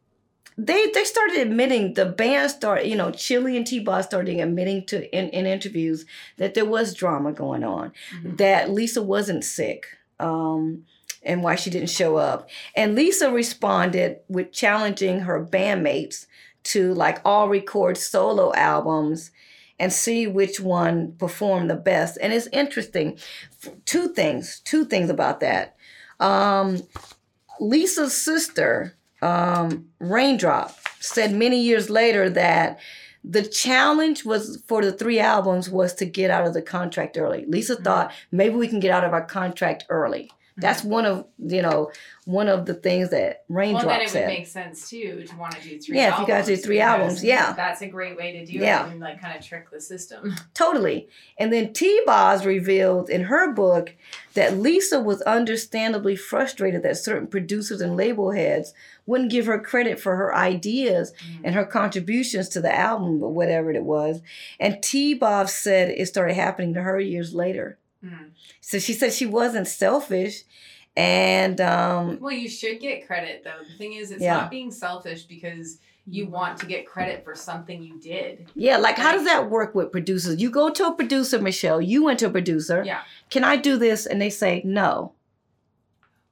[0.57, 4.97] they they started admitting the band started, you know, Chili and T-Boz started admitting to
[5.17, 6.05] in, in interviews
[6.39, 8.37] that there was drama going on, Mhm.
[8.39, 9.87] that Lisa wasn't sick.
[10.21, 10.85] Um,
[11.23, 12.49] and why she didn't show up.
[12.74, 16.27] And Lisa responded with challenging her bandmates
[16.65, 19.31] to like all record solo albums
[19.78, 22.19] and see which one performed the best.
[22.20, 23.19] And it's interesting.
[23.85, 25.77] Two things, two things about that.
[26.20, 26.82] Um,
[27.61, 32.78] Lisa's sister, um, Raindrop, said many years later that
[33.24, 37.44] the challenge was for the three albums was to get out of the contract early.
[37.47, 37.85] Lisa Mhm.
[37.85, 40.31] thought maybe we can get out of our contract early.
[40.57, 40.89] That's uh-huh.
[40.89, 41.91] one of you know
[42.24, 45.55] one of the things that Raindrop Well, then it would make sense too to want
[45.57, 45.97] to do three.
[45.97, 47.53] Yeah, if you guys do three albums, yeah.
[47.53, 48.87] that's a great way to do Yeah.
[48.87, 50.35] it and like kind of trick the system.
[50.55, 51.09] Totally.
[51.39, 53.95] And then T Boz revealed in her book
[54.35, 58.73] that Lisa was understandably frustrated that certain producers and label heads
[59.05, 61.41] wouldn't give her credit for her ideas mm.
[61.43, 64.20] and her contributions to the album or whatever it was.
[64.61, 67.79] And T Boz said it started happening to her years later.
[68.05, 68.31] Mm.
[68.61, 70.43] So she said she wasn't selfish.
[70.97, 73.65] And um, Well, you should get credit though.
[73.66, 74.35] The thing is, it's Yeah.
[74.35, 78.49] not being selfish because you want to get credit for something you did.
[78.57, 80.43] yeah, like how does that work with producers?
[80.43, 82.83] You go to a producer, Michelle, you went to a producer.
[82.85, 83.03] Yeah.
[83.31, 84.05] Can I do this?
[84.05, 85.12] And they say no.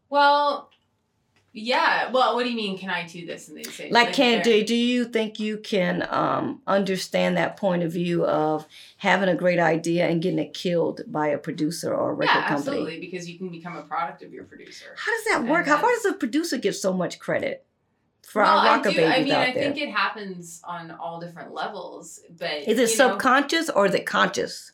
[0.08, 0.69] Well,
[1.52, 2.10] yeah.
[2.12, 2.78] Well, what do you mean?
[2.78, 3.48] Can I do this?
[3.48, 7.82] And they say like can do, do you think you can um, understand that point
[7.82, 8.66] of view of
[8.98, 12.48] having a great idea and getting it killed by a producer or a record Yeah,
[12.48, 13.00] company absolutely.
[13.00, 14.94] Because you can become a product of your producer.
[14.96, 17.64] how does that work how far does a producer get so much credit
[18.22, 18.96] for well, our I rocker do.
[18.96, 22.90] babies I mean, I there think it happens on all different levels, but is it
[22.90, 24.72] you know, subconscious or is it conscious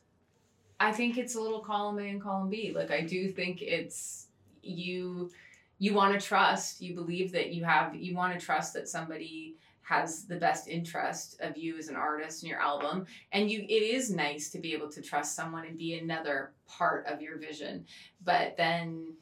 [0.79, 2.73] I think it's a little column A and column B.
[2.75, 4.27] Like I do think it's
[4.63, 5.31] you
[5.79, 9.57] you want to trust, you believe that you have you want to trust that somebody
[9.83, 13.83] has the best interest of you as an artist and your album and you it
[13.83, 17.85] is nice to be able to trust someone and be another part of your vision.
[18.25, 19.15] But then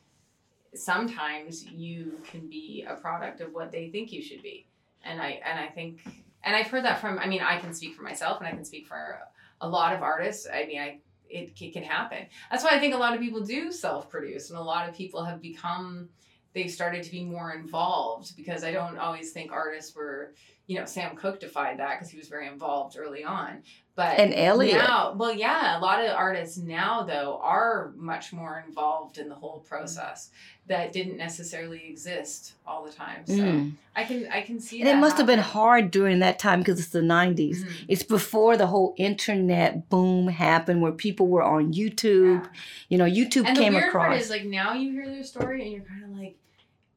[0.74, 4.66] sometimes you can be a product of what they think you should be.
[5.04, 6.00] And I and I think
[6.42, 8.64] and I've heard that from I mean I can speak for myself and I can
[8.64, 9.18] speak for
[9.60, 10.46] a lot of artists.
[10.52, 12.26] I mean I it, it can happen.
[12.50, 15.24] That's why I think a lot of people do self-produce, and a lot of people
[15.24, 16.08] have become
[16.54, 20.32] they've started to be more involved because I don't always think artists were,
[20.66, 23.62] you know, Sam Cooke defied that because he was very involved early on.
[23.96, 24.76] But And Elliot.
[24.78, 29.36] now, well, yeah, a lot of artists now though are much more involved in the
[29.36, 30.30] whole process
[30.66, 33.24] that didn't necessarily exist all the time.
[33.26, 33.72] So Mm.
[33.94, 36.58] I can I can see And that it must have been hard during that time
[36.60, 37.62] because it's the 90s.
[37.64, 37.84] Mhm.
[37.86, 42.42] It's before the whole internet boom happened where people were on YouTube.
[42.42, 42.50] Yeah.
[42.88, 44.06] You know, YouTube And came the weird across.
[44.06, 46.36] part is like now you hear their story and you're kind of like,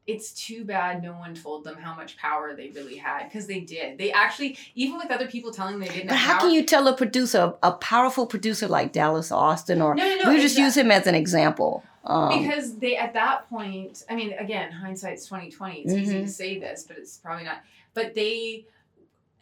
[0.07, 3.59] it's too bad no one told them how much power they really had because they
[3.59, 3.97] did.
[3.97, 6.47] They actually, even with other people telling them they didn't but have how power.
[6.47, 10.29] can you tell a producer, a powerful producer like Dallas Austin, or No, no, no.
[10.33, 11.83] we just use him as an example?
[12.05, 16.21] Um, because they at that point i mean again hindsight's 2020 it's easy Mhm.
[16.23, 17.57] to say this but it's probably not
[17.93, 18.65] but they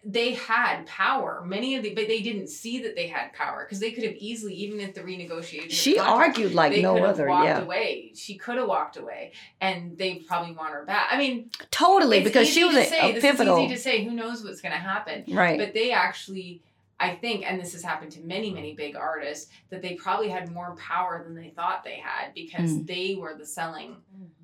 [0.07, 3.79] they had power many of the but they didn't see that they had power because
[3.79, 7.01] they could have easily even if the renegotiation she contract, argued like they no could
[7.01, 7.27] have other.
[7.27, 11.17] walked Yeah, away she could have walked away and they probably want her back i
[11.17, 12.17] mean totally.
[12.17, 13.57] it's Because easy she was to a, say, a this pivotal.
[13.57, 15.57] is easy to say who knows what's going to happen right.
[15.57, 16.61] but they actually
[16.99, 20.51] i think and this has happened to many many big artists that they probably had
[20.51, 22.85] more power than they thought they had because Mm.
[22.87, 23.95] they were the selling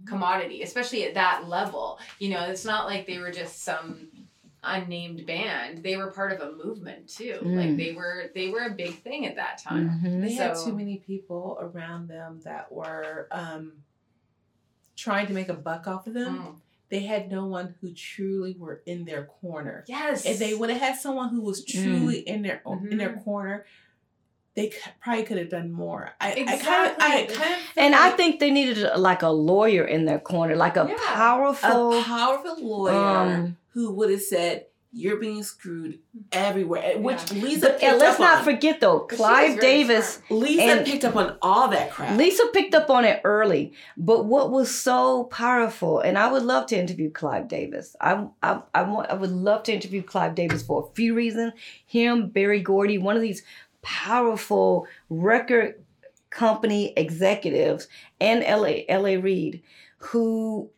[0.08, 4.08] commodity especially at that level you know it's not like they were just some
[4.64, 7.78] unnamed band they were part of a movement too like Mm.
[7.78, 10.22] they were they were a big thing at that time Mhm.
[10.22, 13.74] They had too many people around them that were um,
[14.96, 16.38] trying to make a buck off of them.
[16.38, 16.56] Mm.
[16.90, 19.84] They had no one who truly were in their corner.
[19.88, 21.84] yes If they would have had someone who was Mm.
[21.84, 23.66] truly in their in their corner,
[24.56, 26.12] they c- probably could have done more.
[26.20, 26.50] I, I kind
[26.92, 27.36] of, I Exactly.
[27.38, 30.76] kind of, And I think they needed a, like a lawyer in their corner, like
[30.78, 30.98] a Yeah.
[31.00, 32.00] powerful.
[32.00, 36.00] a powerful lawyer um, who would have said, "You're being screwed
[36.34, 37.44] everywhere," which Yeah.
[37.44, 38.44] Lisa but picked uh, let's up not on.
[38.44, 40.16] forget though, But Clive Davis.
[40.28, 40.42] smart.
[40.42, 42.18] Lisa and- picked up on all that crap.
[42.18, 46.66] Lisa picked up on it early, but what was so powerful, and I would love
[46.68, 47.96] to interview Clive Davis.
[48.02, 51.54] I, I, I, want, I would love to interview Clive Davis for a few reasons.
[51.86, 53.44] Him, Berry Gordy, one of these
[53.82, 55.76] powerful record
[56.30, 57.88] company executives,
[58.20, 59.62] and LA, LA Reid,
[59.98, 60.70] who,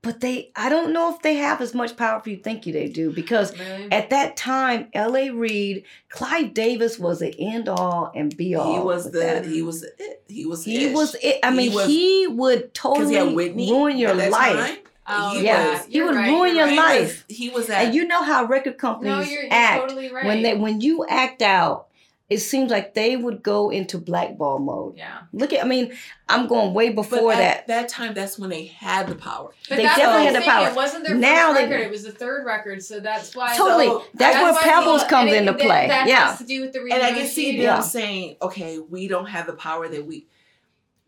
[0.00, 2.72] but they, I don't know if they have as much power as you think you
[2.72, 3.90] they do, because Really?
[3.90, 5.30] at that time, L.A.
[5.30, 8.72] Reid, Clive Davis was the end all and be all.
[8.72, 9.46] he was the that.
[9.46, 10.22] he was it.
[10.28, 10.94] He was He ish.
[10.94, 11.14] was.
[11.22, 14.78] It, I He mean, was- he would totally he Whitney ruin your life, time.
[15.08, 16.76] oh, he yeah, was- he would right, ruin your right.
[16.76, 17.24] life.
[17.28, 20.24] He was at and you know how record no companies you're, you're act totally right
[20.26, 21.88] when they when you act out.
[22.32, 24.96] It seems like they would go into blackball mode.
[24.96, 25.92] yeah Look at, I mean,
[26.28, 27.66] I'm going way but before at that.
[27.68, 28.14] that time.
[28.14, 29.50] That's when they had the power.
[29.68, 30.68] But They that's definitely had the power.
[30.68, 32.82] It wasn't their Now first they- record; it was the third record.
[32.82, 33.56] So that's why.
[33.56, 35.88] Totally, So, that's that's where Pebbles comes it- into play.
[35.88, 37.60] That yeah, has to do with the And I can see them.
[37.62, 37.80] Yeah.
[37.80, 40.26] saying, "Okay, we don't have the power that we."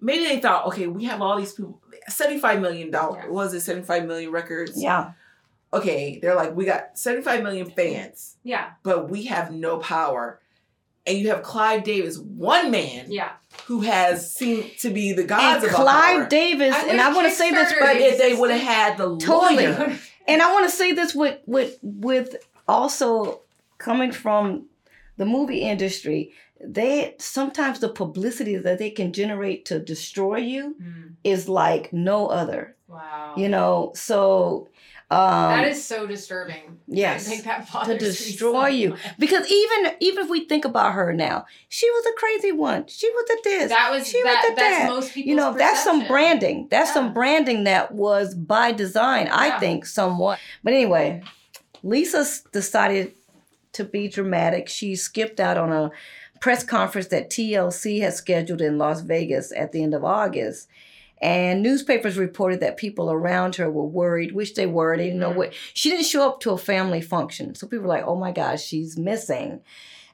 [0.00, 1.80] Maybe they thought, "Okay, we have all these people.
[2.08, 3.22] Seventy-five million dollars.
[3.24, 3.30] Yeah.
[3.30, 4.80] Was it seventy-five million records?
[4.80, 5.12] yeah.
[5.72, 10.40] Okay, they're like, we got seventy-five million fans, Yeah, but we have no power."
[11.06, 13.32] And you have Clive Davis, one man yeah.
[13.66, 16.28] who has seemed to be the And gods of all Clive power.
[16.28, 19.16] Davis, I and I want to say this, But if they would have had the
[19.18, 19.66] Totally.
[19.66, 22.36] lawyer, and I want to say this with with with
[22.66, 23.40] also
[23.78, 24.66] coming from
[25.18, 31.16] the movie industry, they sometimes the publicity that they can generate to destroy you Mm,
[31.22, 32.76] is like no other.
[32.88, 33.34] wow.
[33.36, 34.68] You know, so
[35.14, 36.78] um that is so disturbing.
[36.86, 37.26] yes.
[37.26, 41.44] I think that to destroy you because even even if we think about her now,
[41.68, 42.86] she was a crazy one.
[42.88, 43.68] She was a this.
[43.70, 44.88] That was she was that, the that's that.
[44.88, 46.94] most people's you know that's some branding that's Yeah.
[46.94, 49.60] some branding that was by design i Yeah.
[49.60, 51.22] think somewhat but anyway
[51.82, 53.12] lisa decided
[53.72, 55.90] to be dramatic she skipped out on a
[56.40, 60.68] press conference that tlc had scheduled in las vegas at the end of august
[61.24, 65.30] and newspapers reported that people around her were worried which they were they didn't know
[65.32, 65.36] Mhm.
[65.36, 68.30] what she didn't show up to a family function so people were like oh my
[68.32, 69.60] gosh she's missing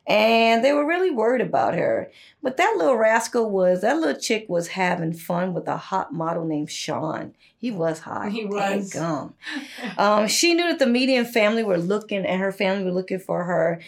[0.07, 2.11] and they were really worried about her
[2.43, 6.45] but that little rascal was that little chick was having fun with a hot model
[6.45, 7.35] named Sean.
[7.59, 8.33] He was hot.
[8.33, 8.91] He was.
[8.95, 9.35] Gum.
[9.99, 13.19] Um, she knew that the media and family were looking, and her family were looking
[13.19, 13.81] for her.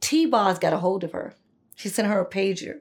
[0.00, 1.34] T-Boz got a hold of her.
[1.76, 2.80] She sent her a pager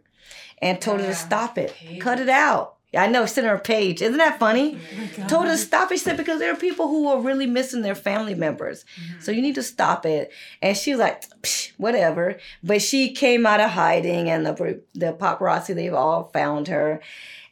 [0.62, 2.02] and told her to stop it, pager.
[2.02, 2.74] cut it out.
[2.96, 4.02] I know, sent her a page.
[4.02, 4.78] Isn't that funny?
[5.20, 5.96] Oh told her to stop it.
[5.96, 8.86] She said because there are people who are really missing their family members.
[9.00, 9.22] Mm-hmm.
[9.22, 10.32] So you need to stop it.
[10.62, 12.38] And she was like, Psh, whatever.
[12.64, 17.02] But she came out of hiding and the the paparazzi, they've all found her.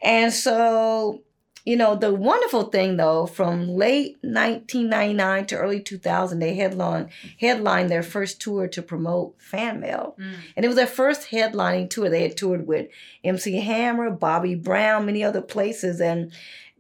[0.01, 1.21] And so,
[1.65, 7.09] you know, the wonderful thing though, from late 1999 to early 2000, they headline
[7.39, 10.15] headlined their first tour to promote fan mail.
[10.19, 10.33] Mm.
[10.55, 12.09] And it was their first headlining tour.
[12.09, 12.87] They had toured with
[13.23, 16.01] MC Hammer, Bobby Brown, many other places.
[16.01, 16.31] And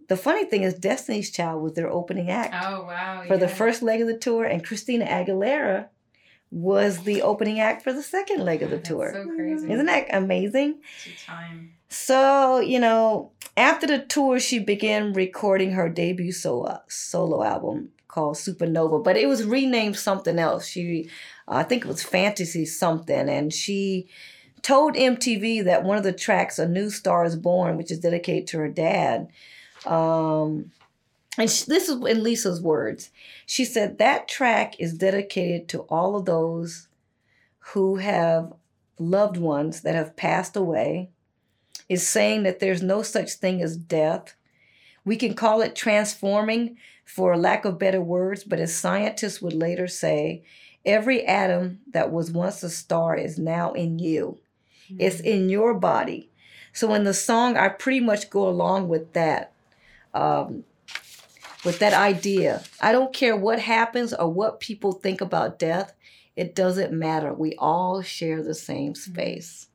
[0.09, 3.23] the funny thing is, Destiny's Child was their opening act Oh wow.
[3.27, 5.87] for the first leg of the tour, and Christina Aguilera
[6.51, 9.11] was the opening act for the second leg of the That's tour.
[9.13, 9.71] so crazy.
[9.71, 10.81] Isn't that amazing?
[11.05, 11.73] It's time.
[11.93, 18.35] So, you know, after the tour, she began recording her debut solo, solo album called
[18.35, 20.65] Supernova, but it was renamed something else.
[20.65, 21.07] She,
[21.47, 24.07] I think it was Fantasy something, and she
[24.63, 28.47] told MTV that one of the tracks, A New Star is Born, which is dedicated
[28.47, 29.27] to her dad,
[29.85, 30.71] um,
[31.37, 33.11] and sh this is in Lisa's words.
[33.45, 36.87] She said that track is dedicated to all of those
[37.59, 38.51] who have
[38.97, 41.11] loved ones that have passed away
[41.89, 44.35] is saying that there's no such thing as death.
[45.05, 49.87] We can call it transforming for lack of better words, but as scientists would later
[49.87, 50.43] say,
[50.85, 54.37] every atom that was once a star is now in you.
[54.99, 56.29] It's in your body.
[56.71, 59.53] So in the song, I pretty much go along with that,
[60.13, 60.63] um,
[61.63, 62.63] with that idea.
[62.81, 65.93] I don't care what happens or what people think about death.
[66.35, 67.33] It doesn't matter.
[67.33, 69.67] We all share the same space.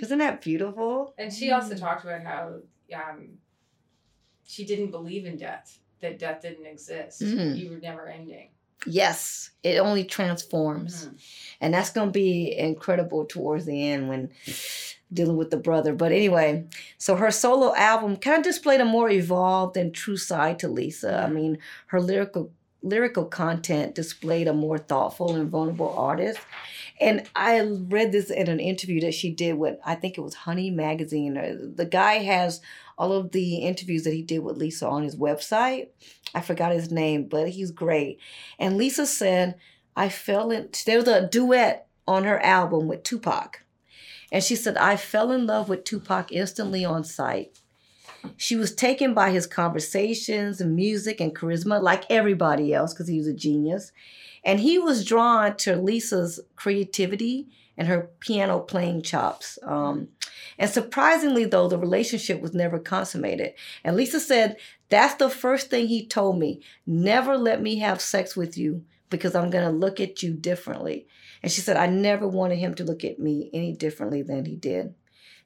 [0.00, 0.14] I love that.
[0.14, 1.14] Isn't that beautiful?
[1.18, 2.56] And she also talked about how
[2.94, 3.38] um,
[4.44, 7.22] she didn't believe in death, that death didn't exist.
[7.22, 7.56] Mhm.
[7.56, 8.48] You were never ending.
[8.86, 11.06] Yes, it only transforms.
[11.06, 11.18] Mhm.
[11.60, 14.30] And that's going to be incredible towards the end when
[15.12, 15.92] dealing with the brother.
[15.92, 16.66] But anyway,
[16.96, 21.22] so her solo album kind of displayed a more evolved and true side to Lisa.
[21.22, 21.58] I mean,
[21.88, 22.52] her lyrical
[22.82, 26.40] lyrical content displayed a more thoughtful and vulnerable artist.
[27.00, 30.34] And I read this in an interview that she did with I think it was
[30.34, 31.72] Honey magazine.
[31.76, 32.60] The guy has
[32.98, 35.88] all of the interviews that he did with Lisa on his website.
[36.34, 38.18] I forgot his name, but he's great.
[38.58, 39.56] And Lisa said,
[39.96, 43.64] I fell in, there was a duet on her album with Tupac.
[44.32, 47.58] And she said, I fell in love with Tupac instantly on sight.
[48.36, 53.18] She was taken by his conversations and music and charisma, like everybody else, because he
[53.18, 53.92] was a genius.
[54.44, 59.58] And he was drawn to Lisa's creativity and her piano playing chops.
[59.62, 60.08] Um,
[60.58, 63.54] and surprisingly, though, the relationship was never consummated.
[63.84, 64.56] And Lisa said,
[64.88, 66.60] That's the first thing he told me.
[66.86, 71.06] Never let me have sex with you because I'm going to look at you differently.
[71.42, 74.56] And she said, I never wanted him to look at me any differently than he
[74.56, 74.94] did.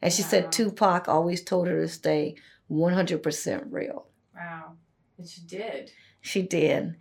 [0.03, 0.29] And she Wow.
[0.29, 2.35] said, Tupac always told her to stay
[2.71, 4.07] 100% real.
[4.35, 4.73] Wow.
[5.19, 5.93] And she did.
[6.21, 6.97] She did.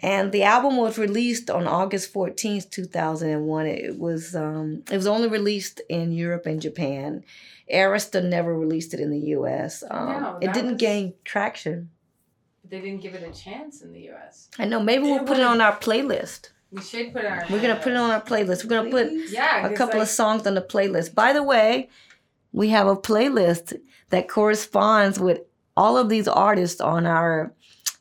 [0.00, 3.66] And the album was released on August 14th, 2001.
[3.66, 7.24] It was um, it was only released in Europe and Japan.
[7.72, 9.82] Arista never released it in the US.
[9.90, 11.90] Um, know, it didn't was- gain traction.
[12.64, 14.48] They didn't give it a chance in the US.
[14.58, 14.80] I know.
[14.80, 16.50] Maybe we'll put it on our playlist.
[16.70, 18.64] We should put it on our We're gonna put it on our playlist.
[18.64, 19.32] We're gonna put Please?
[19.32, 19.66] Yeah.
[19.66, 21.14] a couple like, of songs on the playlist.
[21.14, 21.90] By the way,
[22.52, 23.76] we have a playlist
[24.12, 25.40] that corresponds with
[25.76, 27.52] all of these artists on our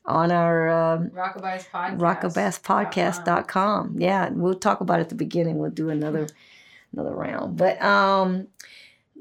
[0.05, 1.09] on our um,
[1.99, 3.25] Rockabye's podcast.
[3.97, 5.57] Yeah, we'll talk about it at the beginning.
[5.57, 6.27] We'll do another
[6.93, 7.57] another round.
[7.57, 8.47] But um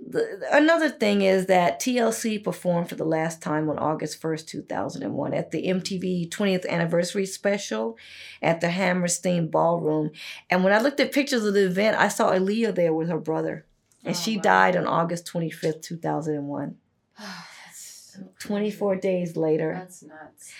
[0.09, 5.35] the, another thing is that TLC performed for the last time on August 1st, 2001
[5.35, 7.99] at the MTV 20th anniversary special
[8.41, 10.11] at the Hammerstein Ballroom.
[10.49, 13.19] And when I looked at pictures of the event, I saw Aaliyah there with her
[13.19, 13.67] brother.
[14.03, 14.43] And Oh, she wow.
[14.43, 16.77] died on August 25th, 2001.
[17.67, 19.01] That's so 24 crazy.
[19.01, 19.75] days later.
[19.79, 20.53] That's nuts.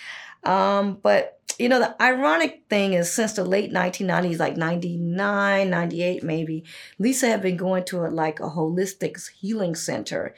[0.45, 6.23] Um, but you know, the ironic thing is since the late 1990s, like 99, 98
[6.23, 6.65] maybe,
[6.99, 10.35] Lisa had been going to a, like a holistic healing center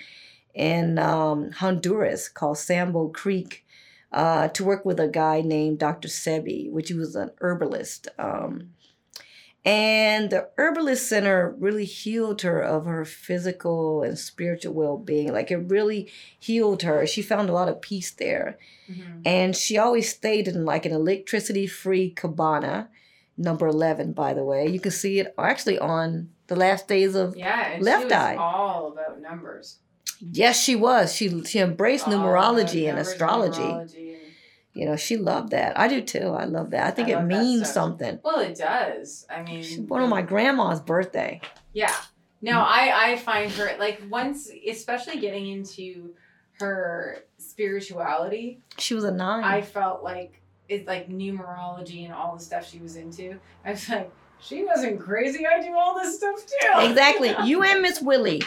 [0.53, 3.65] in um, Honduras called Sambo Creek
[4.13, 6.09] uh, to work with a guy named Dr.
[6.09, 8.09] Sebi, which he was an herbalist.
[8.19, 8.71] Um,
[9.65, 15.33] and the herbalist center really healed her of her physical and spiritual well-being.
[15.33, 17.07] Like it really healed her.
[17.07, 18.59] She found a lot of peace there
[18.91, 19.23] Mhm.
[19.25, 22.89] and she always stayed in like an electricity free cabana
[23.39, 27.35] number 11 by the way you can see it actually on the last days of
[27.37, 28.37] Yeah, Left she was Eye.
[28.37, 29.79] all about numbers.
[30.21, 34.12] yes she was she she embraced All numerology and numbers, astrology numerology,
[34.75, 37.25] you know she loved that i do too i love that i think I it
[37.25, 39.27] means something Well, it does.
[39.31, 41.41] I mean, She's one of my grandma's birthday
[41.73, 41.95] Yeah.
[42.41, 42.65] No, mm.
[42.67, 46.15] I I find her like once, especially getting into
[46.59, 52.43] her spirituality, she was a nine I felt like it's like numerology and all the
[52.43, 53.39] stuff she was into.
[53.65, 55.47] I was like, she wasn't crazy.
[55.47, 56.89] I do all this stuff too.
[56.91, 58.43] exactly you and miss willie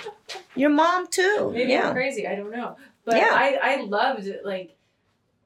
[0.55, 2.27] your mom too Maybe I'm crazy.
[2.27, 2.75] I don't know.
[3.05, 3.31] But Yeah.
[3.31, 4.45] I I loved it.
[4.45, 4.75] Like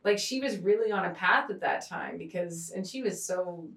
[0.04, 3.68] like she was really on a path at that time because and she was so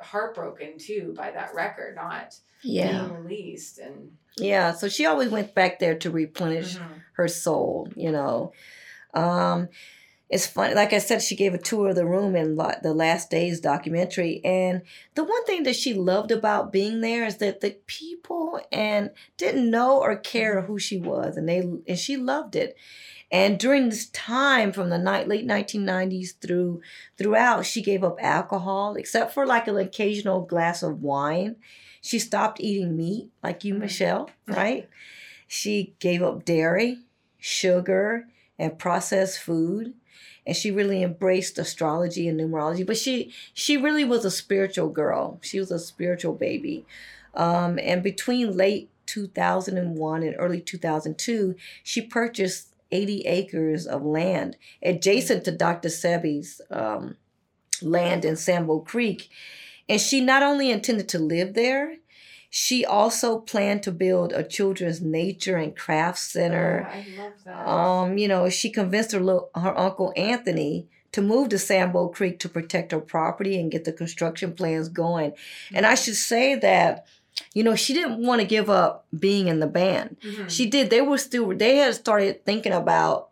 [0.00, 5.54] heartbroken too by that record not yeah being released and yeah so she always went
[5.54, 7.02] back there to replenish Mhm.
[7.14, 8.52] her soul, you know.
[9.14, 9.70] Um,
[10.28, 10.74] it's funny.
[10.74, 13.60] Like I said, she gave a tour of the room in la- the Last Days
[13.60, 14.82] documentary, and
[15.14, 19.70] the one thing that she loved about being there is that the people and didn't
[19.70, 22.76] know or care who she was, and they and she loved it.
[23.30, 26.80] And during this time, from the night, late 1990s through
[27.18, 31.56] throughout, she gave up alcohol, except for like an occasional glass of wine.
[32.00, 34.88] She stopped eating meat, like you, Michelle, right?
[35.48, 36.98] She gave up dairy,
[37.38, 38.28] sugar,
[38.58, 39.94] and processed food
[40.46, 42.86] and she really embraced astrology and numerology.
[42.86, 45.38] But she she really was a spiritual girl.
[45.42, 46.86] She was a spiritual baby.
[47.34, 51.54] Um, and between late 2001 and early 2002
[51.84, 57.16] she purchased 80 acres of land adjacent to dr sebi's um,
[57.82, 59.28] land in sambo creek
[59.88, 61.96] and she not only intended to live there
[62.48, 66.88] she also planned to build a children's nature and craft center.
[66.88, 67.68] Oh, I love that.
[67.68, 72.38] Um, you know, she convinced her little, her uncle Anthony to move to Sambo Creek
[72.40, 75.32] to protect her property and get the construction plans going.
[75.74, 77.06] And I should say that,
[77.54, 80.16] you know, she didn't want to give up being in the band.
[80.22, 80.50] Mhm.
[80.50, 80.90] She did.
[80.90, 81.56] They were still.
[81.56, 83.28] They had started thinking about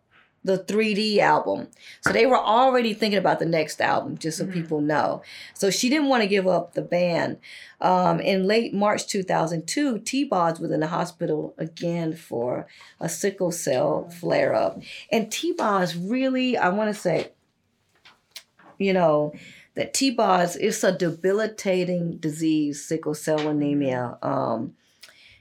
[0.47, 1.69] the 3D album,
[2.03, 4.19] so they were already thinking about the next album.
[4.19, 4.53] Just so Mhm.
[4.53, 5.23] people know.
[5.55, 7.39] So she didn't want to give up the band.
[7.81, 12.67] Um, in late March 2002, T-Boz was in the hospital again for
[13.01, 14.83] a sickle cell flare up.
[15.11, 17.29] And T-Boz really, I want to say,
[18.79, 19.33] you know,
[19.75, 24.19] that T-Boz is a debilitating disease, sickle cell anemia.
[24.23, 24.75] Um,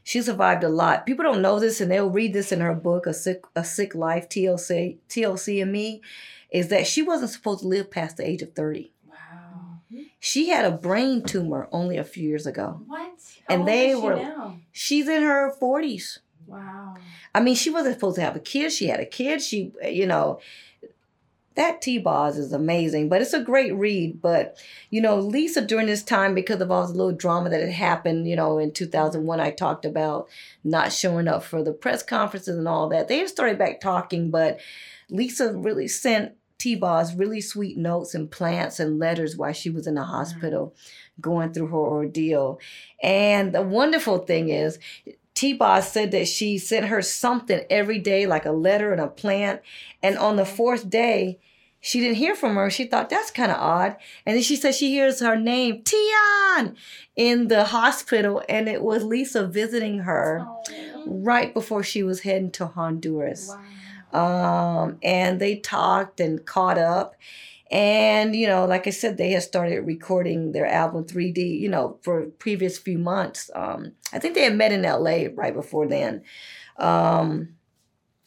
[0.04, 1.06] she survived a lot.
[1.06, 3.96] People don't know this, and they'll read this in her book, "A Sick A Sick
[3.96, 6.02] Life." TLC TLC and me,
[6.52, 8.92] is that she wasn't supposed to live past the age of thirty.
[9.08, 9.80] Wow.
[10.20, 12.82] She had a brain tumor only a few years ago.
[12.88, 13.14] What?
[13.48, 14.58] And old they is she were- now?
[14.74, 16.20] She's in her forties.
[16.48, 16.96] Wow.
[17.34, 18.72] I mean, she wasn't supposed to have a kid.
[18.74, 19.42] She had a kid.
[19.42, 20.40] She, you know,
[21.56, 24.22] that T Boz is amazing, but it's a great read.
[24.22, 24.58] But,
[24.90, 28.28] you know, Lisa, during this time, because of all the little drama that had happened,
[28.28, 30.28] you know, in 2001, I talked about
[30.64, 33.08] not showing up for the press conferences and all that.
[33.08, 34.60] They had started back talking, but
[35.10, 39.86] Lisa really sent T Boz really sweet notes and plants and letters while she was
[39.86, 40.12] in the mm-hmm.
[40.12, 40.74] hospital
[41.20, 42.60] going through her ordeal.
[43.02, 44.80] And the wonderful thing is,
[45.44, 49.08] T Boz said that she sent her something every day, like a letter and a
[49.08, 49.60] plant.
[50.02, 51.38] And on the fourth day,
[51.82, 52.70] she didn't hear from her.
[52.70, 53.98] She thought that's kind of odd.
[54.26, 56.78] And then she said she hears her name, Tionne,
[57.18, 58.42] in the hospital.
[58.48, 60.48] And it was Lisa visiting her
[61.06, 63.54] right before she was heading to Honduras.
[64.14, 64.86] Wow.
[64.86, 67.16] Um, and they talked and caught up.
[67.74, 71.98] And, you know, like I said, they had started recording their album 3D, you know,
[72.04, 73.50] for previous few months.
[73.56, 76.22] Um, I think they had met in LA right before then.
[76.78, 77.56] Um,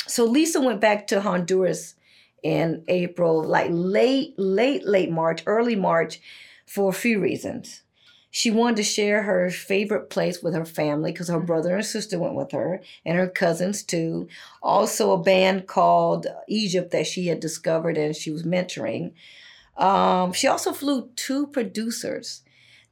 [0.09, 1.95] so Lisa went back to Honduras
[2.43, 6.21] in April, like late, late, late March, early March,
[6.67, 7.83] for a few reasons.
[8.37, 12.19] She wanted to share her favorite place with her family because her brother and sister
[12.19, 14.29] went with her and her cousins too.
[14.63, 19.15] Also, a band called Egypt that she had discovered and she was mentoring.
[19.79, 22.43] Um, she also flew two producers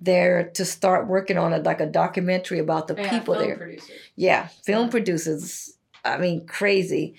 [0.00, 3.56] there to start working on a, like a documentary about the Yeah, people film there.
[3.58, 4.00] producers.
[4.16, 5.76] Yeah, film producers.
[6.06, 7.16] I mean, crazy.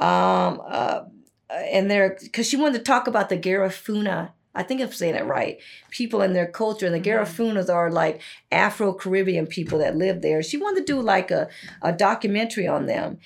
[0.00, 1.02] Um, uh,
[1.48, 4.32] and they're because she wanted to talk about the Garifuna.
[4.58, 5.58] I think I'm saying it right.
[5.90, 7.04] People in their culture, and the Mhm.
[7.24, 8.20] Garifunas are like
[8.50, 10.42] Afro Caribbean people that live there.
[10.42, 11.48] She wanted to do like a,
[11.80, 13.18] a documentary on them.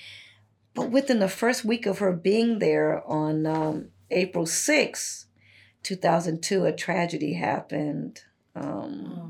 [0.75, 5.25] But within the first week of her being there on um, April 6,
[5.81, 8.21] 2002, a tragedy happened.
[8.55, 9.29] Um, Oh.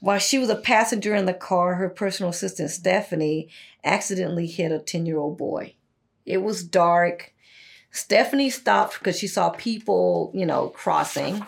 [0.00, 3.48] while she was a passenger in the car, her personal assistant Stephanie
[3.84, 5.74] accidentally hit a 10 year old boy.
[6.26, 7.32] It was dark.
[7.90, 11.44] Stephanie stopped because she saw people, you know, crossing.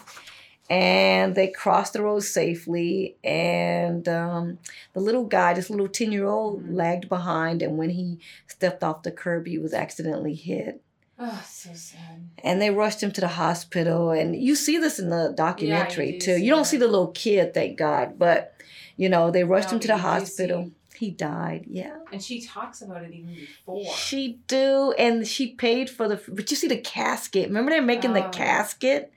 [0.69, 3.17] And they crossed the road safely.
[3.25, 4.59] And um,
[4.93, 6.75] the little guy, this little 10 year old, Mhm.
[6.77, 7.61] lagged behind.
[7.61, 10.81] And when he stepped off the curb, he was accidentally hit.
[11.19, 12.29] Oh, so sad.
[12.45, 14.11] And they rushed him to the hospital.
[14.11, 16.37] And you see this in the documentary do too.
[16.39, 16.67] You don't that.
[16.69, 18.17] see the little kid, thank God.
[18.19, 18.55] But,
[18.97, 20.71] you know, they rushed No, him to the hospital.
[21.01, 21.64] He died.
[21.66, 21.97] Yeah.
[22.12, 23.90] And she talks about it even before.
[23.94, 26.20] She do, and she paid for the.
[26.28, 27.48] But you see the casket.
[27.48, 28.31] Remember they're making the Oh.
[28.31, 29.10] casket.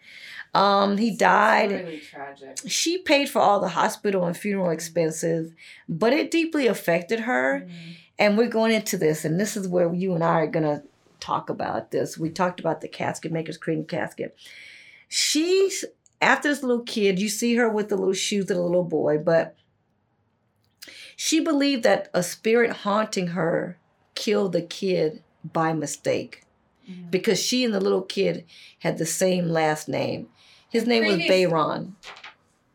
[0.54, 1.72] Um, he died.
[1.72, 2.58] really tragic.
[2.68, 5.52] She paid for all the hospital and funeral expenses,
[5.90, 7.68] but it deeply affected her.
[7.68, 7.96] Mhm.
[8.18, 10.84] And we're going into this, and this is where you and I are gonna
[11.20, 12.18] talk about this.
[12.18, 14.38] We talked about the casket makers creating casket.
[15.10, 15.84] She's
[16.22, 19.18] after this little kid, you see her with the little shoes of the little boy,
[19.18, 19.58] but
[21.16, 23.78] she believed that a spirit haunting her
[24.16, 26.40] killed the kid by mistake.
[26.90, 27.10] Mhm.
[27.12, 28.44] because she and the little kid
[28.80, 30.28] had the same last name.
[30.70, 31.94] His And name was previous- Bayron.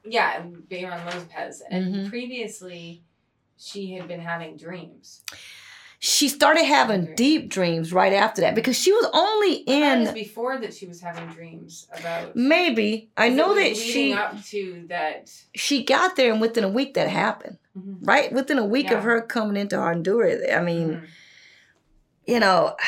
[0.03, 0.41] Yeah,
[0.71, 1.63] Bayron Lopez.
[1.71, 2.09] And Mhm.
[2.09, 3.03] previously,
[3.59, 5.23] she had been having dreams.
[6.01, 10.59] She started having deep dreams right after that because she was only That in before
[10.59, 12.37] that she was having dreams about.
[12.37, 15.33] maybe I know that she up to that.
[15.57, 17.59] she got there and within a week that happened.
[17.77, 17.99] Mhm.
[18.03, 18.33] Right?
[18.33, 18.99] Within a week Yeah.
[18.99, 20.43] of her coming into Honduras.
[20.53, 21.07] I mean, Mhm.
[22.27, 22.77] you know,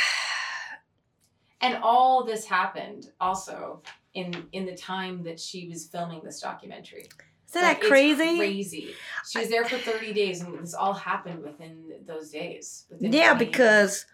[1.63, 3.83] And all this happened also
[4.15, 7.07] in in the time that she was filming this documentary.
[7.51, 8.37] Isn't Like, that crazy?
[8.39, 8.95] Crazy.
[9.29, 12.87] She was there for 30 days and this all happened within those days.
[12.91, 13.45] within Yeah, 20.
[13.45, 14.07] because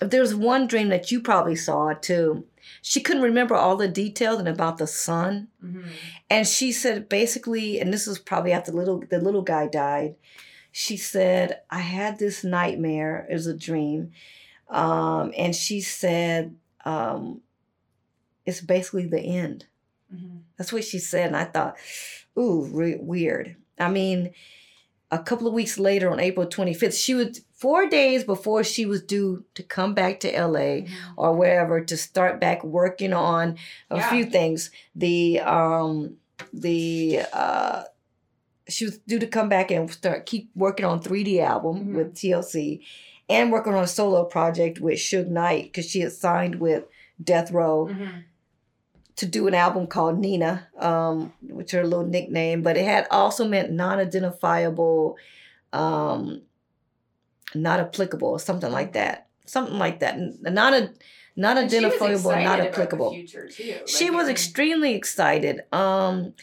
[0.00, 2.44] there's one dream that you probably saw too.
[2.80, 5.48] She couldn't remember all the details and about the son.
[5.64, 5.84] Mhm.
[6.30, 10.16] And she said basically, and this was probably after the little the little guy died.
[10.72, 14.12] She said, I had this nightmare, it was a dream.
[14.68, 17.42] Um, and she said, um,
[18.46, 19.66] it's basically the end.
[20.12, 20.40] Mhm.
[20.56, 21.26] That's what she said.
[21.28, 21.76] And I thought,
[22.38, 23.56] ooh, re- weird.
[23.78, 24.32] I mean,
[25.10, 29.02] a couple of weeks later on April 25th, she was four days before she was
[29.02, 30.88] due to come back to LA Mhm.
[31.16, 33.56] or wherever to start back working on
[33.90, 34.10] a Yeah.
[34.10, 34.70] few things.
[34.94, 36.16] The um
[36.52, 37.84] the uh
[38.68, 41.94] she was due to come back and start keep working on 3D album Mhm.
[41.96, 42.80] with TLC
[43.28, 46.84] and working on a solo project with Suge Knight because she had signed with
[47.22, 48.24] Death Row Mhm.
[49.22, 53.46] To do an album called Nina, um, which a little nickname, but it had also
[53.46, 55.16] meant non-identifiable,
[55.72, 56.42] um,
[57.54, 59.28] not applicable, something like that.
[59.46, 60.14] Something like that.
[60.14, 60.90] N- Non
[61.36, 63.10] not And she was identifiable, not applicable.
[63.14, 63.76] future, too.
[63.86, 65.62] She was extremely excited.
[65.72, 66.34] Um,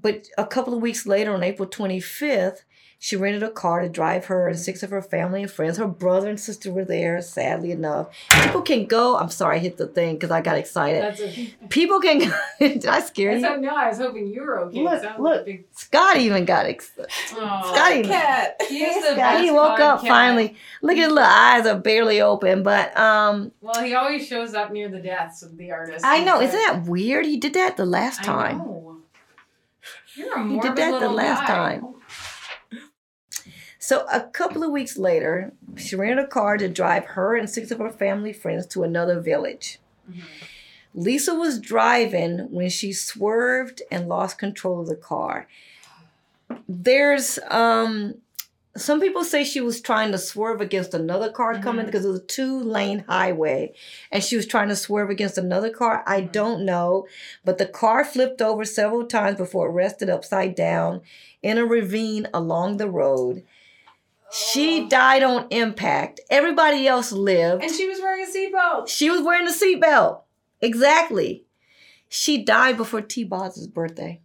[0.00, 2.64] but a couple of weeks later, on April 25th,
[3.04, 5.76] she rented a car to drive her and six of her family and friends.
[5.76, 8.06] Her brother and sister were there, sadly enough.
[8.44, 9.16] People can go.
[9.16, 11.02] I'm sorry, I hit the thing because I got excited.
[11.02, 12.32] That's a, People can go.
[12.60, 13.40] Did I scare you?
[13.40, 14.80] no, I was hoping you were okay.
[14.84, 15.44] Look, look.
[15.46, 17.10] big- Scott even got excited.
[17.38, 17.72] Aw.
[17.74, 18.56] Scotty- Cat.
[18.68, 20.06] He the Scott, he woke up podcast.
[20.08, 20.56] finally.
[20.80, 24.70] Look at his little eyes are barely open, but um, Well, he always shows up
[24.70, 26.04] near the deaths of the artists.
[26.04, 26.40] I know.
[26.40, 27.26] Isn't that weird?
[27.26, 28.58] He did that the last I time.
[28.58, 28.98] know.
[30.14, 31.78] You're a morbid He did that the last guy.
[31.80, 31.91] time.
[33.82, 37.72] So a couple of weeks later, she rented a car to drive her and six
[37.72, 39.80] of her family friends to another village.
[40.08, 40.22] Mhm.
[40.94, 45.48] Lisa was driving when she swerved and lost control of the car.
[46.68, 48.14] There's um
[48.76, 51.86] some people say she was trying to swerve against another car coming Mhm.
[51.86, 53.74] because it was a two lane highway
[54.12, 56.04] and she was trying to swerve against another car.
[56.06, 56.32] I Mhm.
[56.32, 57.06] don't know,
[57.44, 61.00] but the car flipped over several times before it rested upside down
[61.42, 63.42] in a ravine along the road.
[64.32, 66.20] She died on impact.
[66.30, 67.62] Everybody else lived.
[67.62, 68.88] And she was wearing a seatbelt.
[68.88, 70.22] She was wearing a seatbelt.
[70.60, 71.44] Exactly.
[72.08, 73.24] She died before T.
[73.24, 74.20] Boz's birthday.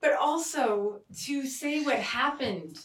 [0.00, 2.78] But also to say what happened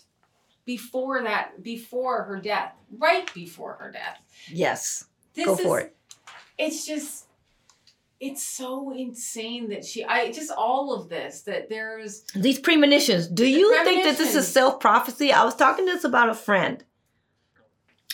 [0.65, 4.19] before that, before her death, right before her death.
[4.51, 5.05] Yes.
[5.33, 5.95] This Go is, for it.
[6.57, 7.26] It's just,
[8.19, 13.27] it's so insane that she, I just all of this that there's These premonitions.
[13.27, 15.31] Do you think that this is self prophecy?
[15.31, 16.83] I was talking to this about a friend.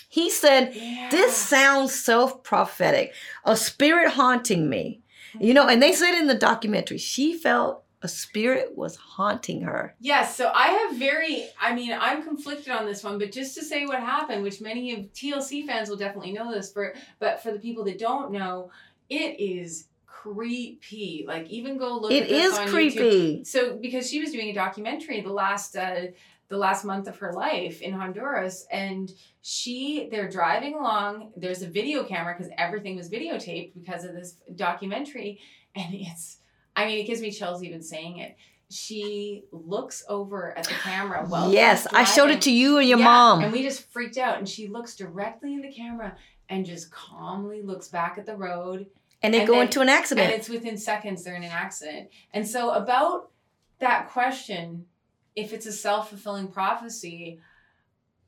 [0.09, 1.09] He said, yeah.
[1.09, 3.13] This sounds self prophetic.
[3.45, 5.01] A spirit haunting me.
[5.39, 5.97] You know, and they mm-hmm.
[5.97, 9.95] said in the documentary, she felt a spirit was haunting her.
[9.99, 13.63] Yes, so I have very, I mean, I'm conflicted on this one, but just to
[13.63, 17.51] say what happened, which many of TLC fans will definitely know this, for but for
[17.51, 18.69] the people that don't know,
[19.09, 19.87] it is
[20.23, 21.25] creepy.
[21.27, 22.11] Like even go look.
[22.11, 22.71] It is on YouTube.
[22.71, 23.43] creepy.
[23.43, 26.07] So because she was doing a documentary the last uh,
[26.49, 31.31] the last month of her life in Honduras, and she they're driving along.
[31.35, 35.39] There's a video camera because everything was videotaped because of this documentary,
[35.75, 36.37] and it's.
[36.75, 38.35] I mean, it gives me chills even saying it.
[38.71, 41.23] She looks over at the camera.
[41.29, 43.43] Well, yes, I showed it to you and your yeah, mom.
[43.43, 44.39] And we just freaked out.
[44.39, 46.17] And she looks directly in the camera
[46.49, 48.87] and just calmly looks back at the road.
[49.23, 50.29] And they and go then- into an accident.
[50.31, 52.09] And it's within seconds they're in an accident.
[52.33, 53.31] And so, about
[53.79, 54.85] that question,
[55.35, 57.39] if it's a self fulfilling prophecy,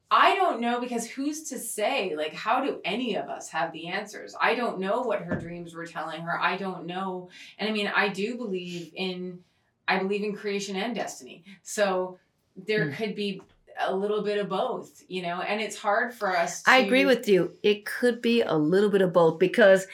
[0.10, 2.16] I don't know because who's to say?
[2.16, 4.36] Like, how do any of us have the answers?
[4.40, 6.40] I don't know what her dreams were telling her.
[6.40, 7.30] I don't know.
[7.58, 9.40] And I mean, I do believe in,
[9.88, 11.44] I believe in creation and destiny.
[11.64, 12.18] So
[12.56, 12.96] there Hmm.
[12.96, 13.42] could be
[13.80, 16.72] a little bit of both, you know, and it's hard for us to.
[16.72, 17.58] I agree with you.
[17.62, 19.86] It could be a little bit of both because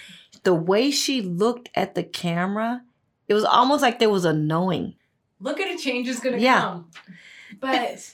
[0.43, 2.84] the way she looked at the camera,
[3.27, 4.95] it was almost like there was a knowing.
[5.39, 6.61] look at a change is going to Yeah.
[6.61, 6.89] come.
[7.59, 8.13] But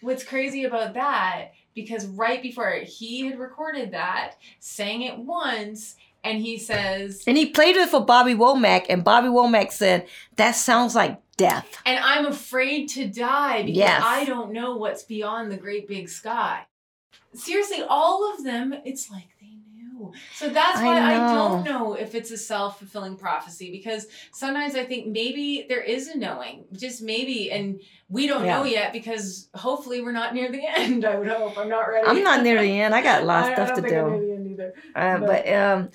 [0.00, 6.40] what's crazy about that because right before he had recorded that, sang it once, and
[6.40, 10.06] he says, And he played it for Bobby Womack, and Bobby Womack said,
[10.36, 11.66] That sounds like death.
[11.84, 14.02] and I'm afraid to die because Yes.
[14.04, 16.66] I don't know what's beyond the great big sky.
[17.34, 19.26] Seriously, all of them, it's like
[20.34, 21.34] So that's why I, know.
[21.34, 26.08] don't know if it's a self fulfilling prophecy because sometimes I think maybe there is
[26.08, 28.58] a knowing, just maybe, and we don't Yeah.
[28.58, 31.04] know yet because hopefully we're not near the end.
[31.04, 31.56] I would hope.
[31.58, 32.06] I'm not ready.
[32.06, 32.94] I'm not near the end.
[32.94, 33.88] I got a lot of I- I stuff to do.
[33.88, 34.74] near the end either.
[34.94, 35.88] Uh, but- but um,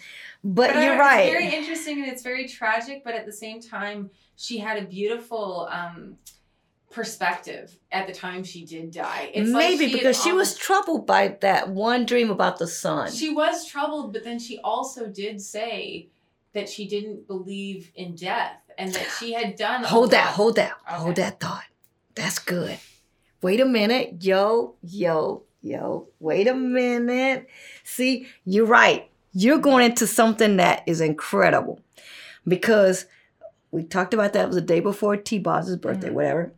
[0.43, 1.23] but, I- you're It's right.
[1.25, 4.85] It's very interesting and it's very tragic, but at the same time, she had a
[4.87, 6.17] beautiful um,
[6.91, 9.31] perspective at the time she did die.
[9.33, 13.11] It's like Maybe she because she was troubled by that one dream about the sun.
[13.11, 16.09] she was troubled, but then she also did say
[16.53, 19.83] that she didn't believe in death and that she had done.
[19.83, 21.63] hold that, lot- hold that, hold that thought.
[22.15, 22.79] That's good.
[23.41, 24.15] Wait a minute.
[24.23, 26.07] Yo, yo, yo.
[26.19, 27.47] Wait a minute.
[27.83, 29.09] See, you're right.
[29.31, 31.79] You're going into something that is incredible
[32.47, 33.05] because
[33.71, 36.13] we talked about that it was the day before T Boz's birthday, Mhm.
[36.13, 36.53] whatever.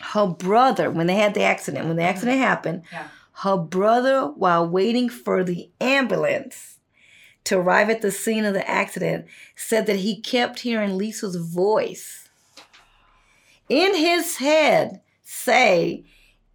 [0.00, 2.10] Her brother, when they had the accident, when the mm-hmm.
[2.10, 3.08] accident happened, Yeah.
[3.42, 6.78] her brother, while waiting for the ambulance
[7.44, 9.26] to arrive at the scene of the accident,
[9.56, 12.28] said that he kept hearing Lisa's voice
[13.68, 16.04] in his head say,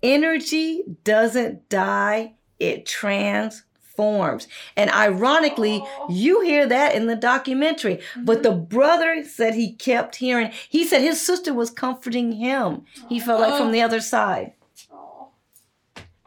[0.01, 3.63] Energy doesn't die, it transforms.
[3.97, 7.99] And ironically, you hear that in the documentary.
[8.17, 8.65] But the mm-hmm.
[8.65, 12.85] brother said he kept hearing, he said his sister was comforting him.
[13.09, 14.53] He felt like from the other side.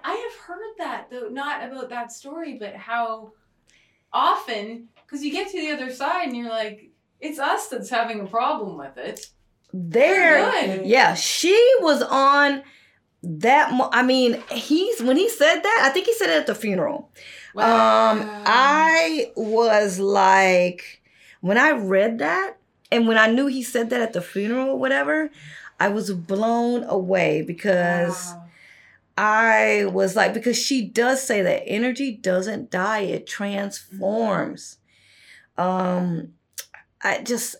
[0.02, 3.32] I have heard that though, not about that story, but how
[4.12, 6.90] often because you get to the other side and you're like,
[7.20, 9.26] it's us that's having a problem with it.
[9.72, 10.86] There, Good.
[10.86, 12.62] yeah, she was on
[13.22, 13.72] that.
[13.72, 15.82] Mo- I mean, he's when he said that.
[15.84, 17.10] I think he said it at the funeral.
[17.64, 21.02] Um, I was like,
[21.40, 22.56] when I read that,
[22.92, 25.30] and when I knew he said that at the funeral, or whatever,
[25.80, 28.42] I was blown away because Wow.
[29.18, 34.78] I was like, because she does say that energy doesn't die; it transforms.
[35.56, 36.34] Um,
[37.02, 37.56] I just,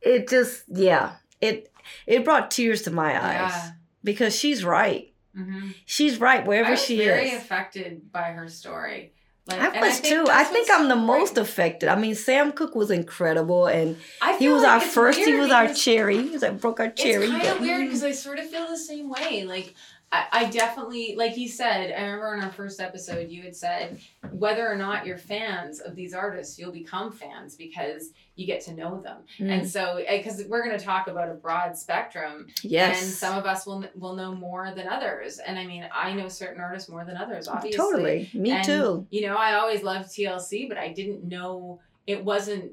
[0.00, 1.72] it just, yeah, it
[2.06, 3.70] it brought tears to my eyes Yeah.
[4.04, 5.12] because she's right.
[5.36, 5.74] Mhm.
[5.86, 7.42] She's right I wherever was she very is.
[7.42, 9.12] affected by her story.
[9.46, 10.26] Like, I was think too.
[10.30, 11.42] I think I'm the so most great.
[11.42, 11.88] affected.
[11.88, 13.96] I mean, Sam Cooke was incredible, and
[14.38, 15.18] he was like our first.
[15.18, 16.22] He was our cherry.
[16.22, 17.24] He was like broke our cherry.
[17.24, 17.84] It's kind of weird mm.
[17.86, 19.44] because I sort of feel the same way.
[19.44, 19.74] Like
[20.12, 24.00] I, I definitely, like you said, I remember in our first episode, you had said
[24.30, 28.74] whether or not you're fans of these artists, you'll become fans because you get to
[28.74, 29.18] know them.
[29.38, 33.38] Mm, And so, because we're going to talk about a broad spectrum, yes, and some
[33.38, 35.38] of us will will know more than others.
[35.38, 37.76] And I mean, I know certain artists more than others, obviously.
[37.76, 38.30] totally.
[38.34, 39.06] Me And, too.
[39.10, 42.72] You know, I always loved TLC, but I didn't know it wasn't.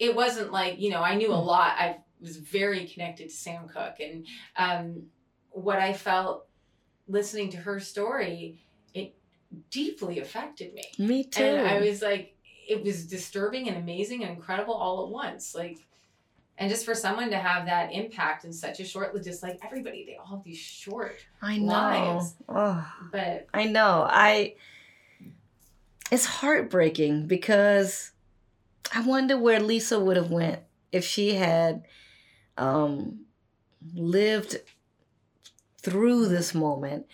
[0.00, 1.46] It wasn't like you know I knew a Mm.
[1.46, 1.74] lot.
[1.78, 4.26] I was very connected to Sam Cooke, and
[4.56, 5.02] um,
[5.50, 6.46] what I felt
[7.08, 8.64] listening to her story,
[8.94, 9.14] it
[9.70, 10.84] deeply affected me.
[10.98, 11.42] Me too.
[11.42, 12.36] And I was like,
[12.68, 15.54] it was disturbing and amazing and incredible all at once.
[15.54, 15.78] Like,
[16.58, 20.04] and just for someone to have that impact in such a short, just like everybody,
[20.06, 21.66] they all have these short, I know.
[21.66, 22.34] lives.
[22.48, 24.06] Oh, but I know.
[24.08, 24.54] I.
[26.10, 28.12] It's heartbreaking because
[28.94, 30.60] I wonder where Lisa would have went
[30.92, 31.86] if she had
[32.58, 33.24] um,
[33.94, 34.56] lived
[35.82, 37.06] through this moment.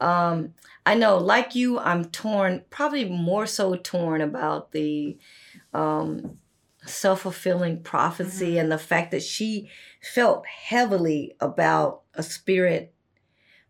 [0.00, 0.54] Um,
[0.84, 5.16] I know, like you, I'm torn, probably more so torn about the
[5.72, 6.38] um,
[6.84, 9.70] self fulfilling prophecy and the fact that she
[10.00, 12.94] felt heavily about a spirit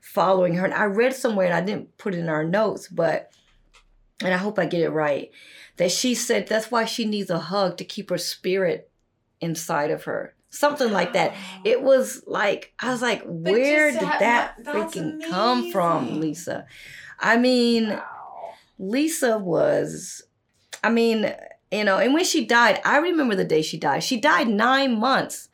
[0.01, 0.65] following her.
[0.65, 3.33] And I read somewhere, and I didn't put it in our notes, but,
[4.23, 5.31] and I hope I get it right,
[5.77, 8.91] that she said that's why she needs a hug to keep her spirit
[9.41, 10.36] inside of her.
[10.57, 11.35] Something like that.
[11.65, 16.21] It was like I was like, where did that- that freaking come from.
[16.21, 16.67] Lisa?
[17.19, 18.03] I mean, wow.
[18.79, 20.23] Lisa was,
[20.85, 21.33] I mean,
[21.73, 24.03] you know, and when she died, I remember the day she died.
[24.05, 25.49] She died nine months,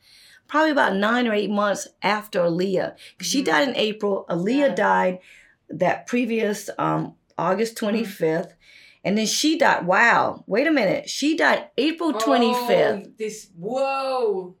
[0.47, 2.95] probably about nine or eight months after Aaliyah.
[3.21, 3.45] She Mhm.
[3.45, 4.25] died in April.
[4.29, 4.75] Aaliyah Yeah.
[4.75, 5.19] died
[5.69, 7.85] that previous um, August Mm-hmm.
[7.97, 8.53] 25th.
[9.05, 11.09] And then she died, wow, wait a minute.
[11.09, 13.03] She died April 25th.
[13.07, 14.55] Oh, this whoa.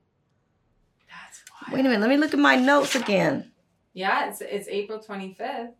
[1.73, 1.85] That's wild.
[1.85, 3.51] Wait a minute, let me look at my notes again.
[3.93, 5.71] Yeah, it's it's April twenty fifth.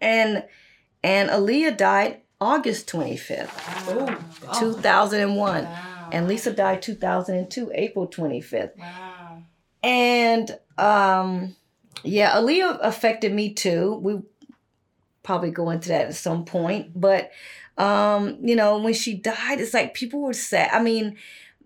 [0.00, 0.44] And
[1.02, 3.50] and Aaliyah died August 25th,
[3.88, 4.06] Oh,
[4.40, 4.54] God.
[4.58, 5.64] 2001.
[5.64, 6.08] Wow.
[6.12, 8.76] And Lisa died 2002, April 25th.
[8.78, 9.42] Wow.
[9.82, 11.56] And um
[12.02, 13.94] yeah, Aaliyah affected me too.
[14.02, 14.20] We
[15.22, 16.98] probably go into that at some point.
[17.00, 17.30] But
[17.78, 20.70] um, you know, when she died, it's like people were sad.
[20.72, 21.16] I mean,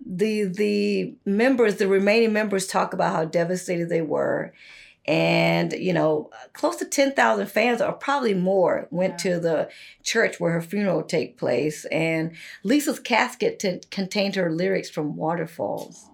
[0.09, 4.55] the the members, the remaining members, talk about how devastated they were,
[5.07, 9.35] and you know, close to ten thousand fans or probably more went Yeah.
[9.35, 9.69] to the
[10.03, 12.33] church where her funeral would take place, and
[12.65, 16.09] Lisa's casket t- contained her lyrics from Waterfalls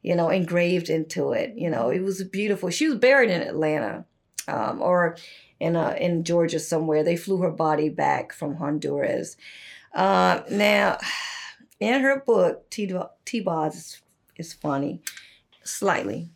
[0.00, 1.52] you know, engraved into it.
[1.56, 2.70] You know, it was beautiful.
[2.70, 4.04] She was buried in Atlanta,
[4.46, 5.16] um, or
[5.58, 7.02] in uh, in Georgia somewhere.
[7.02, 9.36] They flew her body back from Honduras.
[9.92, 10.98] Uh, now,
[11.80, 12.92] in her book, T.
[13.24, 14.02] T-Boz is,
[14.36, 15.00] is funny,
[15.62, 16.30] slightly.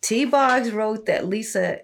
[0.00, 1.80] T-Boz wrote that Lisa.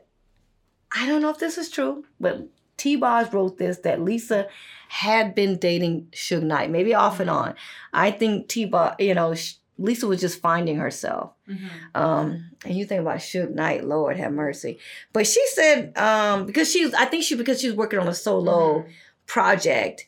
[0.94, 2.46] I don't know if this is true, but
[2.76, 4.48] T-Boz wrote this that Lisa
[4.88, 7.54] had been dating Suge Knight, maybe off and on.
[7.92, 11.32] I think T-Boz, you know, sh- Lisa was just finding herself.
[11.48, 11.68] Mhm.
[11.94, 14.78] Um, and you think about Suge Knight, Lord have mercy.
[15.12, 18.14] But she said, um, because she's, I think she because she was working on a
[18.14, 18.90] solo Mhm.
[19.26, 20.06] project.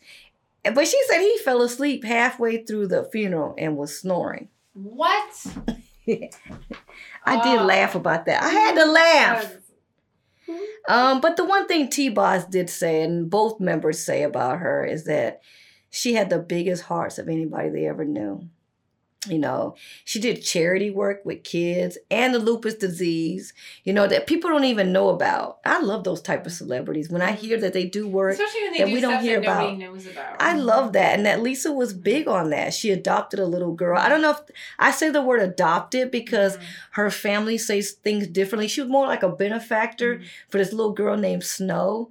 [0.74, 4.48] But she said he fell asleep halfway through the funeral and was snoring.
[4.74, 5.46] What?
[6.08, 7.64] I did Oh.
[7.64, 8.42] laugh about that.
[8.42, 9.54] I had to laugh.
[10.88, 14.82] Um, but the one thing T Boz did say, and both members say about her,
[14.82, 15.42] is that
[15.90, 18.48] she had the biggest hearts of anybody they ever knew.
[19.26, 19.74] You know,
[20.04, 24.62] she did charity work with kids and the lupus disease, you know, that people don't
[24.62, 25.58] even know about.
[25.64, 27.10] I love those type of celebrities.
[27.10, 29.72] When I hear that they do work, they that do we don't hear about.
[29.72, 30.36] about.
[30.38, 31.16] I love that.
[31.16, 32.72] And that Lisa was big on that.
[32.72, 33.98] She adopted a little girl.
[33.98, 34.40] I don't know if
[34.78, 36.62] I say the word adopted because Mhm.
[36.92, 38.68] her family says things differently.
[38.68, 40.24] She was more like a benefactor Mhm.
[40.48, 42.08] for this little girl named Snow.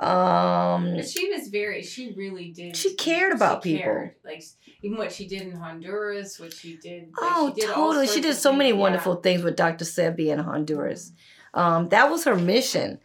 [0.00, 1.82] Um, she was very.
[1.82, 2.74] She really did.
[2.74, 3.82] She cared about people.
[3.82, 4.14] cared.
[4.24, 4.42] Like
[4.82, 7.08] even what she did in Honduras, what she did.
[7.08, 8.06] Like, oh, she did totally.
[8.06, 8.80] She did so many things, yeah.
[8.80, 9.84] wonderful things with Dr.
[9.84, 11.12] Sebi in Honduras.
[11.52, 12.98] Um, that was her mission.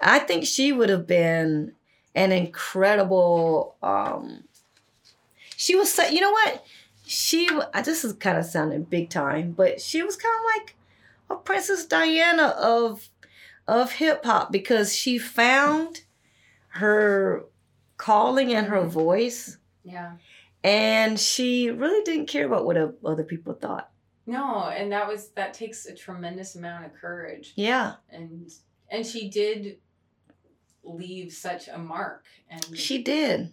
[0.00, 1.72] I think she would have been
[2.14, 3.74] an incredible.
[3.82, 4.44] Um,
[5.56, 6.64] she was, so, you know what?
[7.06, 7.48] She,
[7.84, 10.76] this is kind of sounding big time, but she was kind of like
[11.30, 13.08] a Princess Diana of
[13.68, 16.02] of hip hop because she found
[16.76, 17.44] her
[17.96, 20.12] calling and her voice, Yeah.
[20.62, 23.90] and she really didn't care about what other people thought.
[24.26, 28.50] No, and that was that takes a tremendous amount of courage, Yeah, and
[28.90, 29.78] and she did
[30.82, 33.52] leave such a mark, and she did.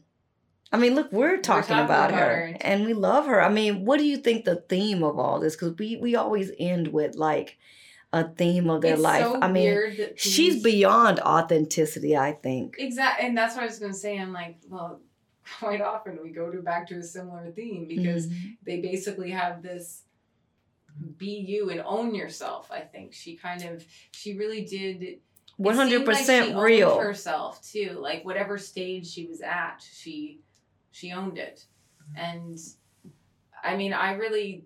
[0.72, 2.58] I mean, look, we're talking, talking about, about her, her.
[2.62, 3.40] and we love her.
[3.44, 5.56] I mean, what do you think the theme of all this?
[5.56, 7.58] Because we we always end with like
[8.14, 9.24] a theme of their It's life.
[9.24, 12.16] so I mean, weird she's beyond authenticity.
[12.16, 12.76] I think.
[12.80, 14.18] Exactly, and that's what I was gonna say.
[14.20, 15.02] I'm like, well,
[15.60, 18.58] quite often we go to back to a similar theme because Mhm.
[18.66, 20.04] they basically have this
[21.18, 22.72] be you and own yourself.
[22.72, 25.02] I think she kind of she really did.
[25.02, 25.22] it
[25.58, 27.00] One seemed hundred like she percent owned real.
[27.00, 27.98] herself too.
[28.00, 30.42] Like whatever stage she was at, she
[30.92, 31.66] she owned it,
[32.16, 32.60] and
[33.64, 34.66] I mean, I really,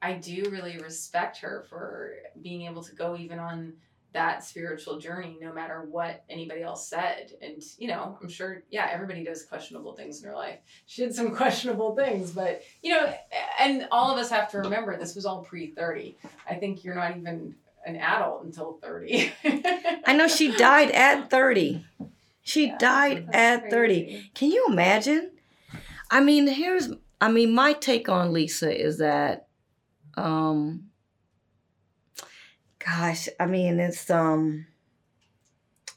[0.00, 3.74] I do really respect her for being able to go even on
[4.14, 8.88] that spiritual journey no matter what anybody else said and you know i'm sure yeah
[8.90, 13.14] everybody does questionable things in her life she did some questionable things but you know
[13.60, 16.14] and all of us have to remember this was all pre-30
[16.48, 17.54] i think you're not even
[17.84, 19.30] an adult until 30
[20.08, 21.84] I know she died at thirty.
[22.42, 24.30] She Yeah, died at thirty.
[24.34, 25.32] Can you imagine?
[26.10, 29.47] I mean, here's I mean, my take on Lisa is that
[30.18, 30.90] um
[32.78, 34.66] gosh, I mean, it's um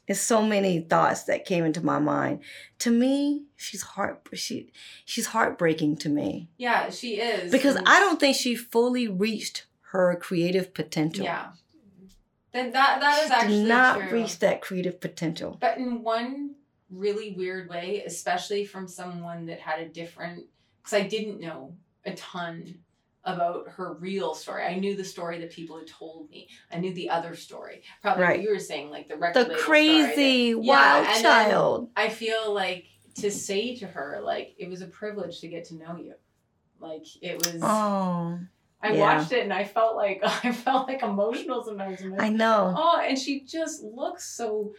[0.08, 2.40] it's so many thoughts that came into my mind.
[2.80, 4.72] To me, she's heart she
[5.04, 10.16] she's heartbreaking to me yeah she is because I don't think she fully reached her
[10.20, 11.24] creative potential.
[11.24, 11.52] yeah
[12.52, 14.10] then that that is she actually did not true.
[14.10, 15.56] reach that creative potential.
[15.58, 16.54] But in one
[16.90, 20.44] really weird way, especially from someone that had a different,
[20.82, 21.74] because I didn't know
[22.04, 22.80] a ton
[23.24, 24.64] about her real story.
[24.64, 26.48] I knew the story that people had told me.
[26.72, 27.82] I knew the other story.
[28.02, 28.38] Probably Right.
[28.38, 30.54] what you were saying, like the record The story that- crazy Yeah,
[31.04, 31.90] wild child.
[31.96, 32.86] I feel like
[33.16, 36.14] to say to her, like it was a privilege to get to know you.
[36.80, 37.62] Like it was.
[37.62, 38.40] Oh,
[38.84, 38.98] I yeah.
[39.00, 42.00] watched it and I felt like I felt like emotional sometimes.
[42.18, 42.74] I know.
[42.76, 44.74] Oh, and she just looks so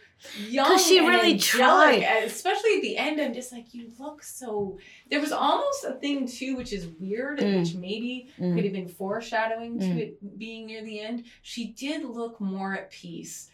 [0.46, 0.66] young.
[0.66, 2.02] 'Cause she really tried.
[2.24, 4.78] Especially at the end, I'm just like, you look so.
[5.10, 7.58] There was almost a thing too, which is weird, and Mm.
[7.60, 8.54] which maybe Mm.
[8.54, 9.98] could have been foreshadowing to Mm.
[9.98, 11.24] it being near the end.
[11.42, 13.50] She did look more at peace,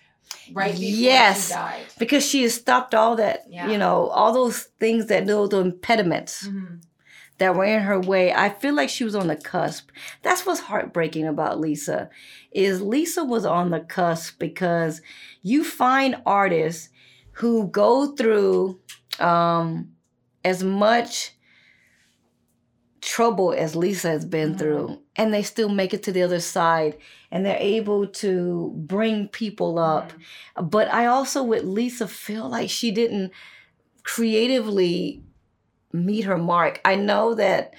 [0.53, 1.49] right before Yes.
[1.49, 1.83] she died.
[1.99, 3.71] because she has stopped all that, Yeah.
[3.71, 6.81] you know, all those things that those impediments Mhm.
[7.41, 8.33] That were in her way.
[8.33, 9.91] I feel like she was on the cusp.
[10.23, 12.11] That's what's heartbreaking about Lisa,
[12.53, 15.01] is Lisa was on the cusp because
[15.43, 16.91] you find artists
[17.33, 18.79] who go through
[19.19, 19.91] um,
[20.45, 21.33] as much
[23.01, 24.59] trouble as Lisa has been Mhm.
[24.59, 26.99] through, and they still make it to the other side,
[27.31, 30.13] and they're able to bring people up.
[30.63, 33.33] But I also, with Lisa, feel like she didn't
[34.03, 35.23] creatively
[35.93, 36.81] meet her mark.
[36.85, 37.75] I know that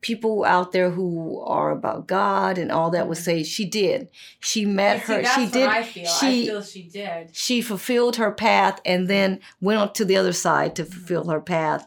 [0.00, 4.10] people out there who are about God and all that would say she did.
[4.38, 5.22] She met see, her.
[5.22, 5.68] that's she did.
[5.68, 6.04] I feel.
[6.04, 7.34] she I feel she did.
[7.34, 11.40] she fulfilled her path and then went on to the other side to fulfill her
[11.40, 11.86] path.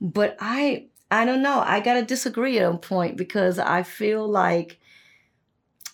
[0.00, 1.60] But I I don't know.
[1.60, 4.78] I gotta disagree at a point because I feel like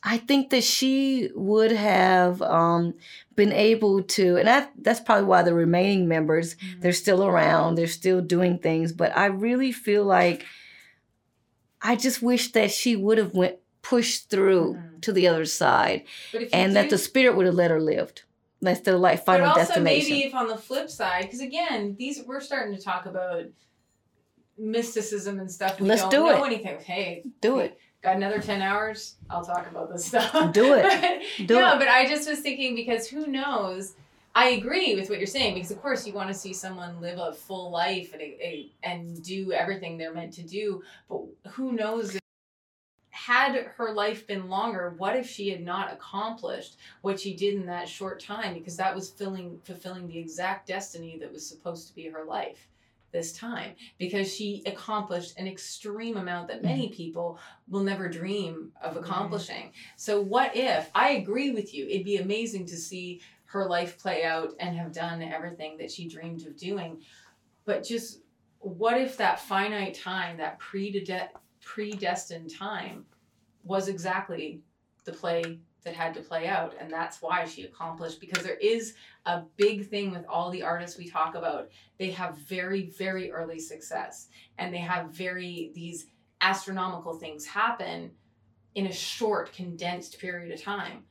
[0.04, 2.94] I think that she would have um,
[3.36, 7.86] been able to, and that, that's probably why the remaining members they're still around, they're
[7.86, 8.92] still doing things.
[8.92, 10.44] But I really feel like
[11.80, 15.00] I just wish that she would have went pushed through Mhm.
[15.02, 17.80] to the other side, But if you and that the spirit would have let her
[17.80, 18.22] lived
[18.64, 20.10] instead of like final but also destination.
[20.12, 23.46] maybe if on the flip side, because again, these we're starting to talk about
[24.58, 25.80] mysticism and stuff.
[25.80, 26.46] We Let's don't do know it.
[26.46, 26.78] anything.
[26.80, 27.76] Hey, Do it.
[28.02, 29.14] Got another ten hours?
[29.30, 30.52] I'll talk about this stuff.
[30.52, 31.22] Do it.
[31.46, 31.78] Do no, it.
[31.78, 33.94] but I just was thinking because who knows?
[34.34, 37.18] I agree with what you're saying because of course you want to see someone live
[37.18, 41.20] a full life and a, and do everything they're meant to do, but
[41.52, 42.16] who knows?
[42.16, 42.22] If,
[43.10, 47.66] had her life been longer, what if she had not accomplished what she did in
[47.66, 48.54] that short time?
[48.54, 52.66] Because that was filling fulfilling the exact destiny that was supposed to be her life
[53.12, 56.94] this time because she accomplished an extreme amount that many mm-hmm.
[56.94, 59.72] people will never dream of accomplishing.
[59.96, 61.86] So what if I agree with you?
[61.86, 66.08] It'd be amazing to see her life play out and have done everything that she
[66.08, 67.02] dreamed of doing.
[67.66, 68.22] But just
[68.58, 73.04] what if that finite time, that predestined time,
[73.64, 74.60] was exactly
[75.04, 76.74] the play that had to play out?
[76.80, 78.94] And that's why she accomplished, because there is
[79.26, 81.68] a big thing with all the artists we talk about.
[81.98, 84.28] They have very, very early success
[84.58, 86.06] and they have very, these
[86.40, 88.10] astronomical things happen
[88.74, 91.04] in a short, condensed period of time.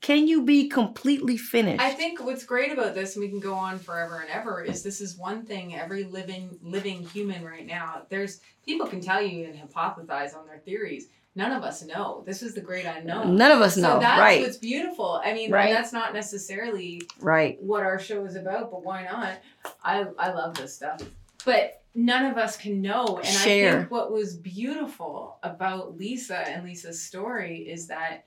[0.00, 1.82] Can you be completely finished?
[1.82, 4.82] I think what's great about this, and we can go on forever and ever, is
[4.82, 8.02] this is one thing every living living human right now.
[8.08, 11.08] There's people can tell you and hypothesize on their theories.
[11.36, 12.22] None of us know.
[12.26, 13.36] This is the great unknown.
[13.36, 14.00] None of us so know.
[14.00, 14.40] that's Right.
[14.42, 15.20] what's beautiful.
[15.24, 15.72] I mean, Right.
[15.72, 17.62] that's not necessarily Right.
[17.62, 19.38] what our show is about, but why not?
[19.84, 21.00] I I love this stuff.
[21.44, 23.18] But none of us can know.
[23.18, 23.78] And I Share.
[23.78, 28.24] think what was beautiful about Lisa and Lisa's story is that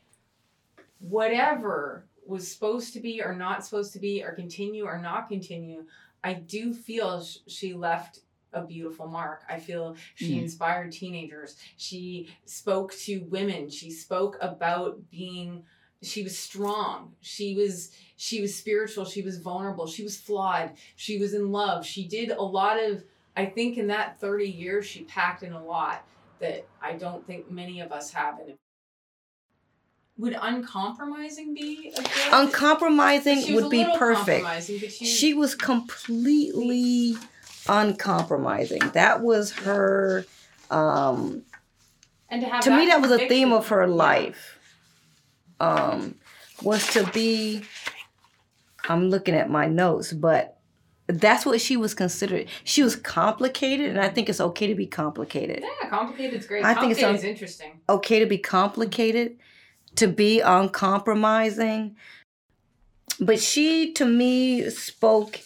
[1.00, 5.86] whatever was supposed to be or not supposed to be or continue or not continue,
[6.24, 8.20] I do feel sh- she left
[8.54, 9.44] a beautiful mark.
[9.50, 10.44] I feel she Mm.
[10.44, 11.58] inspired teenagers.
[11.78, 13.70] She spoke to women.
[13.70, 15.64] She spoke about being
[16.02, 17.16] she was strong.
[17.22, 21.86] She was she was spiritual, she was vulnerable, she was flawed, she was in love.
[21.86, 23.04] She did a lot of
[23.36, 26.06] I think in that 30 years she packed in a lot
[26.40, 28.58] that I don't think many of us have in
[30.18, 34.46] would uncompromising be a good Uncompromising would be perfect.
[34.68, 37.16] she, She was completely
[37.68, 38.80] uncompromising.
[38.94, 40.26] That was her.
[40.69, 41.44] Um,
[42.30, 44.60] and to have to me, that was a theme of her life.
[45.60, 46.15] Um,
[46.61, 47.64] was to be.
[48.90, 50.60] I'm looking at my notes, but
[51.07, 52.48] that's what she was considered.
[52.64, 55.64] She was complicated, and I think it's okay to be complicated.
[55.64, 56.65] Yeah, complicated's great.
[56.65, 57.80] I think it's un- is interesting.
[57.90, 59.38] okay to be complicated,
[59.95, 61.95] to be uncompromising.
[63.19, 65.40] But she, to me, spoke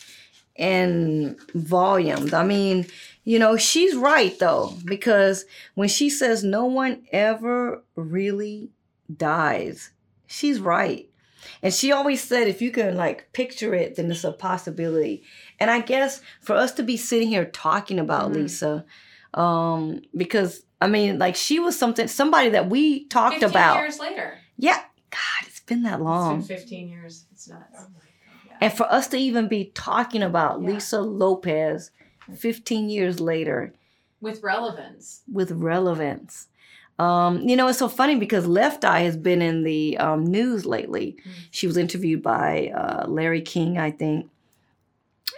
[0.58, 2.34] in volumes.
[2.34, 2.88] I mean,
[3.24, 8.70] you know, she's right though, because when she says no one ever really
[9.16, 9.92] dies,
[10.26, 11.10] she's right.
[11.64, 15.24] And she always said, if you can like picture it, then it's a possibility.
[15.60, 18.36] And I guess for us to be sitting here talking about Mhm.
[18.36, 18.86] Lisa,
[19.34, 23.78] um, because I mean, like she was something, somebody that we talked 15 about.
[23.80, 24.38] years later.
[24.58, 24.80] Yeah,
[25.10, 26.40] God, it's been that long.
[26.40, 27.26] It's been 15 years.
[27.32, 27.64] It's nuts.
[28.62, 30.70] And for us to even be talking about Yeah.
[30.70, 31.92] Lisa Lopez
[32.36, 33.74] 15 years later
[34.22, 35.22] With relevance.
[35.32, 36.48] with relevance.
[37.00, 40.66] Um, you know, it's so funny because Left Eye has been in the um, news
[40.66, 41.16] lately.
[41.20, 41.32] Mm.
[41.52, 44.30] She was interviewed by uh, Larry King, I think.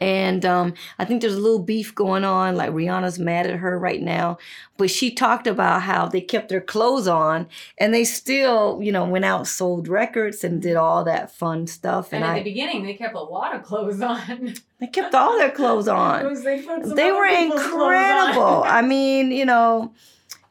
[0.02, 2.56] And um, I think there's a little beef going on.
[2.56, 4.38] Like Rihanna's mad at her right now.
[4.78, 7.48] But she talked about how they kept their clothes on
[7.78, 12.14] and they still, you know, went out, sold records, and did all that fun stuff.
[12.14, 14.54] And And, at the beginning, they kept a lot of clothes on.
[14.80, 16.34] they kept all their clothes on.
[16.44, 17.94] They they were people's clothes on.
[17.94, 18.64] incredible.
[18.66, 19.94] I mean, you know,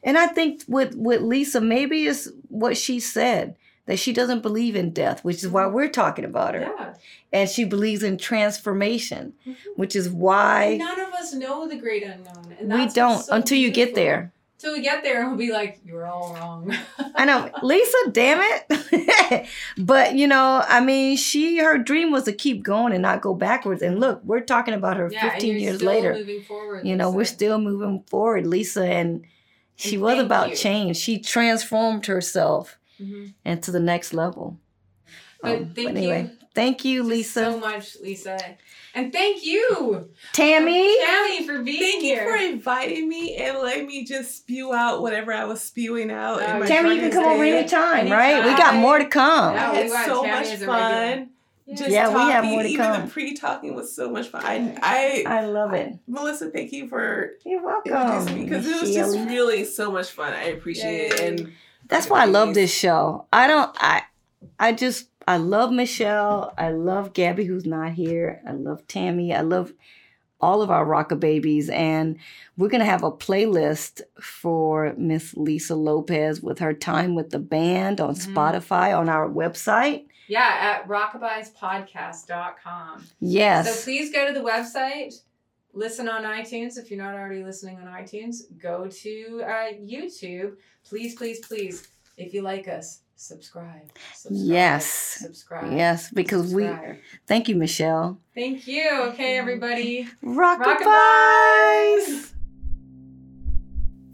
[0.03, 3.55] and I think with with Lisa, maybe it's what she said
[3.89, 6.61] that she doesn't believe in death, which is why we're talking about her.
[6.61, 6.93] Yeah.
[7.33, 9.55] And she believes in transformation, Mhm.
[9.75, 12.55] which is why none of us know the great unknown.
[12.59, 14.31] And we don't so until you get there.
[14.57, 16.75] Until we get there and we'll be like, "You're all wrong.
[17.15, 19.47] I know, Lisa, damn it.
[19.77, 23.33] but you know, I mean, she her dream was to keep going and not go
[23.33, 23.81] backwards.
[23.81, 26.13] And look, we're talking about her Yeah, and 15 you're years still later.
[26.13, 26.85] Moving forward.
[26.85, 29.23] You know, we're still moving forward, Lisa, and
[29.75, 30.55] she And was about you.
[30.57, 30.97] change.
[30.97, 33.61] She transformed herself Mhm.
[33.61, 34.57] to the next level.
[35.41, 37.45] But Um, thank anyway, you thank you, just Lisa.
[37.51, 38.37] so much, Lisa.
[38.93, 40.97] And thank you, Tammy.
[41.05, 42.29] Tammy, for being Thank you here.
[42.29, 46.41] for inviting me and letting me just spew out whatever I was spewing out.
[46.41, 47.57] Oh, in my Tammy, you can come over Thursday.
[47.59, 48.43] anytime, right?
[48.43, 49.53] We got more to come.
[49.55, 51.15] Yeah, I we had want so Tammy much as a regular.
[51.15, 51.29] fun.
[51.75, 53.05] Just Yeah, we have more to even come.
[53.05, 54.41] the pre-talking was so much fun.
[54.43, 55.93] I, I, I love it.
[56.07, 58.25] Melissa, thank you for You're welcome.
[58.43, 60.33] because it was just really so much fun.
[60.33, 61.53] I appreciate it, and
[61.89, 63.25] That's why I love this show.
[63.33, 64.03] I don't I
[64.59, 66.53] I just I love Michelle.
[66.57, 68.41] I love Gabby who's not here.
[68.47, 69.33] I love Tammy.
[69.33, 69.73] I love
[70.41, 72.17] all of our rocker babies and
[72.57, 77.39] we're going to have a playlist for Miss Lisa Lopez with her time with the
[77.39, 78.33] band on Mhm.
[78.33, 80.05] Spotify on our website.
[80.29, 83.03] Yeah, at rockabyespodcast.com.
[83.19, 83.79] Yes.
[83.79, 85.13] So please go to the website,
[85.73, 86.77] listen on iTunes.
[86.77, 90.55] If you're not already listening on iTunes, go to uh, YouTube.
[90.87, 91.87] Please, please, please,
[92.17, 93.89] if you like us, subscribe.
[94.13, 94.85] subscribe Yes.
[95.19, 95.71] Subscribe.
[95.73, 96.69] yes, because we
[97.27, 98.19] thank you Michelle.
[98.33, 98.89] Thank you.
[99.09, 100.07] Okay, everybody.
[100.23, 102.25] Rockabye.